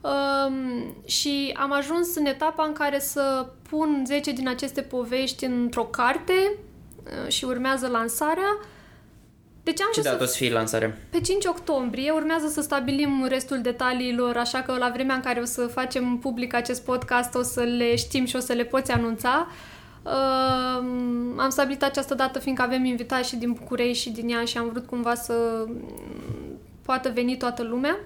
Um, 0.00 0.94
și 1.04 1.54
am 1.56 1.72
ajuns 1.72 2.16
în 2.16 2.26
etapa 2.26 2.64
în 2.66 2.72
care 2.72 2.98
să 2.98 3.46
pun 3.68 4.02
10 4.06 4.32
din 4.32 4.48
aceste 4.48 4.80
povești 4.80 5.44
într-o 5.44 5.84
carte 5.84 6.32
uh, 7.04 7.32
și 7.32 7.44
urmează 7.44 7.86
lansarea 7.86 8.58
deci 9.66 9.80
am 9.80 9.90
Ce 9.92 10.00
dată 10.00 10.22
o 10.22 10.26
să 10.26 10.36
fie 10.36 10.52
lansare? 10.52 10.98
Pe 11.10 11.20
5 11.20 11.44
octombrie 11.44 12.10
urmează 12.10 12.48
să 12.48 12.60
stabilim 12.60 13.26
restul 13.28 13.60
detaliilor, 13.60 14.36
așa 14.36 14.62
că 14.62 14.76
la 14.78 14.90
vremea 14.94 15.14
în 15.14 15.20
care 15.20 15.40
o 15.40 15.44
să 15.44 15.66
facem 15.66 16.18
public 16.18 16.54
acest 16.54 16.84
podcast 16.84 17.34
o 17.34 17.42
să 17.42 17.60
le 17.60 17.96
știm 17.96 18.24
și 18.24 18.36
o 18.36 18.38
să 18.38 18.52
le 18.52 18.64
poți 18.64 18.92
anunța. 18.92 19.46
Uh, 20.02 20.12
am 21.36 21.48
stabilit 21.48 21.82
această 21.82 22.14
dată 22.14 22.38
fiindcă 22.38 22.62
avem 22.62 22.84
invitați 22.84 23.28
și 23.28 23.36
din 23.36 23.52
București 23.52 24.02
și 24.02 24.10
din 24.10 24.28
ea 24.28 24.44
și 24.44 24.58
am 24.58 24.68
vrut 24.68 24.86
cumva 24.86 25.14
să 25.14 25.66
poată 26.82 27.10
veni 27.14 27.36
toată 27.36 27.62
lumea. 27.62 27.98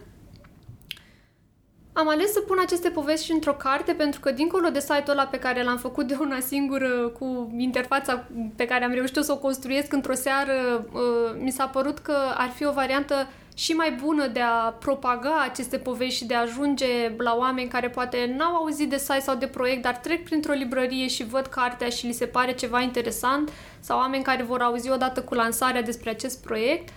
Am 1.93 2.09
ales 2.09 2.33
să 2.33 2.41
pun 2.41 2.59
aceste 2.61 2.89
povești 2.89 3.25
și 3.25 3.33
într-o 3.33 3.53
carte 3.53 3.93
pentru 3.93 4.21
că 4.21 4.31
dincolo 4.31 4.69
de 4.69 4.81
site-ul 4.81 5.11
ăla 5.19 5.27
pe 5.27 5.39
care 5.39 5.63
l-am 5.63 5.77
făcut 5.77 6.07
de 6.07 6.17
una 6.21 6.41
singură 6.41 7.09
cu 7.19 7.55
interfața 7.57 8.25
pe 8.57 8.67
care 8.67 8.85
am 8.85 8.93
reușit 8.93 9.17
să 9.17 9.33
o 9.33 9.37
construiesc 9.39 9.93
într-o 9.93 10.15
seară, 10.15 10.87
uh, 10.93 11.01
mi 11.39 11.51
s-a 11.51 11.67
părut 11.67 11.99
că 11.99 12.17
ar 12.37 12.49
fi 12.49 12.67
o 12.67 12.73
variantă 12.73 13.29
și 13.55 13.73
mai 13.73 13.93
bună 14.03 14.27
de 14.27 14.41
a 14.41 14.75
propaga 14.79 15.47
aceste 15.51 15.79
povești 15.79 16.17
și 16.17 16.25
de 16.25 16.35
a 16.35 16.41
ajunge 16.41 17.15
la 17.19 17.37
oameni 17.39 17.69
care 17.69 17.89
poate 17.89 18.35
n-au 18.37 18.55
auzit 18.55 18.91
de 18.91 18.97
site 18.97 19.21
sau 19.21 19.35
de 19.35 19.47
proiect, 19.47 19.83
dar 19.83 19.97
trec 19.97 20.25
printr-o 20.25 20.53
librărie 20.53 21.09
și 21.09 21.25
văd 21.25 21.47
cartea 21.47 21.89
și 21.89 22.07
li 22.07 22.13
se 22.13 22.27
pare 22.27 22.53
ceva 22.53 22.81
interesant 22.81 23.51
sau 23.81 23.99
oameni 23.99 24.23
care 24.23 24.43
vor 24.43 24.63
auzi 24.63 24.91
odată 24.91 25.23
cu 25.23 25.35
lansarea 25.35 25.83
despre 25.83 26.11
acest 26.11 26.43
proiect 26.43 26.89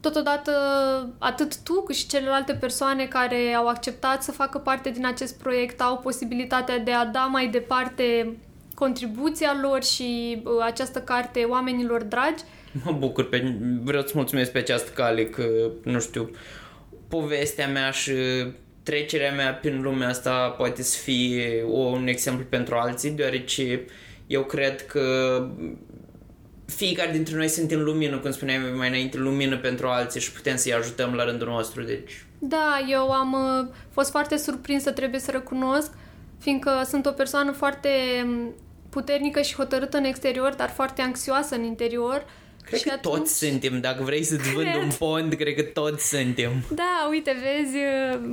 Totodată, 0.00 0.52
atât 1.18 1.62
tu 1.62 1.82
cât 1.82 1.94
și 1.94 2.06
celelalte 2.06 2.52
persoane 2.52 3.06
care 3.06 3.54
au 3.56 3.68
acceptat 3.68 4.22
să 4.22 4.32
facă 4.32 4.58
parte 4.58 4.90
din 4.90 5.06
acest 5.06 5.38
proiect 5.38 5.80
au 5.80 5.98
posibilitatea 5.98 6.78
de 6.78 6.92
a 6.92 7.04
da 7.04 7.20
mai 7.20 7.48
departe 7.48 8.36
contribuția 8.74 9.58
lor 9.62 9.82
și 9.84 10.40
uh, 10.44 10.50
această 10.64 11.00
carte 11.00 11.40
oamenilor 11.40 12.02
dragi. 12.02 12.42
Mă 12.84 12.92
bucur, 12.92 13.28
pe, 13.28 13.54
vreau 13.82 14.02
să 14.02 14.12
mulțumesc 14.14 14.52
pe 14.52 14.58
această 14.58 14.90
cale 14.90 15.24
că, 15.24 15.44
nu 15.82 16.00
știu, 16.00 16.30
povestea 17.08 17.68
mea 17.68 17.90
și 17.90 18.12
trecerea 18.82 19.32
mea 19.32 19.54
prin 19.54 19.82
lumea 19.82 20.08
asta 20.08 20.48
poate 20.48 20.82
să 20.82 20.98
fie 20.98 21.64
un 21.66 22.06
exemplu 22.06 22.44
pentru 22.48 22.74
alții, 22.74 23.10
deoarece 23.10 23.84
eu 24.26 24.44
cred 24.44 24.86
că 24.86 25.46
fiecare 26.70 27.10
dintre 27.10 27.36
noi 27.36 27.48
suntem 27.48 27.80
lumină, 27.80 28.18
cum 28.18 28.30
spuneam 28.30 28.76
mai 28.76 28.88
înainte, 28.88 29.18
lumină 29.18 29.56
pentru 29.56 29.86
alții 29.86 30.20
și 30.20 30.32
putem 30.32 30.56
să-i 30.56 30.74
ajutăm 30.74 31.14
la 31.14 31.24
rândul 31.24 31.48
nostru, 31.48 31.82
deci... 31.82 32.24
Da, 32.38 32.86
eu 32.88 33.10
am 33.10 33.32
uh, 33.32 33.74
fost 33.90 34.10
foarte 34.10 34.36
surprinsă, 34.36 34.90
trebuie 34.90 35.20
să 35.20 35.30
recunosc, 35.30 35.90
fiindcă 36.38 36.70
sunt 36.88 37.06
o 37.06 37.10
persoană 37.10 37.52
foarte 37.52 37.88
um, 38.24 38.54
puternică 38.90 39.40
și 39.40 39.54
hotărâtă 39.54 39.96
în 39.96 40.04
exterior, 40.04 40.54
dar 40.54 40.68
foarte 40.68 41.02
anxioasă 41.02 41.54
în 41.54 41.62
interior 41.62 42.24
Cred 42.70 42.82
și 42.82 42.88
că 42.88 42.94
atunci... 42.94 43.14
toți 43.14 43.38
suntem, 43.38 43.80
dacă 43.80 44.02
vrei 44.02 44.22
să-ți 44.22 44.52
vând 44.52 44.68
Cred. 44.68 44.82
un 44.82 44.88
pont, 44.98 45.34
cred 45.34 45.54
că 45.54 45.62
toți 45.62 46.08
suntem. 46.08 46.52
Da, 46.74 47.06
uite, 47.10 47.36
vezi, 47.42 47.76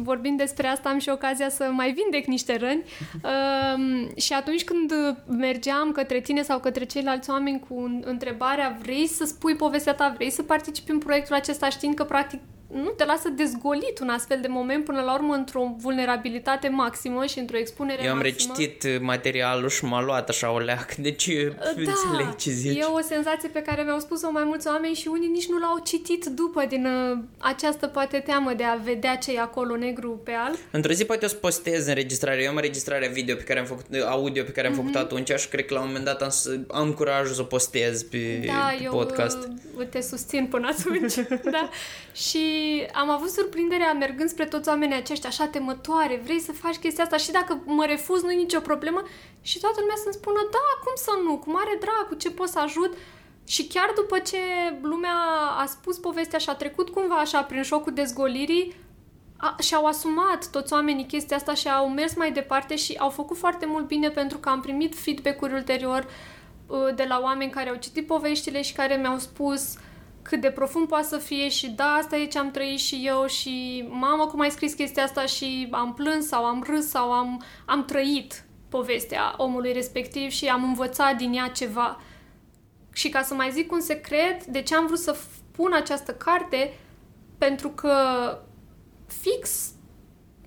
vorbind 0.03 0.37
despre 0.37 0.67
asta 0.67 0.89
am 0.89 0.99
și 0.99 1.09
ocazia 1.09 1.49
să 1.49 1.63
mai 1.71 1.93
vindec 1.93 2.25
niște 2.25 2.57
răni 2.57 2.83
um, 3.23 4.11
și 4.15 4.33
atunci 4.33 4.63
când 4.63 4.93
mergeam 5.27 5.91
către 5.91 6.19
tine 6.19 6.41
sau 6.41 6.59
către 6.59 6.85
ceilalți 6.85 7.29
oameni 7.29 7.63
cu 7.69 8.01
întrebarea 8.03 8.77
vrei 8.81 9.07
să 9.07 9.25
spui 9.25 9.55
povestea 9.55 9.93
ta, 9.93 10.13
vrei 10.15 10.29
să 10.29 10.43
participi 10.43 10.91
în 10.91 10.97
proiectul 10.97 11.35
acesta 11.35 11.69
știind 11.69 11.95
că 11.95 12.03
practic 12.03 12.39
nu 12.73 12.89
te 12.89 13.05
lasă 13.05 13.29
dezgolit 13.29 13.99
un 14.01 14.09
astfel 14.09 14.39
de 14.41 14.47
moment 14.47 14.83
până 14.83 15.01
la 15.01 15.13
urmă 15.13 15.33
într-o 15.33 15.75
vulnerabilitate 15.77 16.67
maximă 16.67 17.25
și 17.25 17.39
într-o 17.39 17.57
expunere 17.57 18.03
Eu 18.03 18.11
am 18.11 18.17
maximă. 18.17 18.53
recitit 18.57 19.01
materialul 19.01 19.69
și 19.69 19.85
m-a 19.85 20.01
luat 20.01 20.29
așa 20.29 20.51
o 20.51 20.59
leac, 20.59 20.95
deci 21.07 21.29
Da, 21.35 21.69
înțeleg 21.75 22.35
ce 22.35 22.49
zici. 22.49 22.77
e 22.77 22.83
o 22.83 23.01
senzație 23.01 23.49
pe 23.49 23.61
care 23.61 23.83
mi-au 23.83 23.99
spus-o 23.99 24.31
mai 24.31 24.43
mulți 24.45 24.67
oameni 24.67 24.93
și 24.95 25.07
unii 25.07 25.27
nici 25.27 25.47
nu 25.47 25.57
l-au 25.57 25.79
citit 25.83 26.25
după 26.25 26.65
din 26.69 26.85
uh, 26.85 27.17
această 27.37 27.87
poate 27.87 28.19
teamă 28.19 28.53
de 28.53 28.63
a 28.63 28.75
vedea 28.75 29.15
ce 29.15 29.33
e 29.33 29.39
acolo 29.39 29.75
negru 29.75 30.21
pe 30.23 30.31
alb. 30.45 30.55
Într-o 30.71 30.93
zi 30.93 31.05
poate 31.05 31.25
o 31.25 31.27
să 31.27 31.35
postez 31.35 31.87
înregistrarea. 31.87 32.43
Eu 32.43 32.49
am 32.49 32.55
înregistrarea 32.55 33.09
video 33.09 33.35
pe 33.35 33.43
care 33.43 33.59
am 33.59 33.65
făcut, 33.65 33.85
audio 34.07 34.43
pe 34.43 34.51
care 34.51 34.67
am 34.67 34.73
făcut 34.73 34.89
Mhm. 34.89 34.97
atunci 34.97 35.31
și 35.31 35.47
cred 35.47 35.65
că 35.65 35.73
la 35.73 35.79
un 35.79 35.85
moment 35.87 36.05
dat 36.05 36.21
am, 36.21 36.29
să, 36.29 36.59
am 36.71 36.93
curajul 36.93 37.33
să 37.35 37.41
o 37.41 37.43
postez 37.43 38.03
pe, 38.03 38.43
Da, 38.45 38.73
pe 38.77 38.83
eu 38.83 38.91
podcast. 38.91 39.49
uh, 39.77 39.87
te 39.89 40.01
susțin 40.01 40.45
până 40.45 40.67
atunci. 40.77 41.13
da. 41.55 41.69
Și 42.13 42.39
am 42.93 43.09
avut 43.09 43.29
surprinderea 43.29 43.93
mergând 43.93 44.29
spre 44.29 44.45
toți 44.45 44.69
oamenii 44.69 44.95
aceștia 44.95 45.29
așa 45.29 45.47
temătoare, 45.47 46.21
vrei 46.23 46.39
să 46.39 46.51
faci 46.51 46.75
chestia 46.75 47.03
asta? 47.03 47.17
Și 47.17 47.31
dacă 47.31 47.61
mă 47.65 47.85
refuz 47.85 48.21
nu 48.21 48.31
e 48.31 48.35
nicio 48.35 48.59
problemă. 48.59 49.03
Și 49.41 49.59
toată 49.59 49.79
lumea 49.79 49.95
să-mi 49.95 50.13
spună 50.13 50.39
da, 50.51 50.67
cum 50.83 50.93
să 50.95 51.11
nu, 51.23 51.37
cu 51.37 51.51
mare 51.51 51.77
drag, 51.79 52.07
cu 52.07 52.15
ce 52.15 52.31
pot 52.31 52.47
să 52.47 52.59
ajut. 52.59 52.93
Și 53.45 53.67
chiar 53.67 53.91
după 53.95 54.19
ce 54.19 54.37
lumea 54.81 55.15
a 55.57 55.65
spus 55.65 55.97
povestea 55.97 56.39
și 56.39 56.49
a 56.49 56.55
trecut 56.55 56.89
cumva 56.89 57.15
așa 57.15 57.41
prin 57.43 57.63
șocul 57.63 57.93
dezgolirii, 57.93 58.75
a, 59.37 59.55
și-au 59.59 59.85
asumat 59.85 60.49
toți 60.51 60.73
oamenii 60.73 61.05
chestia 61.05 61.37
asta 61.37 61.53
și 61.53 61.69
au 61.69 61.89
mers 61.89 62.15
mai 62.15 62.31
departe 62.31 62.75
și 62.75 62.95
au 62.97 63.09
făcut 63.09 63.37
foarte 63.37 63.65
mult 63.65 63.87
bine 63.87 64.09
pentru 64.09 64.37
că 64.37 64.49
am 64.49 64.61
primit 64.61 64.95
feedback-uri 64.95 65.53
ulterior 65.53 66.07
uh, 66.67 66.95
de 66.95 67.05
la 67.07 67.19
oameni 67.23 67.51
care 67.51 67.69
au 67.69 67.75
citit 67.75 68.07
poveștile 68.07 68.61
și 68.61 68.73
care 68.73 68.95
mi-au 68.95 69.17
spus 69.17 69.77
cât 70.27 70.41
de 70.41 70.51
profund 70.51 70.87
poate 70.87 71.05
să 71.05 71.17
fie 71.17 71.49
și 71.49 71.69
da, 71.69 71.83
asta 71.83 72.17
e 72.17 72.25
ce 72.25 72.39
am 72.39 72.51
trăit 72.51 72.79
și 72.79 73.01
eu 73.05 73.25
și 73.25 73.85
mamă 73.89 74.27
cum 74.27 74.39
ai 74.39 74.49
scris 74.49 74.73
chestia 74.73 75.03
asta 75.03 75.25
și 75.25 75.67
am 75.71 75.93
plâns 75.93 76.27
sau 76.27 76.45
am 76.45 76.63
râs 76.67 76.87
sau 76.87 77.11
am, 77.11 77.43
am 77.65 77.85
trăit 77.85 78.43
povestea 78.69 79.33
omului 79.37 79.73
respectiv 79.73 80.29
și 80.29 80.47
am 80.47 80.63
învățat 80.63 81.17
din 81.17 81.33
ea 81.33 81.47
ceva. 81.47 82.01
Și 82.93 83.09
ca 83.09 83.21
să 83.21 83.33
mai 83.33 83.51
zic 83.51 83.71
un 83.71 83.81
secret, 83.81 84.45
de 84.45 84.61
ce 84.61 84.75
am 84.75 84.85
vrut 84.85 84.99
să 84.99 85.15
f- 85.15 85.51
pun 85.51 85.73
această 85.73 86.13
carte, 86.13 86.73
pentru 87.37 87.69
că 87.69 87.93
fix 89.07 89.71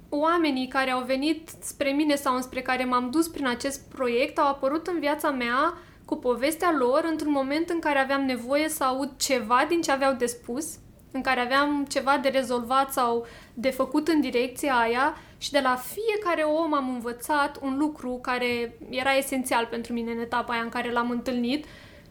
oamenii 0.09 0.69
care 0.69 0.91
au 0.91 1.03
venit 1.03 1.51
spre 1.61 1.91
mine 1.91 2.15
sau 2.15 2.35
înspre 2.35 2.63
care 2.63 2.85
m-am 2.85 3.11
dus 3.11 3.29
prin 3.29 3.47
acest 3.47 3.89
proiect 3.89 4.39
au 4.39 4.47
apărut 4.47 4.87
în 4.87 5.01
viața 5.01 5.31
mea 5.31 5.79
cu 6.11 6.17
povestea 6.17 6.75
lor 6.79 7.07
într-un 7.11 7.33
moment 7.33 7.69
în 7.69 7.79
care 7.79 7.99
aveam 7.99 8.25
nevoie 8.25 8.69
să 8.69 8.85
aud 8.85 9.11
ceva 9.17 9.67
din 9.69 9.81
ce 9.81 9.93
aveau 9.93 10.13
de 10.13 10.27
spus, 10.27 10.67
în 11.13 11.21
care 11.21 11.41
aveam 11.41 11.85
ceva 11.89 12.19
de 12.23 12.29
rezolvat 12.29 12.93
sau 12.93 13.27
de 13.55 13.71
făcut 13.71 14.09
în 14.09 14.21
direcția 14.21 14.75
aia 14.75 15.17
și 15.39 15.51
de 15.51 15.61
la 15.63 15.77
fiecare 15.77 16.43
om 16.43 16.75
am 16.75 16.89
învățat 16.89 17.59
un 17.63 17.77
lucru 17.79 18.19
care 18.23 18.79
era 18.89 19.17
esențial 19.17 19.67
pentru 19.67 19.93
mine 19.93 20.13
în 20.13 20.19
etapa 20.19 20.53
aia 20.53 20.63
în 20.63 20.69
care 20.69 20.93
l-am 20.93 21.11
întâlnit 21.11 21.65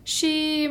și 0.04 0.70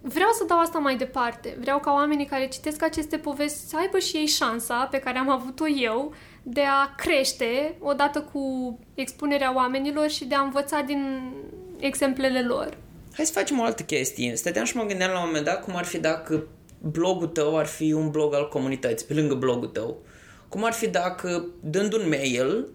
vreau 0.00 0.30
să 0.32 0.44
dau 0.44 0.58
asta 0.58 0.78
mai 0.78 0.96
departe. 0.96 1.56
Vreau 1.60 1.78
ca 1.78 1.92
oamenii 1.92 2.26
care 2.26 2.48
citesc 2.48 2.82
aceste 2.82 3.18
povesti 3.18 3.68
să 3.68 3.76
aibă 3.76 3.98
și 3.98 4.16
ei 4.16 4.26
șansa 4.26 4.88
pe 4.90 4.98
care 4.98 5.18
am 5.18 5.30
avut-o 5.30 5.68
eu 5.68 6.12
de 6.42 6.62
a 6.62 6.94
crește 6.96 7.76
odată 7.80 8.20
cu 8.32 8.78
expunerea 8.94 9.54
oamenilor 9.54 10.08
și 10.08 10.24
de 10.24 10.34
a 10.34 10.42
învăța 10.42 10.80
din 10.80 11.32
exemplele 11.78 12.42
lor. 12.42 12.76
Hai 13.12 13.24
să 13.24 13.32
facem 13.32 13.60
o 13.60 13.62
altă 13.62 13.82
chestie. 13.82 14.36
Stăteam 14.36 14.64
și 14.64 14.76
mă 14.76 14.84
gândeam 14.84 15.10
la 15.10 15.18
un 15.18 15.26
moment 15.26 15.44
dat 15.44 15.64
cum 15.64 15.76
ar 15.76 15.84
fi 15.84 15.98
dacă 15.98 16.46
blogul 16.78 17.26
tău 17.26 17.58
ar 17.58 17.66
fi 17.66 17.92
un 17.92 18.10
blog 18.10 18.34
al 18.34 18.48
comunității, 18.48 19.06
pe 19.06 19.14
lângă 19.14 19.34
blogul 19.34 19.68
tău. 19.68 20.02
Cum 20.48 20.64
ar 20.64 20.72
fi 20.72 20.88
dacă, 20.88 21.46
dând 21.60 21.92
un 21.92 22.08
mail, 22.08 22.68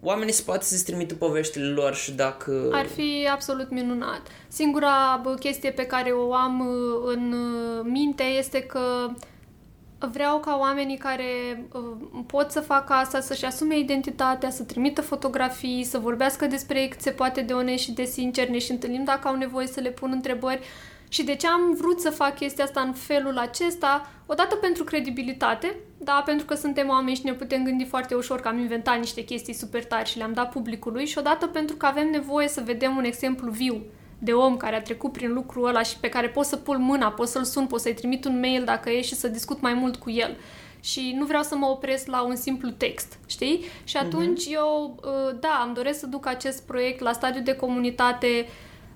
oamenii 0.00 0.32
se 0.32 0.42
poate 0.42 0.64
să-ți 0.64 0.84
trimită 0.84 1.14
poveștile 1.14 1.66
lor 1.66 1.94
și 1.94 2.12
dacă... 2.12 2.68
Ar 2.72 2.86
fi 2.86 3.28
absolut 3.32 3.70
minunat. 3.70 4.22
Singura 4.48 5.20
bă, 5.22 5.34
chestie 5.34 5.70
pe 5.70 5.86
care 5.86 6.10
o 6.10 6.34
am 6.34 6.60
uh, 6.60 7.14
în 7.14 7.32
uh, 7.32 7.84
minte 7.84 8.22
este 8.22 8.60
că 8.60 9.10
vreau 10.12 10.38
ca 10.38 10.56
oamenii 10.60 10.96
care 10.96 11.24
uh, 11.72 11.80
pot 12.26 12.50
să 12.50 12.60
facă 12.60 12.92
asta 12.92 13.20
să-și 13.20 13.44
asume 13.44 13.78
identitatea, 13.78 14.50
să 14.50 14.62
trimită 14.62 15.02
fotografii, 15.02 15.84
să 15.84 15.98
vorbească 15.98 16.46
despre 16.46 16.88
cât 16.88 17.00
se 17.00 17.10
poate 17.10 17.40
de 17.40 17.52
onest 17.52 17.82
și 17.82 17.92
de 17.92 18.04
sincer, 18.04 18.48
ne 18.48 18.58
și 18.58 18.70
întâlnim 18.70 19.04
dacă 19.04 19.28
au 19.28 19.36
nevoie 19.36 19.66
să 19.66 19.80
le 19.80 19.90
pun 19.90 20.10
întrebări. 20.12 20.60
Și 21.08 21.24
de 21.24 21.34
ce 21.34 21.46
am 21.46 21.74
vrut 21.74 22.00
să 22.00 22.10
fac 22.10 22.34
chestia 22.34 22.64
asta 22.64 22.80
în 22.80 22.92
felul 22.92 23.38
acesta? 23.38 24.10
Odată 24.26 24.54
pentru 24.54 24.84
credibilitate, 24.84 25.76
da, 25.98 26.22
pentru 26.24 26.46
că 26.46 26.54
suntem 26.54 26.88
oameni 26.88 27.16
și 27.16 27.24
ne 27.24 27.32
putem 27.32 27.64
gândi 27.64 27.84
foarte 27.84 28.14
ușor 28.14 28.40
că 28.40 28.48
am 28.48 28.58
inventat 28.58 28.98
niște 28.98 29.24
chestii 29.24 29.54
super 29.54 29.84
tari 29.84 30.08
și 30.08 30.16
le-am 30.16 30.32
dat 30.32 30.50
publicului 30.50 31.06
și 31.06 31.18
odată 31.18 31.46
pentru 31.46 31.76
că 31.76 31.86
avem 31.86 32.10
nevoie 32.10 32.48
să 32.48 32.62
vedem 32.64 32.96
un 32.96 33.04
exemplu 33.04 33.50
viu 33.50 33.82
de 34.18 34.32
om 34.32 34.56
care 34.56 34.76
a 34.76 34.82
trecut 34.82 35.12
prin 35.12 35.32
lucrul 35.32 35.68
ăla 35.68 35.82
și 35.82 35.98
pe 35.98 36.08
care 36.08 36.28
pot 36.28 36.44
să 36.44 36.56
pun 36.56 36.82
mâna, 36.82 37.10
pot 37.10 37.28
să-l 37.28 37.44
sun, 37.44 37.66
pot 37.66 37.80
să-i 37.80 37.94
trimit 37.94 38.24
un 38.24 38.40
mail 38.40 38.64
dacă 38.64 38.90
e 38.90 39.00
și 39.02 39.14
să 39.14 39.28
discut 39.28 39.60
mai 39.60 39.74
mult 39.74 39.96
cu 39.96 40.10
el. 40.10 40.36
Și 40.80 41.14
nu 41.18 41.24
vreau 41.24 41.42
să 41.42 41.56
mă 41.56 41.66
opresc 41.66 42.06
la 42.06 42.22
un 42.22 42.36
simplu 42.36 42.70
text, 42.70 43.18
știi? 43.26 43.64
Și 43.84 43.96
atunci 43.96 44.42
uh-huh. 44.42 44.52
eu, 44.52 45.00
uh, 45.04 45.36
da, 45.40 45.62
îmi 45.64 45.74
doresc 45.74 45.98
să 45.98 46.06
duc 46.06 46.26
acest 46.26 46.62
proiect 46.62 47.00
la 47.00 47.12
stadiu 47.12 47.42
de 47.42 47.54
comunitate. 47.54 48.46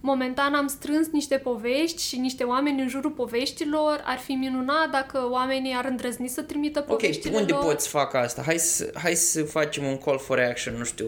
Momentan 0.01 0.55
am 0.55 0.67
strâns 0.67 1.09
niște 1.09 1.37
povești 1.37 2.03
și 2.03 2.19
niște 2.19 2.45
oameni 2.45 2.81
în 2.81 2.89
jurul 2.89 3.11
poveștilor. 3.11 4.03
Ar 4.05 4.19
fi 4.19 4.33
minunat 4.33 4.91
dacă 4.91 5.29
oamenii 5.31 5.75
ar 5.75 5.85
îndrăzni 5.85 6.29
să 6.29 6.43
trimită 6.43 6.79
Ok, 6.79 6.87
poveștile 6.87 7.37
unde 7.37 7.53
lor. 7.53 7.65
poți 7.65 7.85
să 7.85 7.91
fac 7.91 8.15
asta? 8.15 8.43
Hai 8.43 8.59
să, 8.59 8.91
hai 8.95 9.15
să 9.15 9.43
facem 9.43 9.85
un 9.85 9.99
call 9.99 10.19
for 10.19 10.39
action, 10.39 10.75
nu 10.77 10.85
știu. 10.85 11.07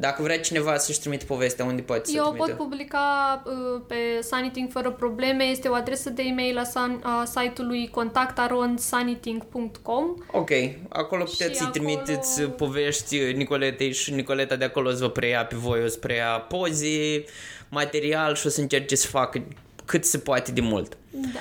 Dacă 0.00 0.22
vrea 0.22 0.40
cineva 0.40 0.76
să-și 0.76 1.00
trimite 1.00 1.24
povestea, 1.24 1.64
unde 1.64 1.82
poți 1.82 2.10
să 2.10 2.16
Eu 2.16 2.22
trimită? 2.24 2.44
pot 2.46 2.56
publica 2.56 3.42
uh, 3.46 3.52
pe 3.86 3.94
Saniting 4.20 4.70
fără 4.70 4.90
probleme. 4.90 5.44
Este 5.44 5.68
o 5.68 5.74
adresă 5.74 6.10
de 6.10 6.22
e-mail 6.22 6.58
a, 6.58 6.64
san, 6.64 7.00
a 7.02 7.24
site-ului 7.24 7.88
contactaronsaniting.com 7.88 10.04
Ok, 10.32 10.50
acolo 10.88 11.24
Și 11.24 11.30
puteți 11.36 11.58
să-i 11.58 11.66
acolo- 11.66 11.72
trimiteți 11.72 12.42
povești 12.42 13.18
Nicoletei 13.32 13.92
și 13.92 14.12
Nicoleta 14.12 14.56
de 14.56 14.64
acolo 14.64 14.88
o 14.88 14.92
să 14.92 14.98
vă 15.04 15.10
preia 15.10 15.44
pe 15.46 15.56
voi, 15.56 15.82
o 15.84 15.88
să 15.88 15.98
preia 15.98 16.26
poze, 16.48 17.24
material 17.68 18.34
și 18.34 18.46
o 18.46 18.50
să 18.50 18.60
încerce 18.60 18.96
să 18.96 19.06
facă 19.06 19.42
cât 19.84 20.04
se 20.04 20.18
poate 20.18 20.52
de 20.52 20.60
mult. 20.60 20.96
Da. 21.10 21.40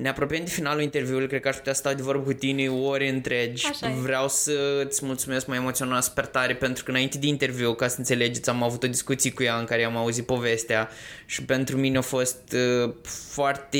Ne 0.00 0.08
apropiem 0.08 0.44
de 0.44 0.50
finalul 0.50 0.82
interviului, 0.82 1.26
cred 1.26 1.40
că 1.40 1.48
aș 1.48 1.56
putea 1.56 1.72
sta 1.72 1.94
de 1.94 2.02
vorbă 2.02 2.22
cu 2.22 2.32
tine 2.32 2.68
ore 2.68 3.08
întregi. 3.08 3.66
Așa 3.66 3.88
e. 3.88 3.94
Vreau 4.00 4.28
să 4.28 4.82
îți 4.84 5.04
mulțumesc, 5.04 5.46
m-a 5.46 5.54
emoționat 5.54 6.02
super 6.02 6.26
tare 6.26 6.54
pentru 6.54 6.84
că 6.84 6.90
înainte 6.90 7.18
de 7.18 7.26
interviu, 7.26 7.74
ca 7.74 7.88
să 7.88 7.94
înțelegeți, 7.98 8.48
am 8.48 8.62
avut 8.62 8.82
o 8.82 8.86
discuție 8.86 9.32
cu 9.32 9.42
ea 9.42 9.58
în 9.58 9.64
care 9.64 9.84
am 9.84 9.96
auzit 9.96 10.26
povestea 10.26 10.88
și 11.26 11.44
pentru 11.44 11.76
mine 11.76 11.98
a 11.98 12.00
fost 12.00 12.54
uh, 12.84 12.94
foarte 13.28 13.78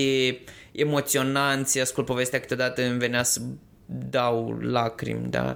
emoționant 0.73 1.69
să 1.69 1.81
ascult 1.81 2.07
povestea 2.07 2.41
câteodată 2.41 2.83
îmi 2.83 2.99
venea 2.99 3.23
să 3.23 3.41
dau 4.11 4.59
lacrimi, 4.61 5.31
da. 5.31 5.55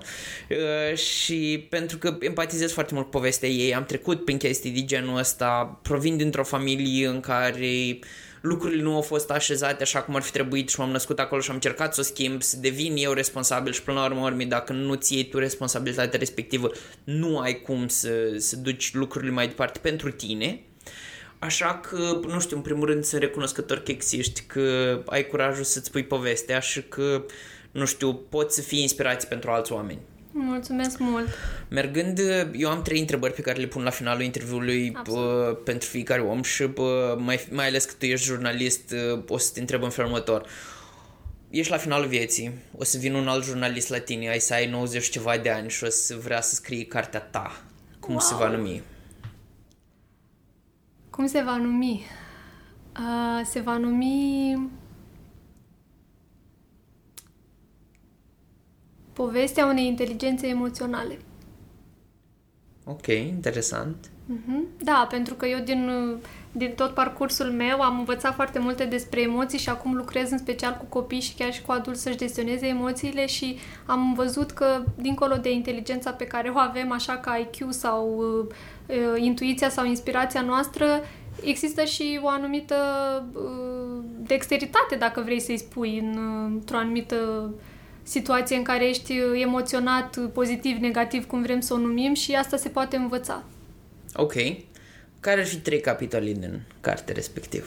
Uh, 0.51 0.97
și 0.97 1.67
pentru 1.71 1.99
că 1.99 2.17
empatizez 2.21 2.73
foarte 2.73 2.95
mult 2.95 3.07
cu 3.07 3.13
povestea 3.13 3.49
ei, 3.49 3.75
am 3.75 3.85
trecut 3.85 4.25
prin 4.25 4.37
chestii 4.37 4.71
de 4.71 4.85
genul 4.85 5.19
ăsta, 5.19 5.79
provin 5.83 6.17
dintr-o 6.17 6.45
familie 6.45 7.07
în 7.07 7.21
care 7.21 7.99
lucrurile 8.43 8.83
nu 8.83 8.95
au 8.95 9.01
fost 9.01 9.31
așezate 9.31 9.83
așa 9.83 10.03
cum 10.03 10.15
ar 10.15 10.23
fi 10.23 10.31
trebuit 10.31 10.69
și 10.69 10.81
m-am 10.81 10.91
născut 10.91 11.19
acolo 11.19 11.41
și 11.41 11.49
am 11.49 11.55
încercat 11.55 11.95
să 11.95 12.01
o 12.01 12.05
schimb, 12.05 12.43
să 12.43 12.57
devin 12.57 12.97
eu 12.97 13.13
responsabil 13.13 13.73
și 13.73 13.83
până 13.83 14.01
la 14.01 14.05
urmă, 14.07 14.25
urmă 14.25 14.43
dacă 14.43 14.73
nu-ți 14.73 15.15
iei 15.15 15.29
tu 15.29 15.39
responsabilitatea 15.39 16.19
respectivă, 16.19 16.71
nu 17.05 17.39
ai 17.39 17.61
cum 17.61 17.89
să, 17.89 18.35
să 18.37 18.57
duci 18.57 18.95
lucrurile 18.95 19.33
mai 19.33 19.47
departe 19.47 19.79
pentru 19.79 20.11
tine. 20.11 20.61
Așa 21.39 21.79
că, 21.79 22.21
nu 22.27 22.41
știu, 22.41 22.57
în 22.57 22.63
primul 22.63 22.87
rând 22.87 23.05
sunt 23.05 23.21
recunoscător 23.21 23.79
că 23.79 23.91
existi, 23.91 24.43
că 24.43 24.99
ai 25.07 25.27
curajul 25.27 25.65
să-ți 25.65 25.91
pui 25.91 26.05
povestea 26.05 26.61
și 26.61 26.83
că, 26.83 27.25
nu 27.71 27.85
știu, 27.85 28.15
poți 28.15 28.55
să 28.55 28.61
fii 28.61 28.81
inspirație 28.81 29.29
pentru 29.29 29.51
alți 29.51 29.73
oameni. 29.73 30.01
Mulțumesc 30.35 30.99
mult! 30.99 31.29
Mergând, 31.69 32.21
eu 32.53 32.71
am 32.71 32.83
trei 32.83 33.01
întrebări 33.01 33.33
pe 33.33 33.41
care 33.41 33.61
le 33.61 33.67
pun 33.67 33.83
la 33.83 33.91
finalul 33.91 34.23
interviului 34.23 34.97
bă, 35.05 35.57
pentru 35.65 35.89
fiecare 35.89 36.21
om 36.21 36.43
și 36.43 36.65
bă, 36.65 37.17
mai, 37.19 37.47
mai 37.51 37.67
ales 37.67 37.85
că 37.85 37.93
tu 37.99 38.05
ești 38.05 38.27
jurnalist, 38.27 38.95
o 39.29 39.39
să 39.39 39.51
te 39.55 39.61
întreb 39.61 39.83
în 39.83 39.91
felul 39.91 40.11
următor. 40.11 40.47
Ești 41.51 41.71
la 41.71 41.77
finalul 41.77 42.07
vieții, 42.07 42.53
o 42.77 42.85
să 42.85 42.99
vină 42.99 43.19
un 43.19 43.29
alt 43.29 43.45
jurnalist 43.45 43.89
la 43.89 43.99
tine, 43.99 44.29
ai 44.29 44.39
să 44.39 44.55
ai 44.55 44.67
90 44.67 45.09
ceva 45.09 45.39
de 45.39 45.51
ani 45.51 45.71
și 45.71 45.85
o 45.85 45.89
să 45.89 46.15
vrea 46.23 46.41
să 46.41 46.55
scrii 46.55 46.87
cartea 46.87 47.21
ta. 47.21 47.63
Cum 48.01 48.15
wow. 48.15 48.21
se 48.21 48.35
va 48.35 48.49
numi? 48.49 48.83
Cum 51.11 51.27
se 51.27 51.43
va 51.43 51.57
numi? 51.57 52.07
Uh, 52.99 53.47
se 53.47 53.61
va 53.61 53.77
numi 53.77 54.71
Povestea 59.23 59.67
unei 59.67 59.87
inteligențe 59.87 60.47
emoționale. 60.47 61.19
Ok, 62.85 63.07
interesant. 63.07 63.97
Uh-huh. 64.07 64.83
Da, 64.83 65.07
pentru 65.11 65.35
că 65.35 65.47
eu 65.47 65.59
din, 65.59 65.91
din 66.53 66.73
tot 66.77 66.95
parcursul 66.95 67.47
meu 67.47 67.81
am 67.81 67.99
învățat 67.99 68.35
foarte 68.35 68.59
multe 68.59 68.85
despre 68.85 69.21
emoții 69.21 69.59
și 69.59 69.69
acum 69.69 69.95
lucrez 69.95 70.31
în 70.31 70.39
special 70.39 70.77
cu 70.79 70.85
copii 70.85 71.21
și 71.21 71.35
chiar 71.35 71.53
și 71.53 71.63
cu 71.63 71.73
adulți 71.73 72.03
să-și 72.03 72.17
gestioneze 72.17 72.67
emoțiile 72.67 73.27
și 73.27 73.57
am 73.87 74.15
văzut 74.15 74.51
că 74.51 74.85
dincolo 74.97 75.37
de 75.37 75.53
inteligența 75.53 76.11
pe 76.11 76.27
care 76.27 76.49
o 76.49 76.59
avem 76.59 76.93
așa 76.93 77.17
ca 77.17 77.37
IQ 77.37 77.67
sau 77.69 78.17
uh, 78.17 78.55
uh, 78.97 79.23
intuiția 79.23 79.69
sau 79.69 79.85
inspirația 79.85 80.41
noastră, 80.41 80.87
există 81.43 81.85
și 81.85 82.21
o 82.23 82.29
anumită 82.29 82.75
uh, 83.35 84.03
dexteritate, 84.27 84.97
dacă 84.99 85.21
vrei 85.21 85.41
să-i 85.41 85.59
spui, 85.59 85.99
în, 85.99 86.09
uh, 86.09 86.51
într-o 86.55 86.77
anumită 86.77 87.17
uh, 87.17 87.71
situație 88.03 88.57
în 88.57 88.63
care 88.63 88.89
ești 88.89 89.15
emoționat, 89.35 90.19
pozitiv, 90.33 90.77
negativ, 90.77 91.27
cum 91.27 91.43
vrem 91.43 91.61
să 91.61 91.75
o 91.75 91.77
numim 91.77 92.15
și 92.15 92.35
asta 92.35 92.57
se 92.57 92.69
poate 92.69 92.97
învăța. 92.97 93.43
Ok. 94.15 94.35
Care 95.21 95.41
ar 95.41 95.47
fi 95.47 95.57
trei 95.57 95.81
capitole 95.81 96.33
din 96.33 96.61
carte 96.81 97.13
respectivă? 97.13 97.67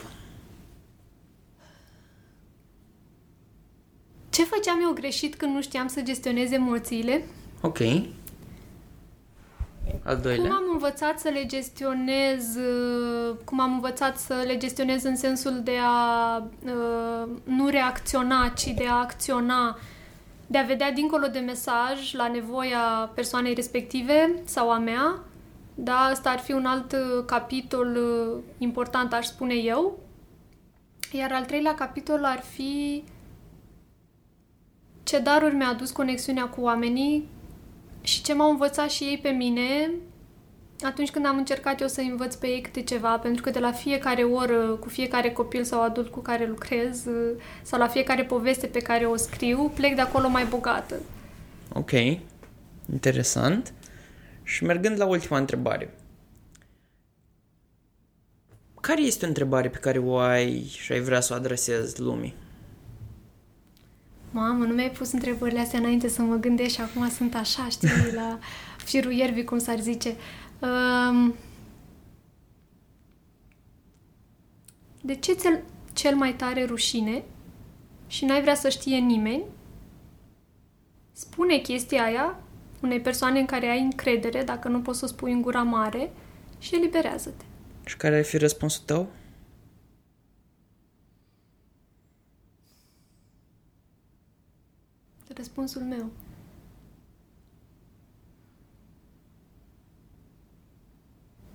Ce 4.29 4.43
făceam 4.43 4.79
eu 4.81 4.91
greșit 4.91 5.35
când 5.35 5.53
nu 5.53 5.61
știam 5.61 5.87
să 5.87 6.01
gestionez 6.01 6.51
emoțiile? 6.51 7.23
Ok. 7.61 7.79
Al 10.03 10.17
doilea? 10.17 10.45
Cum 10.45 10.55
am 10.55 10.69
învățat 10.71 11.19
să 11.19 11.29
le 11.29 11.45
gestionez, 11.45 12.57
cum 13.43 13.59
am 13.59 13.73
învățat 13.73 14.17
să 14.17 14.43
le 14.45 14.57
gestionez 14.57 15.03
în 15.03 15.15
sensul 15.15 15.61
de 15.63 15.77
a 15.81 16.37
uh, 16.65 17.29
nu 17.43 17.67
reacționa, 17.67 18.53
ci 18.55 18.67
de 18.67 18.85
a 18.87 18.93
acționa 18.93 19.77
de 20.47 20.57
a 20.57 20.63
vedea 20.63 20.91
dincolo 20.91 21.27
de 21.27 21.39
mesaj 21.39 22.13
la 22.13 22.27
nevoia 22.27 23.11
persoanei 23.15 23.53
respective 23.53 24.41
sau 24.45 24.71
a 24.71 24.77
mea. 24.77 25.23
Da, 25.75 25.97
asta 25.97 26.29
ar 26.29 26.39
fi 26.39 26.51
un 26.51 26.65
alt 26.65 26.91
uh, 26.91 27.25
capitol 27.25 27.95
uh, 27.95 28.43
important, 28.57 29.13
aș 29.13 29.25
spune 29.25 29.53
eu. 29.53 29.99
Iar 31.11 31.31
al 31.31 31.45
treilea 31.45 31.73
capitol 31.73 32.23
ar 32.23 32.39
fi 32.39 33.03
ce 35.03 35.19
daruri 35.19 35.55
mi-a 35.55 35.67
adus 35.67 35.91
conexiunea 35.91 36.47
cu 36.47 36.61
oamenii 36.61 37.29
și 38.01 38.23
ce 38.23 38.33
m-au 38.33 38.49
învățat 38.49 38.89
și 38.89 39.03
ei 39.03 39.17
pe 39.17 39.29
mine 39.29 39.91
atunci 40.85 41.11
când 41.11 41.25
am 41.25 41.37
încercat 41.37 41.81
eu 41.81 41.87
să 41.87 42.01
învăț 42.01 42.35
pe 42.35 42.47
ei 42.47 42.61
câte 42.61 42.81
ceva, 42.81 43.17
pentru 43.17 43.41
că 43.41 43.49
de 43.49 43.59
la 43.59 43.71
fiecare 43.71 44.23
oră, 44.23 44.55
cu 44.55 44.89
fiecare 44.89 45.31
copil 45.31 45.63
sau 45.63 45.81
adult 45.81 46.11
cu 46.11 46.19
care 46.19 46.45
lucrez, 46.45 47.03
sau 47.61 47.79
la 47.79 47.87
fiecare 47.87 48.23
poveste 48.23 48.67
pe 48.67 48.79
care 48.79 49.05
o 49.05 49.15
scriu, 49.15 49.71
plec 49.75 49.95
de 49.95 50.01
acolo 50.01 50.29
mai 50.29 50.45
bogată. 50.45 50.95
Ok, 51.73 51.91
interesant. 52.91 53.73
Și 54.43 54.63
mergând 54.63 54.99
la 54.99 55.05
ultima 55.05 55.37
întrebare. 55.37 55.93
Care 58.81 59.01
este 59.01 59.25
o 59.25 59.27
întrebare 59.27 59.69
pe 59.69 59.77
care 59.77 59.99
o 59.99 60.17
ai 60.17 60.65
și 60.67 60.91
ai 60.91 60.99
vrea 60.99 61.19
să 61.19 61.33
o 61.33 61.35
adresezi 61.35 62.01
lumii? 62.01 62.35
Mamă, 64.31 64.65
nu 64.65 64.73
mi-ai 64.73 64.91
pus 64.91 65.11
întrebările 65.11 65.59
astea 65.59 65.79
înainte 65.79 66.07
să 66.07 66.21
mă 66.21 66.35
gândesc 66.35 66.73
și 66.73 66.81
acum 66.81 67.09
sunt 67.09 67.35
așa, 67.35 67.67
știi, 67.69 67.89
la 68.13 68.39
firul 68.85 69.11
ierbii, 69.11 69.43
cum 69.43 69.57
s-ar 69.57 69.79
zice. 69.79 70.09
Uh, 70.09 70.15
Um, 70.61 71.35
de 75.01 75.15
ce 75.15 75.33
ți 75.33 75.47
cel 75.93 76.15
mai 76.15 76.33
tare 76.33 76.65
rușine 76.65 77.23
și 78.07 78.25
n-ai 78.25 78.41
vrea 78.41 78.55
să 78.55 78.69
știe 78.69 78.97
nimeni? 78.97 79.43
Spune 81.11 81.57
chestia 81.57 82.03
aia 82.03 82.39
unei 82.81 83.01
persoane 83.01 83.39
în 83.39 83.45
care 83.45 83.67
ai 83.67 83.81
încredere, 83.81 84.43
dacă 84.43 84.67
nu 84.67 84.81
poți 84.81 84.99
să 84.99 85.05
o 85.05 85.07
spui 85.07 85.31
în 85.31 85.41
gura 85.41 85.63
mare, 85.63 86.11
și 86.59 86.75
eliberează-te. 86.75 87.45
Și 87.85 87.97
care 87.97 88.17
ar 88.17 88.23
fi 88.23 88.37
răspunsul 88.37 88.83
tău? 88.85 89.07
Răspunsul 95.35 95.81
meu. 95.81 96.11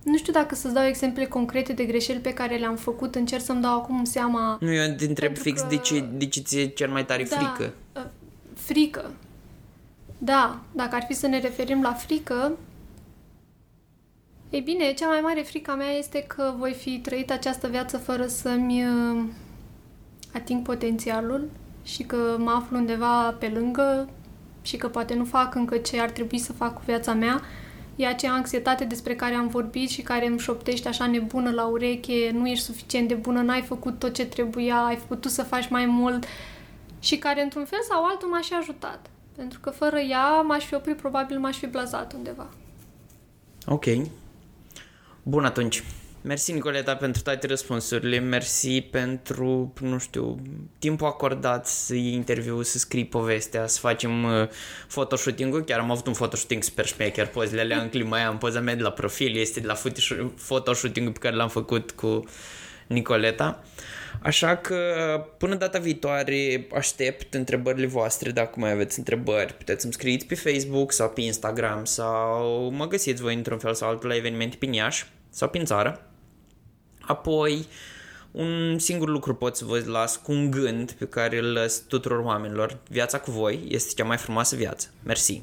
Nu 0.03 0.17
știu 0.17 0.33
dacă 0.33 0.55
să-ți 0.55 0.75
dau 0.75 0.85
exemple 0.85 1.27
concrete 1.27 1.73
de 1.73 1.85
greșeli 1.85 2.19
pe 2.19 2.33
care 2.33 2.57
le-am 2.57 2.77
făcut, 2.77 3.15
încerc 3.15 3.43
să-mi 3.43 3.63
dau 3.63 3.79
acum 3.79 4.05
seama... 4.05 4.59
Nu, 4.61 4.73
eu 4.73 4.95
te 4.95 5.05
întreb 5.05 5.37
fix 5.37 5.61
că... 5.61 5.67
de 5.69 5.77
ce, 5.77 6.05
de 6.13 6.27
ce 6.27 6.41
ți-e 6.41 6.67
cel 6.67 6.91
mai 6.91 7.05
tare 7.05 7.27
da, 7.31 7.37
frică. 7.37 7.75
Uh, 7.97 8.07
frică. 8.55 9.11
Da, 10.19 10.61
dacă 10.73 10.95
ar 10.95 11.05
fi 11.09 11.15
să 11.15 11.27
ne 11.27 11.41
referim 11.41 11.83
la 11.83 11.93
frică, 11.93 12.53
ei 14.51 14.61
bine, 14.61 14.93
cea 14.93 15.07
mai 15.09 15.21
mare 15.21 15.41
frică 15.41 15.71
a 15.71 15.75
mea 15.75 15.91
este 15.91 16.25
că 16.27 16.55
voi 16.59 16.73
fi 16.73 16.99
trăit 16.99 17.31
această 17.31 17.69
viață 17.69 17.99
fără 17.99 18.27
să-mi 18.27 18.85
uh, 18.85 19.25
ating 20.33 20.63
potențialul 20.63 21.49
și 21.83 22.03
că 22.03 22.37
mă 22.39 22.51
aflu 22.51 22.77
undeva 22.77 23.31
pe 23.31 23.49
lângă 23.55 24.09
și 24.63 24.77
că 24.77 24.89
poate 24.89 25.15
nu 25.15 25.25
fac 25.25 25.55
încă 25.55 25.77
ce 25.77 26.01
ar 26.01 26.11
trebui 26.11 26.39
să 26.39 26.53
fac 26.53 26.75
cu 26.75 26.83
viața 26.87 27.13
mea 27.13 27.41
E 28.01 28.07
acea 28.07 28.33
anxietate 28.33 28.85
despre 28.85 29.15
care 29.17 29.35
am 29.35 29.49
vorbit 29.49 29.89
și 29.89 30.03
care 30.03 30.27
îmi 30.27 30.39
șoptește 30.39 30.89
așa 30.89 31.07
nebună 31.07 31.51
la 31.51 31.67
ureche, 31.67 32.31
nu 32.33 32.49
ești 32.49 32.65
suficient 32.65 33.09
de 33.09 33.15
bună, 33.15 33.41
n-ai 33.41 33.63
făcut 33.63 33.99
tot 33.99 34.15
ce 34.15 34.27
trebuia, 34.27 34.77
ai 34.77 34.97
putut 34.97 35.31
să 35.31 35.43
faci 35.43 35.69
mai 35.69 35.87
mult 35.87 36.25
și 36.99 37.17
care 37.19 37.43
într-un 37.43 37.65
fel 37.65 37.79
sau 37.89 38.05
altul 38.05 38.29
m-a 38.29 38.41
și 38.41 38.53
ajutat. 38.61 39.11
Pentru 39.37 39.61
că 39.61 39.71
fără 39.71 39.99
ea 39.99 40.41
m-aș 40.41 40.65
fi 40.65 40.75
oprit, 40.75 40.97
probabil 40.97 41.39
m-aș 41.39 41.57
fi 41.57 41.67
blazat 41.67 42.13
undeva. 42.13 42.49
Ok. 43.67 43.85
Bun 45.23 45.45
atunci. 45.45 45.85
Mersi, 46.23 46.53
Nicoleta, 46.53 46.97
pentru 46.97 47.23
toate 47.23 47.47
răspunsurile. 47.47 48.19
Mersi 48.19 48.81
pentru, 48.81 49.73
nu 49.81 49.99
știu, 49.99 50.43
timpul 50.79 51.07
acordat 51.07 51.67
să 51.67 51.95
iei 51.95 52.13
interviu, 52.13 52.63
să 52.63 52.79
scrii 52.79 53.07
povestea, 53.07 53.67
să 53.67 53.79
facem 53.79 54.25
uh, 54.25 54.49
photoshooting-ul. 54.89 55.65
Chiar 55.65 55.79
am 55.79 55.91
avut 55.91 56.07
un 56.07 56.13
photoshooting 56.13 56.63
super 56.63 56.87
șmecher, 56.87 57.27
pozele 57.27 57.61
alea 57.61 57.81
în 57.81 57.89
clima 57.89 58.17
aia, 58.17 58.29
în 58.29 58.37
poza 58.37 58.61
mea 58.61 58.75
de 58.75 58.83
la 58.83 58.91
profil, 58.91 59.37
este 59.37 59.61
de 59.61 59.67
la 59.67 59.77
photoshooting-ul 60.47 61.13
pe 61.13 61.19
care 61.19 61.37
l-am 61.37 61.49
făcut 61.49 61.91
cu 61.91 62.25
Nicoleta. 62.87 63.65
Așa 64.23 64.57
că 64.57 64.77
până 65.39 65.55
data 65.55 65.79
viitoare 65.79 66.67
aștept 66.75 67.35
întrebările 67.35 67.87
voastre, 67.87 68.31
dacă 68.31 68.53
mai 68.57 68.71
aveți 68.71 68.99
întrebări, 68.99 69.55
puteți 69.55 69.81
să-mi 69.81 69.93
scrieți 69.93 70.27
pe 70.27 70.35
Facebook 70.35 70.93
sau 70.93 71.09
pe 71.09 71.21
Instagram 71.21 71.85
sau 71.85 72.71
mă 72.71 72.87
găsiți 72.89 73.23
voi 73.23 73.35
într-un 73.35 73.59
fel 73.59 73.75
sau 73.75 73.89
altul 73.89 74.09
la 74.09 74.17
evenimente 74.17 74.57
pe 74.57 74.69
Iași 74.73 75.07
sau 75.31 75.49
prin 75.49 75.65
țară. 75.65 76.10
Apoi, 77.11 77.67
un 78.31 78.79
singur 78.79 79.09
lucru 79.09 79.35
pot 79.35 79.57
să 79.57 79.65
vă 79.65 79.83
las 79.87 80.17
cu 80.17 80.33
un 80.33 80.51
gând 80.51 80.93
pe 80.93 81.05
care 81.05 81.39
îl 81.39 81.53
las 81.53 81.83
tuturor 81.89 82.19
oamenilor. 82.25 82.79
Viața 82.89 83.21
cu 83.21 83.31
voi 83.31 83.65
este 83.69 83.93
cea 83.97 84.05
mai 84.05 84.17
frumoasă 84.17 84.57
viață. 84.57 84.89
Mersi! 85.03 85.43